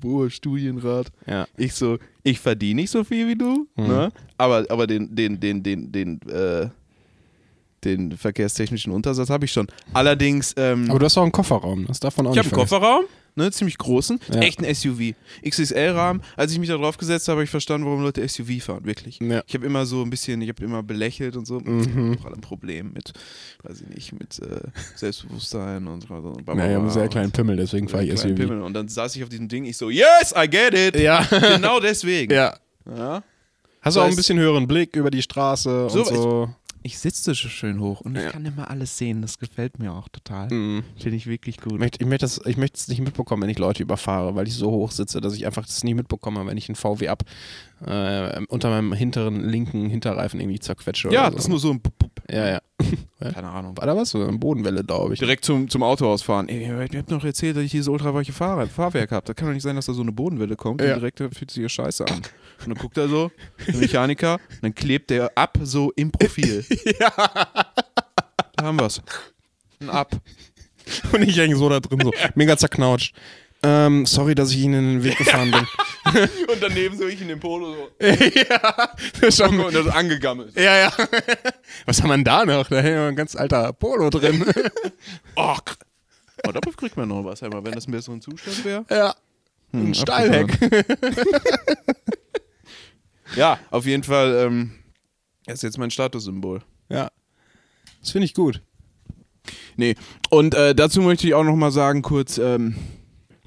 hohe 0.04 0.30
Studienrat. 0.30 1.08
Ja. 1.27 1.47
Ich 1.58 1.73
so, 1.73 1.97
ich 2.23 2.39
verdiene 2.39 2.82
nicht 2.82 2.89
so 2.91 3.04
viel 3.04 3.27
wie 3.27 3.36
du, 3.36 3.67
Mhm. 3.75 3.88
ne? 3.88 4.12
aber, 4.38 4.65
aber 4.69 4.88
den, 4.88 5.15
den, 5.15 5.39
den, 5.39 5.62
den, 5.63 5.91
den, 5.91 6.19
äh, 6.30 6.67
den 7.84 8.15
verkehrstechnischen 8.15 8.91
Untersatz 8.91 9.30
habe 9.30 9.45
ich 9.45 9.51
schon. 9.51 9.67
Allerdings, 9.93 10.54
ähm, 10.58 10.86
Aber 10.89 10.99
du 10.99 11.06
hast 11.06 11.17
auch 11.17 11.23
einen 11.23 11.32
Kofferraum, 11.32 11.88
das 11.88 11.99
darf 11.99 12.15
man 12.17 12.27
auch 12.27 12.34
ich 12.34 12.38
habe 12.38 12.47
nicht 12.47 12.58
einen 12.58 12.67
vergessen. 12.67 12.82
Kofferraum, 12.82 13.06
ne, 13.36 13.52
ziemlich 13.52 13.78
großen, 13.78 14.20
Ja. 14.34 14.41
echt 14.41 14.60
ein 14.63 14.74
SUV. 14.76 15.13
XXL-Rahmen. 15.48 16.22
Als 16.36 16.52
ich 16.52 16.60
mich 16.60 16.70
da 16.70 16.78
drauf 16.78 16.98
gesetzt 16.98 17.28
habe, 17.28 17.38
habe 17.38 17.44
ich 17.44 17.50
verstanden, 17.50 17.86
warum 17.88 18.02
Leute 18.04 18.28
SUV 18.28 18.62
fahren, 18.63 18.86
wirklich. 18.86 19.20
Ja. 19.20 19.44
Ich 19.48 19.54
habe 19.54 19.65
immer 19.65 19.86
so 19.86 20.02
ein 20.04 20.10
bisschen, 20.10 20.41
ich 20.41 20.50
habe 20.50 20.63
immer 20.63 20.84
belächelt 20.84 21.36
und 21.36 21.46
so. 21.46 21.60
Mhm. 21.60 22.13
Ich 22.17 22.24
habe 22.24 22.36
ein 22.36 22.41
Problem 22.41 22.94
mit, 22.94 23.13
weiß 23.63 23.82
ich 23.82 23.88
nicht, 23.96 24.13
mit 24.13 24.39
äh, 24.39 24.62
Selbstbewusstsein 24.96 25.88
und 25.88 26.08
so. 26.08 26.13
Und 26.13 26.48
Naja, 26.48 26.65
ich 26.70 26.74
habe 26.74 26.80
einen 26.84 26.89
sehr 26.89 27.08
kleinen 27.10 27.32
Pimmel, 27.32 27.58
deswegen 27.58 27.88
fahre 27.89 28.06
ich 28.06 28.20
SUV. 28.20 28.36
Pimmel. 28.36 28.62
Und 28.62 28.74
dann 28.74 28.88
saß 28.88 29.15
ich 29.15 29.24
auf 29.24 29.30
diesem 29.30 29.48
Ding, 29.48 29.65
ich 29.65 29.78
so, 29.78 29.89
yes, 29.89 30.34
I 30.36 30.48
get 30.50 30.74
it. 30.74 31.00
Ja. 31.00 31.24
Genau 31.56 31.80
deswegen. 31.80 32.34
ja. 32.34 32.56
Ja. 32.86 33.24
Hast 33.84 33.98
du 33.98 34.02
auch 34.02 34.06
ein 34.06 34.15
bisschen 34.15 34.38
höheren 34.38 34.67
Blick 34.67 34.96
über 34.96 35.10
die 35.10 35.24
Straße 35.24 35.88
So, 35.89 36.00
und 36.02 36.08
so. 36.08 36.50
Ich 36.84 36.98
sitze 36.98 37.24
so 37.24 37.34
schön 37.34 37.80
hoch 37.80 38.02
und 38.02 38.15
Ja. 38.15 38.26
ich 38.28 38.32
kann 38.32 38.44
immer 38.46 38.70
alles 38.70 38.98
sehen. 38.98 39.22
Das 39.22 39.38
gefällt 39.38 39.78
mir 39.80 39.94
auch 39.94 40.10
total. 40.10 40.50
Mhm. 40.52 40.84
Finde 40.98 41.15
ich 41.15 41.28
wirklich 41.28 41.58
gut. 41.58 41.74
Ich 41.74 41.80
möchte, 41.80 42.02
ich, 42.02 42.08
möchte 42.08 42.24
das, 42.26 42.41
ich 42.46 42.58
möchte 42.58 42.78
es 42.78 42.88
nicht 42.88 43.02
mitbekommen, 43.02 43.44
wenn 43.44 43.50
ich 43.50 43.60
Leute 43.60 43.84
überfahre, 43.84 44.36
weil 44.36 44.48
ich 44.48 44.56
so 44.56 44.72
hoch 44.72 44.91
sitze, 44.91 45.22
dass 45.22 45.36
ich 45.36 45.46
einfach 45.46 45.65
das 45.65 45.84
nie 45.84 45.94
mitbekomme, 45.94 46.46
wenn 46.48 46.58
ich 46.58 46.70
einen 46.70 46.76
VW 46.76 47.08
ab 47.10 47.24
äh, 47.86 48.41
unter 48.48 48.70
meinem 48.70 48.94
hinteren 48.94 49.44
linken 49.48 49.89
Hinterreifen 49.89 50.39
irgendwie 50.39 50.60
zerquetsche. 50.60 51.12
ja, 51.12 51.28
oder 51.28 51.36
das 51.36 51.39
ist 51.41 51.44
so. 51.46 51.50
nur 51.50 51.60
so 51.60 51.72
ein. 51.72 51.82
Ja, 52.30 52.48
ja. 52.48 52.62
Keine 53.20 53.48
Ahnung. 53.50 53.78
War 53.78 53.86
da 53.86 53.96
was? 53.96 54.13
Eine 54.15 54.32
Bodenwelle, 54.38 54.84
glaube 54.84 55.13
ich. 55.13 55.20
Direkt 55.20 55.46
zum, 55.46 55.70
zum 55.70 55.84
Autohaus 55.84 56.22
fahren. 56.22 56.50
Ey, 56.50 56.63
ihr 56.67 57.00
habt 57.00 57.12
noch 57.12 57.24
erzählt, 57.24 57.56
dass 57.58 57.63
ich 57.63 57.72
dieses 57.72 57.88
ultraweiche 57.88 58.34
Fahrrad, 58.34 58.70
Fahrwerk 58.70 59.12
habe. 59.12 59.26
Das 59.26 59.36
kann 59.36 59.48
doch 59.48 59.54
nicht 59.54 59.63
sein, 59.63 59.76
dass 59.76 59.86
da 59.86 59.94
so 59.94 60.02
eine 60.02 60.12
Bodenwelle 60.12 60.56
kommt 60.56 60.82
Ja. 60.82 60.94
und 60.96 61.00
direkt 61.02 61.17
fühlt 61.20 61.52
sich 61.52 61.62
hier 61.62 61.70
scheiße 61.70 62.06
an. 62.08 62.17
Und 62.17 62.67
dann 62.67 62.76
guckt 62.76 62.98
er 62.98 63.08
so, 63.08 63.32
der 63.67 63.76
Mechaniker, 63.78 64.34
und 64.36 64.63
dann 64.63 64.76
klebt 64.76 65.10
der 65.10 65.32
ab 65.38 65.58
so 65.63 65.91
im 65.96 66.12
Profil. 66.12 66.63
ja. 67.00 67.12
Da 68.56 68.63
haben 68.65 68.80
wir's. 68.80 69.02
Ein 69.80 69.89
Ab. 69.89 70.12
Und 71.13 71.22
ich 71.24 71.38
hänge 71.38 71.56
so 71.56 71.70
da 71.70 71.80
drin, 71.80 72.02
so 72.04 72.12
mega 72.36 72.58
zerknautscht. 72.58 73.15
Ähm, 73.63 74.06
sorry, 74.08 74.34
dass 74.34 74.52
ich 74.52 74.58
Ihnen 74.58 74.74
in 74.74 74.93
den 75.00 75.04
Weg 75.04 75.17
gefahren 75.17 75.52
bin. 75.52 75.67
Und 76.47 76.62
daneben 76.63 76.97
so 76.97 77.06
ich 77.08 77.21
in 77.21 77.28
dem 77.28 77.39
Polo 77.39 77.74
so. 77.76 77.89
ja, 78.08 79.32
schon, 79.32 79.60
Und 79.60 79.76
das 79.76 79.88
angegammelt. 79.88 80.56
ja, 80.56 80.78
ja. 80.78 80.93
Was 81.86 82.02
haben 82.02 82.10
wir 82.10 82.15
denn 82.15 82.24
da 82.24 82.43
noch? 82.45 82.67
Da 82.69 82.78
hängt 82.78 82.95
ja 82.95 83.08
ein 83.08 83.15
ganz 83.15 83.36
alter 83.36 83.71
Polo 83.74 84.10
drin. 84.10 84.43
Oh, 85.36 85.56
k- 85.63 85.76
oh, 86.47 86.52
dafür 86.52 86.74
kriegt 86.76 86.97
man 86.97 87.08
noch 87.10 87.24
was, 87.24 87.43
einmal, 87.43 87.63
wenn 87.63 87.74
das 87.74 87.88
ein 87.88 87.91
besserer 87.91 88.19
Zustand 88.19 88.65
wäre. 88.65 88.86
ja. 88.89 89.15
Hm, 89.74 89.88
Ein 89.88 89.93
Stahlheck. 89.95 90.58
Ja, 93.36 93.60
auf 93.69 93.86
jeden 93.86 94.04
Fall, 94.04 94.36
ähm, 94.45 94.71
das 95.45 95.56
ist 95.56 95.63
jetzt 95.63 95.78
mein 95.78 95.91
Statussymbol. 95.91 96.62
Ja. 96.89 97.10
Das 98.02 98.12
finde 98.12 98.26
ich 98.26 98.34
gut. 98.34 98.62
Nee, 99.78 99.95
und 100.30 100.54
äh, 100.54 100.76
dazu 100.76 101.02
möchte 101.02 101.26
ich 101.28 101.34
auch 101.34 101.43
noch 101.43 101.56
mal 101.56 101.71
sagen, 101.71 102.02
kurz, 102.02 102.38
ähm, 102.38 102.76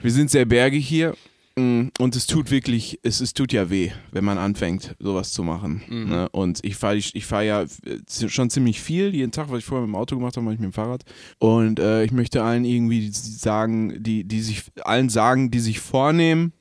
wir 0.04 0.10
sind 0.12 0.30
sehr 0.30 0.44
bergig 0.44 0.86
hier 0.86 1.14
mm, 1.56 1.88
und 1.98 2.14
es 2.14 2.26
tut 2.26 2.50
wirklich, 2.50 3.00
es, 3.02 3.20
es 3.20 3.32
tut 3.32 3.52
ja 3.54 3.70
weh, 3.70 3.90
wenn 4.12 4.22
man 4.24 4.36
anfängt, 4.36 4.94
sowas 4.98 5.32
zu 5.32 5.42
machen. 5.42 5.82
Ne? 5.88 6.28
Und 6.30 6.60
ich 6.62 6.76
fahre 6.76 6.96
ich, 6.96 7.14
ich 7.16 7.24
fahr 7.24 7.42
ja 7.42 7.62
äh, 7.62 8.28
schon 8.28 8.50
ziemlich 8.50 8.80
viel, 8.82 9.14
jeden 9.14 9.32
Tag, 9.32 9.50
was 9.50 9.60
ich 9.60 9.64
vorher 9.64 9.86
mit 9.86 9.94
dem 9.94 9.96
Auto 9.98 10.14
gemacht 10.16 10.36
habe, 10.36 10.44
mache 10.44 10.54
ich 10.54 10.60
mit 10.60 10.70
dem 10.70 10.74
Fahrrad. 10.74 11.04
Und 11.38 11.78
äh, 11.80 12.04
ich 12.04 12.12
möchte 12.12 12.42
allen 12.42 12.64
irgendwie 12.66 13.08
sagen, 13.12 14.02
die, 14.02 14.24
die 14.24 14.42
sich, 14.42 14.64
allen 14.84 15.08
sagen, 15.08 15.50
die 15.50 15.60
sich 15.60 15.80
vornehmen, 15.80 16.52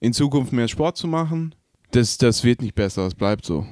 in 0.00 0.12
Zukunft 0.14 0.52
mehr 0.52 0.68
Sport 0.68 0.96
zu 0.96 1.06
machen, 1.06 1.54
das, 1.90 2.18
das 2.18 2.44
wird 2.44 2.62
nicht 2.62 2.74
besser, 2.74 3.06
es 3.06 3.14
bleibt 3.14 3.44
so. 3.44 3.66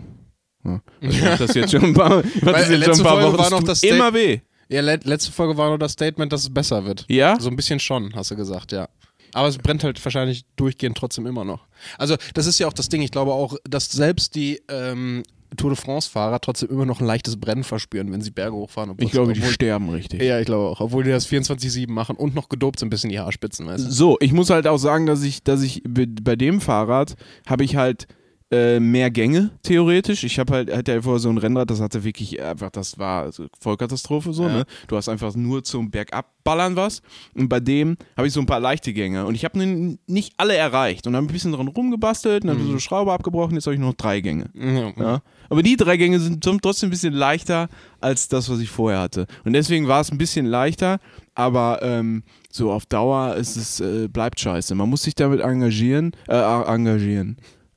Ja. 0.65 0.83
Also 1.01 1.17
ich 1.19 1.39
das 1.39 1.55
jetzt 1.55 1.71
schon 1.71 1.85
ein 1.85 1.95
paar, 1.95 2.23
das 2.41 2.43
Weil 2.43 2.55
jetzt 2.55 2.67
schon 2.69 2.79
letzte 2.81 3.03
ein 3.03 3.05
paar 3.05 3.21
Folge 3.21 3.39
Wochen, 3.39 3.39
war 3.39 3.51
noch 3.51 3.63
das 3.63 3.79
Sta- 3.79 3.89
immer 3.95 4.13
weh. 4.13 4.41
Ja, 4.69 4.81
le 4.81 4.99
letzte 5.05 5.31
Folge 5.33 5.57
war 5.57 5.69
nur 5.69 5.79
das 5.79 5.93
Statement, 5.93 6.33
dass 6.33 6.43
es 6.43 6.53
besser 6.53 6.85
wird. 6.85 7.05
Ja? 7.09 7.39
So 7.39 7.49
ein 7.49 7.57
bisschen 7.57 7.79
schon, 7.81 8.15
hast 8.15 8.31
du 8.31 8.37
gesagt, 8.37 8.73
ja. 8.73 8.89
Aber 9.33 9.49
es 9.49 9.59
brennt 9.59 9.85
halt 9.85 10.03
wahrscheinlich 10.05 10.45
durchgehend 10.57 10.97
trotzdem 10.97 11.27
immer 11.27 11.45
noch. 11.45 11.67
Also, 11.99 12.17
das 12.35 12.47
ist 12.47 12.59
ja 12.59 12.67
auch 12.67 12.73
das 12.73 12.89
Ding. 12.89 13.03
Ich 13.03 13.11
glaube 13.11 13.33
auch, 13.33 13.57
dass 13.69 13.91
selbst 13.91 14.35
die 14.35 14.63
ähm, 14.69 15.23
Tour 15.57 15.71
de 15.71 15.79
France-Fahrer 15.79 16.41
trotzdem 16.41 16.71
immer 16.71 16.87
noch 16.87 17.01
ein 17.01 17.07
leichtes 17.07 17.39
Brennen 17.39 17.63
verspüren, 17.65 18.11
wenn 18.13 18.21
sie 18.23 18.31
Berge 18.31 18.57
hochfahren. 18.57 18.91
obwohl 18.91 19.05
Ich 19.05 19.13
glaube, 19.13 19.33
es- 19.33 19.37
die 19.37 19.43
obwohl, 19.43 19.53
sterben 19.55 19.91
richtig. 19.91 20.23
Ja, 20.23 20.39
ich 20.41 20.47
glaube 20.47 20.69
auch. 20.69 20.81
Obwohl 20.81 21.05
die 21.05 21.11
das 21.11 21.27
24-7 21.27 21.91
machen 21.93 22.17
und 22.17 22.35
noch 22.35 22.49
gedopt 22.49 22.79
sind 22.81 22.89
bis 22.89 23.05
in 23.05 23.11
die 23.11 23.19
Haarspitzen, 23.19 23.67
weißt 23.67 23.87
du? 23.87 23.91
So, 23.91 24.17
ich 24.21 24.33
muss 24.33 24.49
halt 24.51 24.67
auch 24.67 24.79
sagen, 24.79 25.07
dass 25.07 25.23
ich, 25.23 25.43
dass 25.43 25.63
ich 25.63 25.83
bei 25.85 26.37
dem 26.37 26.61
Fahrrad 26.61 27.15
habe 27.47 27.63
ich 27.65 27.77
halt 27.77 28.07
äh, 28.51 28.79
mehr 28.79 29.11
Gänge, 29.11 29.51
theoretisch. 29.63 30.23
Ich 30.23 30.39
habe 30.39 30.53
halt, 30.53 30.75
hatte 30.75 30.93
ja 30.93 31.03
vorher 31.03 31.19
so 31.19 31.29
ein 31.29 31.39
Rennrad, 31.39 31.69
das 31.69 31.81
hatte 31.81 32.05
wirklich 32.05 32.41
einfach, 32.41 32.71
das 32.71 32.97
war 32.99 33.23
also 33.25 33.47
Vollkatastrophe 33.61 34.33
so, 34.33 34.45
Ja. 34.45 34.59
ne? 34.59 34.65
Du 34.87 34.97
hast 34.97 35.09
einfach 35.09 35.35
nur 35.35 35.65
zum 35.65 35.91
Bergabballern 35.91 36.77
was. 36.77 37.03
Und 37.35 37.49
bei 37.49 37.59
dem 37.59 37.97
habe 38.17 38.29
ich 38.29 38.33
so 38.33 38.39
ein 38.41 38.47
paar 38.47 38.61
leichte 38.61 38.93
Gänge. 38.93 39.27
Und 39.27 39.35
ich 39.35 39.45
habe 39.45 39.59
nicht 40.07 40.35
alle 40.37 40.55
erreicht. 40.55 41.07
Und 41.07 41.15
dann 41.15 41.23
habe 41.25 41.33
ein 41.33 41.35
bisschen 41.35 41.51
dran 41.53 41.67
rumgebastelt 41.67 42.45
und 42.45 42.49
dann 42.49 42.57
habe 42.59 42.67
ich 42.67 42.73
so 42.73 42.79
Schraube 42.79 43.13
abgebrochen, 43.13 43.55
jetzt 43.57 43.67
habe 43.67 43.75
ich 43.75 43.81
nur 43.81 43.91
noch 43.91 43.97
drei 43.97 44.21
Gänge. 44.21 44.51
Ja. 44.55 44.93
Ja. 44.97 45.23
Aber 45.49 45.63
die 45.63 45.77
drei 45.77 45.97
Gänge 45.97 46.21
sind 46.21 46.43
trotzdem 46.63 46.89
ein 46.89 46.91
bisschen 46.91 47.15
leichter 47.15 47.69
als 48.01 48.29
das, 48.29 48.49
was 48.49 48.61
ich 48.61 48.71
vorher 48.71 49.01
hatte. 49.01 49.27
Und 49.45 49.55
deswegen 49.55 49.89
war 49.89 50.01
es 50.01 50.13
ein 50.13 50.19
bisschen 50.19 50.47
leichter, 50.47 50.99
aber 51.35 51.81
ähm, 51.83 52.23
so 52.51 52.71
auf 52.73 52.87
Dauer 52.87 53.35
ist 53.35 53.57
es, 53.57 53.81
äh, 53.81 54.09
bleibt 54.09 54.39
scheiße. 54.41 54.75
Man 54.77 54.89
muss 54.89 55.03
sich 55.03 55.15
damit 55.15 55.41
engagieren, 55.41 56.13
äh, 56.29 56.37
engagieren. 56.37 57.37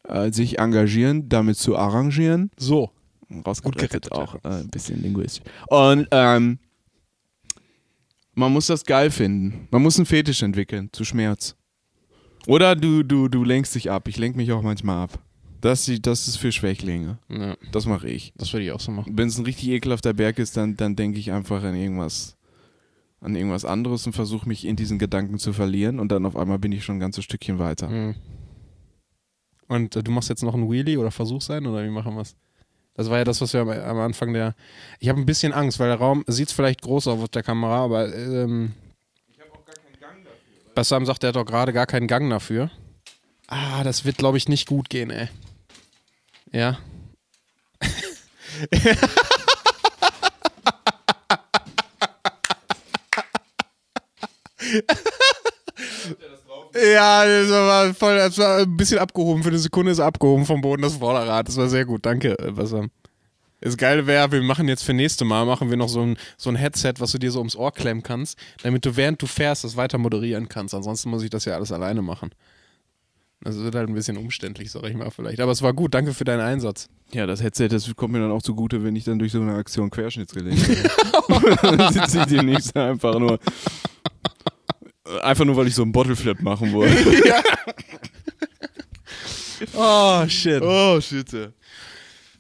Äh, 0.10 0.32
sich 0.34 0.58
engagieren, 0.58 1.30
damit 1.30 1.58
zu 1.58 1.78
arrangieren. 1.78 2.50
So. 2.58 2.90
Rausgerettet 3.46 4.10
gerettet, 4.10 4.12
auch, 4.12 4.36
äh, 4.44 4.62
ein 4.62 4.70
bisschen 4.70 5.04
linguistisch. 5.04 5.44
Und 5.68 6.08
ähm, 6.10 6.58
man 8.34 8.52
muss 8.52 8.66
das 8.68 8.84
geil 8.86 9.12
finden. 9.12 9.68
Man 9.70 9.84
muss 9.84 9.98
einen 9.98 10.08
Fetisch 10.08 10.42
entwickeln 10.42 10.90
zu 10.92 11.04
Schmerz. 11.06 11.56
Oder 12.48 12.76
du, 12.76 13.04
du, 13.04 13.28
du 13.28 13.44
lenkst 13.44 13.76
dich 13.76 13.92
ab. 13.92 14.08
Ich 14.08 14.18
lenke 14.18 14.38
mich 14.38 14.52
auch 14.52 14.64
manchmal 14.64 15.04
ab. 15.04 15.20
Das, 15.62 15.92
das 16.02 16.28
ist 16.28 16.38
für 16.38 16.52
Schwächlinge. 16.52 17.20
Ja, 17.28 17.56
Das 17.72 17.86
mache 17.86 18.10
ich. 18.10 18.34
das 18.36 18.52
würde 18.54 18.66
ich 18.66 18.72
auch 18.72 18.80
so 18.80 18.92
machen. 18.92 19.12
Wenn 19.16 19.28
es 19.28 19.38
ein 19.38 19.46
richtig 19.46 19.70
ekelhafter 19.70 20.14
Berg 20.14 20.40
ist, 20.40 20.58
dann, 20.58 20.76
dann 20.76 20.96
denke 20.96 21.20
ich 21.20 21.32
einfach 21.32 21.64
an 21.64 21.76
irgendwas, 21.76 22.38
an 23.20 23.36
irgendwas 23.36 23.66
anderes 23.66 24.08
und 24.08 24.14
versuche 24.14 24.48
mich 24.48 24.66
in 24.66 24.76
diesen 24.78 24.98
Gedanken 24.98 25.38
zu 25.38 25.52
verlieren 25.54 26.00
und 26.00 26.12
dann 26.12 26.26
auf 26.26 26.36
einmal 26.38 26.58
bin 26.58 26.72
ich 26.72 26.84
schon 26.84 26.96
ein 26.96 27.02
ganzes 27.02 27.26
Stückchen 27.26 27.60
weiter. 27.60 27.90
Mhm. 27.90 28.16
Und 29.70 29.96
äh, 29.96 30.04
du 30.04 30.12
machst 30.12 30.28
jetzt 30.30 30.44
noch 30.44 30.56
einen 30.56 30.70
Wheelie 30.70 30.98
oder 30.98 31.12
Versuch 31.12 31.42
sein 31.42 31.66
oder 31.66 31.86
wie 31.86 31.90
machen 31.90 32.16
wir 32.16 32.22
es? 32.22 32.36
Das 32.96 33.10
war 33.10 33.20
ja 33.20 33.24
das, 33.24 33.40
was 33.40 33.54
wir 33.54 33.62
am, 33.62 33.70
am 33.70 34.00
Anfang 34.00 34.34
der. 34.34 34.56
Ich 35.00 35.08
habe 35.08 35.22
ein 35.22 35.26
bisschen 35.26 35.54
Angst, 35.54 35.80
weil 35.80 35.88
der 35.88 36.00
Raum 36.00 36.26
sieht 36.28 36.52
vielleicht 36.52 36.82
groß 36.82 37.08
aus 37.08 37.22
auf 37.22 37.30
der 37.30 37.44
Kamera, 37.44 37.86
aber. 37.86 38.14
Ähm, 38.14 38.74
ich 39.32 39.40
habe 39.40 39.52
auch 39.52 39.64
gar 39.64 39.76
keinen 39.76 40.00
Gang 40.02 40.26
dafür. 40.26 40.74
Bassam 40.76 41.06
sagt, 41.06 41.24
er 41.24 41.30
hat 41.30 41.36
doch 41.36 41.46
gerade 41.46 41.72
gar 41.72 41.86
keinen 41.86 42.08
Gang 42.08 42.30
dafür. 42.30 42.70
Ah, 43.48 43.84
das 43.84 44.04
wird, 44.06 44.18
glaube 44.18 44.38
ich, 44.38 44.50
nicht 44.50 44.68
gut 44.68 44.90
gehen, 44.90 45.12
ey. 45.12 45.30
Ja. 46.52 46.80
Ja, 56.94 57.26
das 57.26 57.50
war 57.50 57.94
voll, 57.94 58.16
das 58.18 58.38
war 58.38 58.60
ein 58.60 58.78
bisschen 58.78 59.00
abgehoben. 59.00 59.44
Für 59.44 59.50
eine 59.50 59.60
Sekunde 59.60 59.92
ist 59.92 60.00
er 60.00 60.06
abgehoben 60.06 60.46
vom 60.46 60.62
Boden 60.62 60.82
das 60.82 60.98
Vorderrad. 60.98 61.48
Das 61.48 61.58
war 61.58 61.68
sehr 61.68 61.86
gut. 61.86 62.06
Danke, 62.06 62.38
äh, 62.40 62.52
Bassam. 62.52 62.92
Das 63.62 63.76
Geile 63.76 64.08
wäre, 64.08 64.32
wir 64.32 64.42
machen 64.42 64.70
jetzt 64.70 64.84
für 64.84 64.94
nächste 64.94 65.26
Mal, 65.26 65.46
machen 65.46 65.70
wir 65.70 65.76
noch 65.76 65.90
so 65.90 66.02
ein, 66.02 66.18
so 66.38 66.50
ein 66.50 66.56
Headset, 66.56 66.94
was 67.00 67.12
du 67.12 67.18
dir 67.18 67.32
so 67.32 67.40
ums 67.40 67.58
Ohr 67.58 67.74
klemmen 67.74 68.04
kannst, 68.04 68.40
damit 68.64 68.86
du 68.86 68.96
während 68.96 69.22
du 69.22 69.28
fährst 69.28 69.66
das 69.66 69.76
weiter 69.76 69.98
moderieren 69.98 70.48
kannst. 70.48 70.74
Ansonsten 70.74 71.10
muss 71.10 71.24
ich 71.24 71.30
das 71.30 71.44
ja 71.44 71.56
alles 71.56 71.72
alleine 71.74 72.02
machen. 72.02 72.30
Das 73.42 73.58
wird 73.58 73.76
halt 73.76 73.88
ein 73.88 73.96
bisschen 73.96 74.18
umständlich, 74.18 74.70
sag 74.72 74.84
ich 74.84 74.96
mal 74.96 75.12
vielleicht. 75.12 75.40
Aber 75.40 75.52
es 75.52 75.62
war 75.62 75.74
gut, 75.74 75.94
danke 75.94 76.14
für 76.14 76.26
deinen 76.26 76.42
Einsatz. 76.42 76.90
Ja, 77.12 77.26
das 77.26 77.42
Headset, 77.42 77.70
das 77.70 77.94
kommt 77.96 78.14
mir 78.14 78.20
dann 78.20 78.32
auch 78.32 78.42
zugute, 78.42 78.84
wenn 78.84 78.96
ich 78.96 79.06
dann 79.06 79.18
durch 79.18 79.32
so 79.32 79.42
eine 79.42 79.56
Aktion 79.56 79.90
Querschnittsgelähmt 79.90 80.68
bin. 80.68 80.78
dann 81.62 81.94
sitze 81.94 82.20
ich 82.20 82.26
demnächst 82.26 82.76
einfach 82.76 83.18
nur. 83.18 83.40
Einfach 85.24 85.46
nur, 85.46 85.56
weil 85.58 85.68
ich 85.68 85.76
so 85.76 85.82
einen 85.82 85.92
Bottleflip 85.92 86.42
machen 86.42 86.74
wollte. 86.74 86.96
Oh, 89.76 90.26
shit. 90.28 90.62
Oh, 90.62 91.00
shit. 91.02 91.52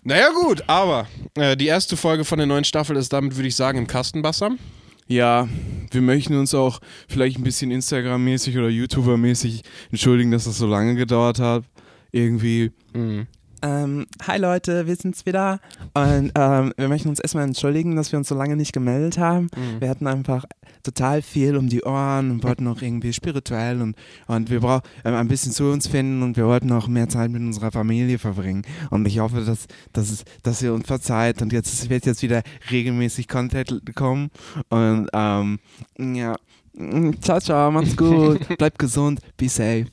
Naja, 0.03 0.29
gut, 0.31 0.63
aber 0.67 1.07
äh, 1.35 1.57
die 1.57 1.67
erste 1.67 1.97
Folge 1.97 2.23
von 2.23 2.37
der 2.37 2.47
neuen 2.47 2.63
Staffel 2.63 2.95
ist 2.95 3.11
damit, 3.11 3.35
würde 3.35 3.47
ich 3.47 3.55
sagen, 3.55 3.77
im 3.77 3.87
Kasten, 3.87 4.21
Bassam. 4.21 4.57
Ja, 5.07 5.47
wir 5.91 6.01
möchten 6.01 6.37
uns 6.37 6.53
auch 6.53 6.79
vielleicht 7.07 7.37
ein 7.37 7.43
bisschen 7.43 7.71
Instagram-mäßig 7.71 8.57
oder 8.57 8.67
YouTuber-mäßig 8.67 9.63
entschuldigen, 9.89 10.31
dass 10.31 10.45
das 10.45 10.57
so 10.57 10.67
lange 10.67 10.95
gedauert 10.95 11.39
hat. 11.39 11.63
Irgendwie. 12.11 12.71
Mhm. 12.93 13.27
Ähm, 13.61 14.07
hi 14.25 14.37
Leute, 14.37 14.87
wir 14.87 14.95
sind's 14.95 15.25
wieder. 15.25 15.59
Und 15.93 16.31
ähm, 16.35 16.73
wir 16.77 16.87
möchten 16.87 17.09
uns 17.09 17.19
erstmal 17.19 17.43
entschuldigen, 17.43 17.95
dass 17.95 18.11
wir 18.11 18.19
uns 18.19 18.29
so 18.29 18.35
lange 18.35 18.55
nicht 18.55 18.71
gemeldet 18.71 19.17
haben. 19.17 19.49
Mhm. 19.55 19.81
Wir 19.81 19.89
hatten 19.89 20.07
einfach 20.07 20.45
total 20.83 21.21
viel 21.21 21.57
um 21.57 21.69
die 21.69 21.83
Ohren 21.83 22.31
und 22.31 22.43
wollten 22.43 22.67
auch 22.67 22.81
irgendwie 22.81 23.13
spirituell 23.13 23.81
und, 23.81 23.95
und 24.27 24.49
wir 24.49 24.59
brauchen 24.59 24.83
ähm, 25.03 25.15
ein 25.15 25.27
bisschen 25.27 25.51
zu 25.51 25.65
uns 25.65 25.87
finden 25.87 26.23
und 26.23 26.37
wir 26.37 26.45
wollten 26.45 26.71
auch 26.71 26.87
mehr 26.87 27.09
Zeit 27.09 27.31
mit 27.31 27.41
unserer 27.41 27.71
Familie 27.71 28.19
verbringen. 28.19 28.63
Und 28.89 29.07
ich 29.07 29.19
hoffe, 29.19 29.43
dass, 29.45 29.67
dass, 29.93 30.09
es, 30.09 30.23
dass 30.43 30.61
ihr 30.61 30.73
uns 30.73 30.87
verzeiht 30.87 31.41
und 31.41 31.53
jetzt 31.53 31.89
wird 31.89 32.05
jetzt 32.05 32.21
wieder 32.21 32.43
regelmäßig 32.71 33.27
Content 33.27 33.95
kommen. 33.95 34.29
Und 34.69 35.09
ähm, 35.13 35.59
ja. 35.97 36.35
Ciao, 37.21 37.39
ciao, 37.39 37.71
macht's 37.71 37.95
gut, 37.97 38.39
bleibt 38.57 38.79
gesund, 38.79 39.19
be 39.37 39.49
safe. 39.49 39.85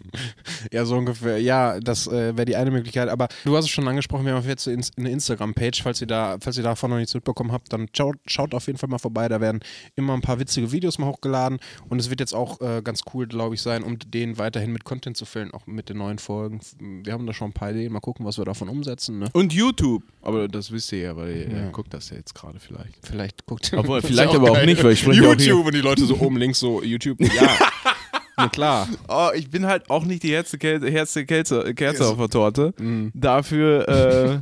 Ja, 0.73 0.85
so 0.85 0.97
ungefähr. 0.97 1.41
Ja, 1.41 1.81
das 1.81 2.07
äh, 2.07 2.37
wäre 2.37 2.45
die 2.45 2.57
eine 2.57 2.71
Möglichkeit. 2.71 3.09
Aber 3.09 3.29
du 3.45 3.57
hast 3.57 3.65
es 3.65 3.71
schon 3.71 3.87
angesprochen, 3.89 4.25
wir 4.27 4.35
haben 4.35 4.47
jetzt 4.47 4.69
eine 4.69 5.11
Instagram-Page. 5.11 5.83
Falls 5.83 6.01
ihr 6.01 6.07
da, 6.07 6.37
falls 6.41 6.57
ihr 6.57 6.63
davon 6.63 6.91
noch 6.91 6.99
nichts 6.99 7.15
mitbekommen 7.15 7.51
habt, 7.53 7.73
dann 7.73 7.89
schaut, 7.97 8.17
schaut 8.27 8.55
auf 8.55 8.67
jeden 8.67 8.79
Fall 8.79 8.89
mal 8.89 8.99
vorbei. 8.99 9.29
Da 9.29 9.41
werden 9.41 9.61
immer 9.97 10.15
ein 10.15 10.21
paar 10.21 10.39
witzige 10.39 10.71
Videos 10.73 10.99
mal 10.99 11.07
hochgeladen. 11.07 11.59
Und 11.89 11.99
es 12.01 12.11
wird 12.11 12.21
jetzt 12.21 12.35
auch 12.35 12.61
äh, 12.61 12.83
ganz 12.83 13.03
cool, 13.15 13.27
glaube 13.27 13.55
ich, 13.55 13.63
sein, 13.63 13.83
um 13.83 13.99
den 13.99 14.39
weiterhin 14.39 14.73
mit 14.73 14.85
Content 14.85 15.17
zu 15.17 15.25
füllen, 15.25 15.53
auch 15.53 15.67
mit 15.67 15.89
den 15.89 15.99
neuen 15.99 16.19
Folgen. 16.19 16.61
Wir 16.79 17.13
haben 17.13 17.27
da 17.27 17.33
schon 17.33 17.51
ein 17.51 17.55
paar 17.55 17.71
Ideen. 17.71 17.93
Mal 17.93 18.01
gucken, 18.01 18.25
was 18.27 18.39
wir 18.39 18.45
davon 18.45 18.69
umsetzen. 18.69 19.19
Ne? 19.19 19.29
Und 19.33 19.53
YouTube. 19.53 20.03
Aber 20.23 20.47
das 20.49 20.71
wisst 20.71 20.93
ihr 20.93 20.99
ja, 21.01 21.17
weil 21.17 21.37
ihr 21.37 21.49
Ja. 21.49 21.71
guckt 21.71 21.93
das 21.95 22.11
ja 22.11 22.17
jetzt 22.17 22.35
gerade 22.35 22.59
vielleicht. 22.61 22.95
Vielleicht 23.07 23.47
guckt 23.47 23.73
Obwohl, 23.77 24.01
das 24.01 24.11
vielleicht 24.11 24.35
aber 24.35 24.51
auch 24.53 24.65
nicht, 24.65 24.83
weil 24.85 24.93
ich 24.93 25.01
spreche 25.01 25.23
auch 25.23 25.27
YouTube 25.31 25.41
hier- 25.41 25.57
und 25.65 25.75
die 25.75 25.81
Leute 25.81 26.05
so 26.05 26.17
oben 26.19 26.37
links 26.37 26.61
so 26.61 26.66
YouTube. 26.83 27.21
Ja. 27.21 27.57
Na 28.37 28.49
klar. 28.49 28.89
Oh, 29.09 29.31
ich 29.35 29.51
bin 29.51 29.67
halt 29.67 29.89
auch 29.89 30.05
nicht 30.05 30.23
die 30.23 30.33
Herze, 30.33 30.59
Kerze, 30.59 31.25
Kerze, 31.25 31.75
Kerze 31.75 32.07
auf 32.07 32.19
der 32.19 32.29
Torte. 32.29 32.75
Mhm. 32.79 33.11
Dafür, 33.15 33.89
äh, 33.89 34.41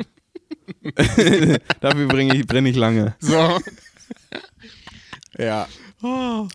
dafür 1.81 2.09
bringe 2.09 2.35
ich, 2.35 2.47
brenne 2.47 2.71
ich 2.71 2.77
lange. 2.77 3.15
So. 3.21 3.59
ja. 5.39 5.69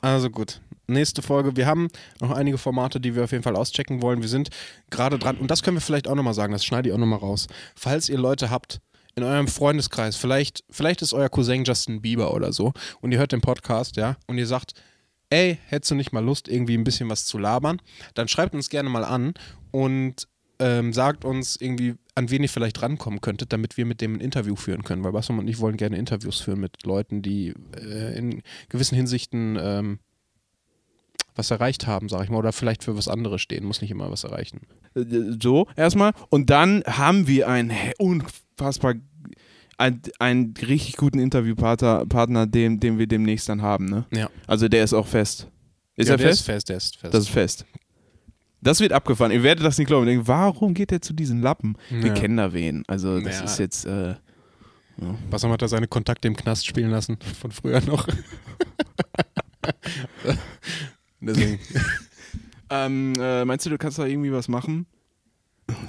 Also 0.02 0.30
gut. 0.30 0.60
Nächste 0.88 1.22
Folge. 1.22 1.56
Wir 1.56 1.66
haben 1.66 1.88
noch 2.20 2.32
einige 2.32 2.58
Formate, 2.58 3.00
die 3.00 3.16
wir 3.16 3.24
auf 3.24 3.32
jeden 3.32 3.44
Fall 3.44 3.56
auschecken 3.56 4.02
wollen. 4.02 4.22
Wir 4.22 4.30
sind 4.30 4.50
gerade 4.90 5.20
dran, 5.20 5.38
und 5.38 5.50
das 5.50 5.64
können 5.64 5.78
wir 5.78 5.82
vielleicht 5.82 6.08
auch 6.08 6.16
nochmal 6.16 6.34
sagen, 6.34 6.52
das 6.52 6.66
schneide 6.66 6.90
ich 6.90 6.94
auch 6.96 7.00
nochmal 7.00 7.20
raus. 7.20 7.48
Falls 7.76 8.10
ihr 8.10 8.18
Leute 8.18 8.50
habt 8.50 8.82
in 9.16 9.24
eurem 9.24 9.48
Freundeskreis, 9.48 10.16
vielleicht, 10.16 10.64
vielleicht 10.70 11.02
ist 11.02 11.14
euer 11.14 11.30
Cousin 11.30 11.64
Justin 11.64 12.02
Bieber 12.02 12.34
oder 12.34 12.52
so, 12.54 12.74
und 13.02 13.12
ihr 13.12 13.20
hört 13.20 13.32
den 13.32 13.42
Podcast, 13.42 13.98
ja, 13.98 14.18
und 14.28 14.38
ihr 14.38 14.48
sagt, 14.48 14.74
ey, 15.30 15.58
hättest 15.68 15.92
du 15.92 15.96
nicht 15.96 16.12
mal 16.12 16.24
Lust, 16.24 16.48
irgendwie 16.48 16.78
ein 16.78 16.84
bisschen 16.84 17.10
was 17.10 17.26
zu 17.26 17.38
labern, 17.38 17.82
dann 18.14 18.28
schreibt 18.28 18.56
uns 18.56 18.70
gerne 18.70 18.90
mal 18.90 19.04
an 19.04 19.34
und 19.72 20.28
ähm, 20.60 20.92
sagt 20.92 21.24
uns 21.24 21.56
irgendwie, 21.56 21.96
an 22.16 22.30
wen 22.30 22.44
ihr 22.44 22.50
vielleicht 22.50 22.82
rankommen 22.82 23.22
könntet, 23.22 23.54
damit 23.54 23.78
wir 23.78 23.86
mit 23.86 24.02
dem 24.02 24.16
ein 24.16 24.20
Interview 24.20 24.56
führen 24.58 24.84
können. 24.84 25.04
Weil 25.06 25.14
Bassam 25.14 25.40
und 25.40 25.48
ich 25.48 25.60
wollen 25.60 25.78
gerne 25.78 25.98
Interviews 25.98 26.42
führen 26.42 26.60
mit 26.60 26.84
Leuten, 26.86 27.22
die 27.22 27.54
äh, 27.78 28.18
in 28.18 28.42
gewissen 28.68 28.96
Hinsichten 28.96 29.58
ähm, 29.62 30.00
was 31.36 31.52
erreicht 31.52 31.88
haben, 31.88 32.10
sag 32.10 32.24
ich 32.26 32.30
mal, 32.30 32.38
oder 32.40 32.52
vielleicht 32.52 32.84
für 32.84 32.98
was 32.98 33.08
anderes 33.08 33.42
stehen, 33.42 33.64
muss 33.64 33.80
nicht 33.82 33.92
immer 33.92 34.12
was 34.12 34.26
erreichen. 34.26 34.62
Äh, 34.96 35.06
So, 35.42 35.68
erstmal. 35.78 36.12
Und 36.30 36.50
dann 36.50 36.84
haben 36.86 37.28
wir 37.28 37.48
hä- 37.48 37.94
unfassbar, 37.98 38.96
einen, 39.80 40.02
einen 40.20 40.54
richtig 40.62 40.98
guten 40.98 41.20
Interviewpartner, 41.20 42.06
Partner, 42.06 42.46
den, 42.46 42.80
den 42.80 42.98
wir 43.00 43.08
demnächst 43.08 43.48
dann 43.50 43.62
haben, 43.62 43.86
ne? 43.86 44.06
Ja. 44.12 44.30
Also 44.46 44.68
der 44.68 44.84
ist 44.84 44.94
auch 44.94 45.08
fest. 45.08 45.48
Ist 45.96 46.08
ja, 46.08 46.14
er 46.16 46.18
der 46.18 46.28
fest? 46.28 46.40
Ist 46.42 46.46
fest, 46.46 46.70
der 46.70 46.78
ist 46.78 46.98
fest. 46.98 47.14
Das 47.14 47.24
ist 47.24 47.30
fest. 47.30 47.66
Das 48.62 48.80
wird 48.82 48.92
abgefahren. 48.92 49.32
Ihr 49.32 49.42
werdet 49.44 49.66
das 49.66 49.78
nicht 49.78 49.88
glauben. 49.88 50.06
Denkt, 50.06 50.28
warum 50.28 50.74
geht 50.74 50.92
er 50.92 51.02
zu 51.02 51.14
diesen 51.14 51.42
Lappen? 51.42 51.78
Wir 51.90 52.08
Ja. 52.08 52.14
kennen 52.14 52.36
da 52.38 52.52
wen. 52.52 52.84
Also 52.88 53.20
das 53.22 53.40
Ja. 53.40 53.46
ist 53.46 53.58
jetzt, 53.60 53.86
äh, 53.86 54.16
Bassam 55.30 55.50
hat 55.52 55.62
da 55.62 55.68
seine 55.70 55.88
Kontakte 55.88 56.28
im 56.28 56.36
Knast 56.36 56.66
spielen 56.68 56.92
lassen, 56.92 57.18
von 57.40 57.52
früher 57.52 57.80
noch. 57.82 58.06
Deswegen. 61.22 61.60
ähm, 62.70 63.14
äh, 63.20 63.46
meinst 63.46 63.66
du, 63.66 63.70
du 63.70 63.78
kannst 63.78 63.98
da 64.00 64.06
irgendwie 64.06 64.32
was 64.34 64.48
machen? 64.50 64.86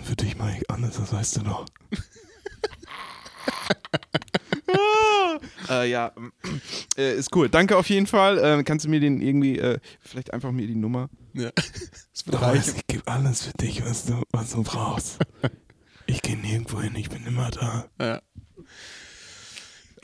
Für 0.05 0.15
dich 0.15 0.37
mache 0.37 0.57
ich 0.59 0.71
alles, 0.71 0.97
das 0.97 1.13
weißt 1.13 1.39
du 1.39 1.41
doch. 1.43 1.67
äh, 5.71 5.91
ja, 5.91 6.13
äh, 6.97 7.15
ist 7.15 7.35
cool. 7.35 7.49
Danke 7.49 7.77
auf 7.77 7.89
jeden 7.89 8.07
Fall. 8.07 8.39
Äh, 8.39 8.63
kannst 8.65 8.85
du 8.85 8.89
mir 8.89 9.01
den 9.01 9.21
irgendwie, 9.21 9.59
äh, 9.59 9.79
vielleicht 10.01 10.33
einfach 10.33 10.53
mir 10.53 10.67
die 10.67 10.77
Nummer? 10.77 11.09
ja. 11.35 11.51
Das 12.13 12.27
wird 12.27 12.43
reichen. 12.43 12.75
ich 12.77 12.87
gebe 12.87 13.11
alles 13.11 13.45
für 13.45 13.53
dich, 13.53 13.83
was 13.83 14.05
du, 14.05 14.23
was 14.31 14.51
du 14.51 14.63
brauchst. 14.63 15.17
Ich 16.07 16.21
gehe 16.21 16.37
nirgendwo 16.37 16.83
hin, 16.83 16.95
ich 16.95 17.09
bin 17.09 17.25
immer 17.25 17.51
da. 17.51 17.87
Ja. 17.99 18.21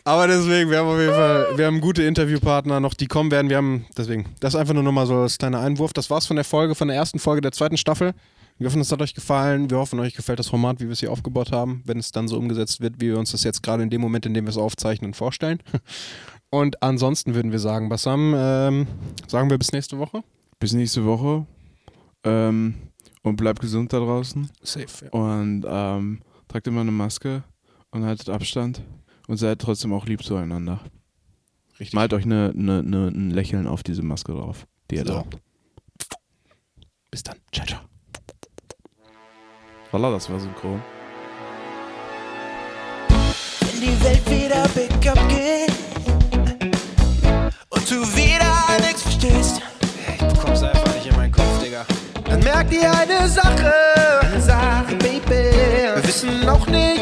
Aber 0.06 0.28
deswegen, 0.28 0.70
wir 0.70 0.78
haben 0.78 0.86
auf 0.86 0.98
jeden 0.98 1.12
Fall, 1.12 1.58
wir 1.58 1.66
haben 1.66 1.80
gute 1.80 2.04
Interviewpartner 2.04 2.78
noch, 2.78 2.94
die 2.94 3.08
kommen 3.08 3.30
werden. 3.32 3.50
Wir 3.50 3.56
haben, 3.56 3.86
deswegen, 3.98 4.26
das 4.40 4.54
ist 4.54 4.60
einfach 4.60 4.72
nur 4.72 4.84
nochmal 4.84 5.06
so 5.06 5.16
als 5.16 5.36
kleiner 5.36 5.60
Einwurf. 5.60 5.92
Das 5.92 6.08
war's 6.08 6.26
von 6.26 6.36
der 6.36 6.44
Folge, 6.44 6.74
von 6.74 6.88
der 6.88 6.96
ersten 6.96 7.18
Folge 7.18 7.40
der 7.40 7.52
zweiten 7.52 7.76
Staffel. 7.76 8.14
Wir 8.58 8.68
hoffen, 8.68 8.80
es 8.80 8.90
hat 8.90 9.02
euch 9.02 9.14
gefallen. 9.14 9.70
Wir 9.70 9.76
hoffen, 9.78 10.00
euch 10.00 10.14
gefällt 10.14 10.38
das 10.38 10.48
Format, 10.48 10.80
wie 10.80 10.84
wir 10.84 10.92
es 10.92 11.00
hier 11.00 11.12
aufgebaut 11.12 11.52
haben, 11.52 11.82
wenn 11.84 11.98
es 11.98 12.10
dann 12.10 12.26
so 12.26 12.38
umgesetzt 12.38 12.80
wird, 12.80 12.96
wie 13.00 13.08
wir 13.08 13.18
uns 13.18 13.32
das 13.32 13.44
jetzt 13.44 13.62
gerade 13.62 13.82
in 13.82 13.90
dem 13.90 14.00
Moment, 14.00 14.24
in 14.24 14.32
dem 14.34 14.44
wir 14.46 14.50
es 14.50 14.56
aufzeichnen, 14.56 15.12
vorstellen. 15.14 15.62
Und 16.50 16.82
ansonsten 16.82 17.34
würden 17.34 17.52
wir 17.52 17.58
sagen, 17.58 17.88
Bassam, 17.88 18.34
ähm, 18.36 18.86
sagen 19.26 19.50
wir 19.50 19.58
bis 19.58 19.72
nächste 19.72 19.98
Woche. 19.98 20.22
Bis 20.58 20.72
nächste 20.72 21.04
Woche. 21.04 21.44
Ähm, 22.24 22.74
und 23.22 23.36
bleibt 23.36 23.60
gesund 23.60 23.92
da 23.92 23.98
draußen. 23.98 24.48
Safe, 24.62 24.86
ja. 25.04 25.10
Und 25.10 25.64
ähm, 25.68 26.20
tragt 26.48 26.66
immer 26.68 26.82
eine 26.82 26.92
Maske 26.92 27.42
und 27.90 28.04
haltet 28.04 28.30
Abstand. 28.30 28.80
Und 29.26 29.38
seid 29.38 29.58
trotzdem 29.60 29.92
auch 29.92 30.06
lieb 30.06 30.22
zueinander. 30.22 30.80
Richtig. 31.80 31.94
Malt 31.94 32.12
euch 32.14 32.24
eine, 32.24 32.54
eine, 32.56 32.78
eine, 32.78 33.08
ein 33.08 33.30
Lächeln 33.30 33.66
auf 33.66 33.82
diese 33.82 34.02
Maske 34.02 34.32
drauf, 34.32 34.66
die 34.90 34.94
ihr 34.96 35.04
So. 35.04 35.12
da 35.12 35.18
habt. 35.18 35.38
Bis 37.10 37.24
dann. 37.24 37.36
Ciao, 37.52 37.66
ciao. 37.66 37.95
Das 39.98 40.30
war 40.30 40.38
synchron. 40.38 40.82
Wenn 43.08 43.80
die 43.80 44.04
Welt 44.04 44.30
wieder 44.30 44.68
Pickup 44.68 45.28
geht 45.28 45.72
und 47.70 47.90
du 47.90 48.02
wieder 48.14 48.76
nichts 48.82 49.02
verstehst, 49.02 49.62
ich 50.14 50.38
komm's 50.38 50.62
einfach 50.62 50.94
nicht 50.94 51.06
in 51.06 51.16
meinen 51.16 51.32
Kopf, 51.32 51.62
Digga. 51.64 51.86
Dann 52.28 52.40
merk 52.40 52.68
dir 52.68 52.92
eine 52.92 53.26
Sache, 53.26 53.72
eine 54.20 54.40
Sache, 54.40 54.96
Baby. 54.96 55.30
Wir 55.30 56.04
wissen 56.04 56.44
noch 56.44 56.66
nicht. 56.66 56.95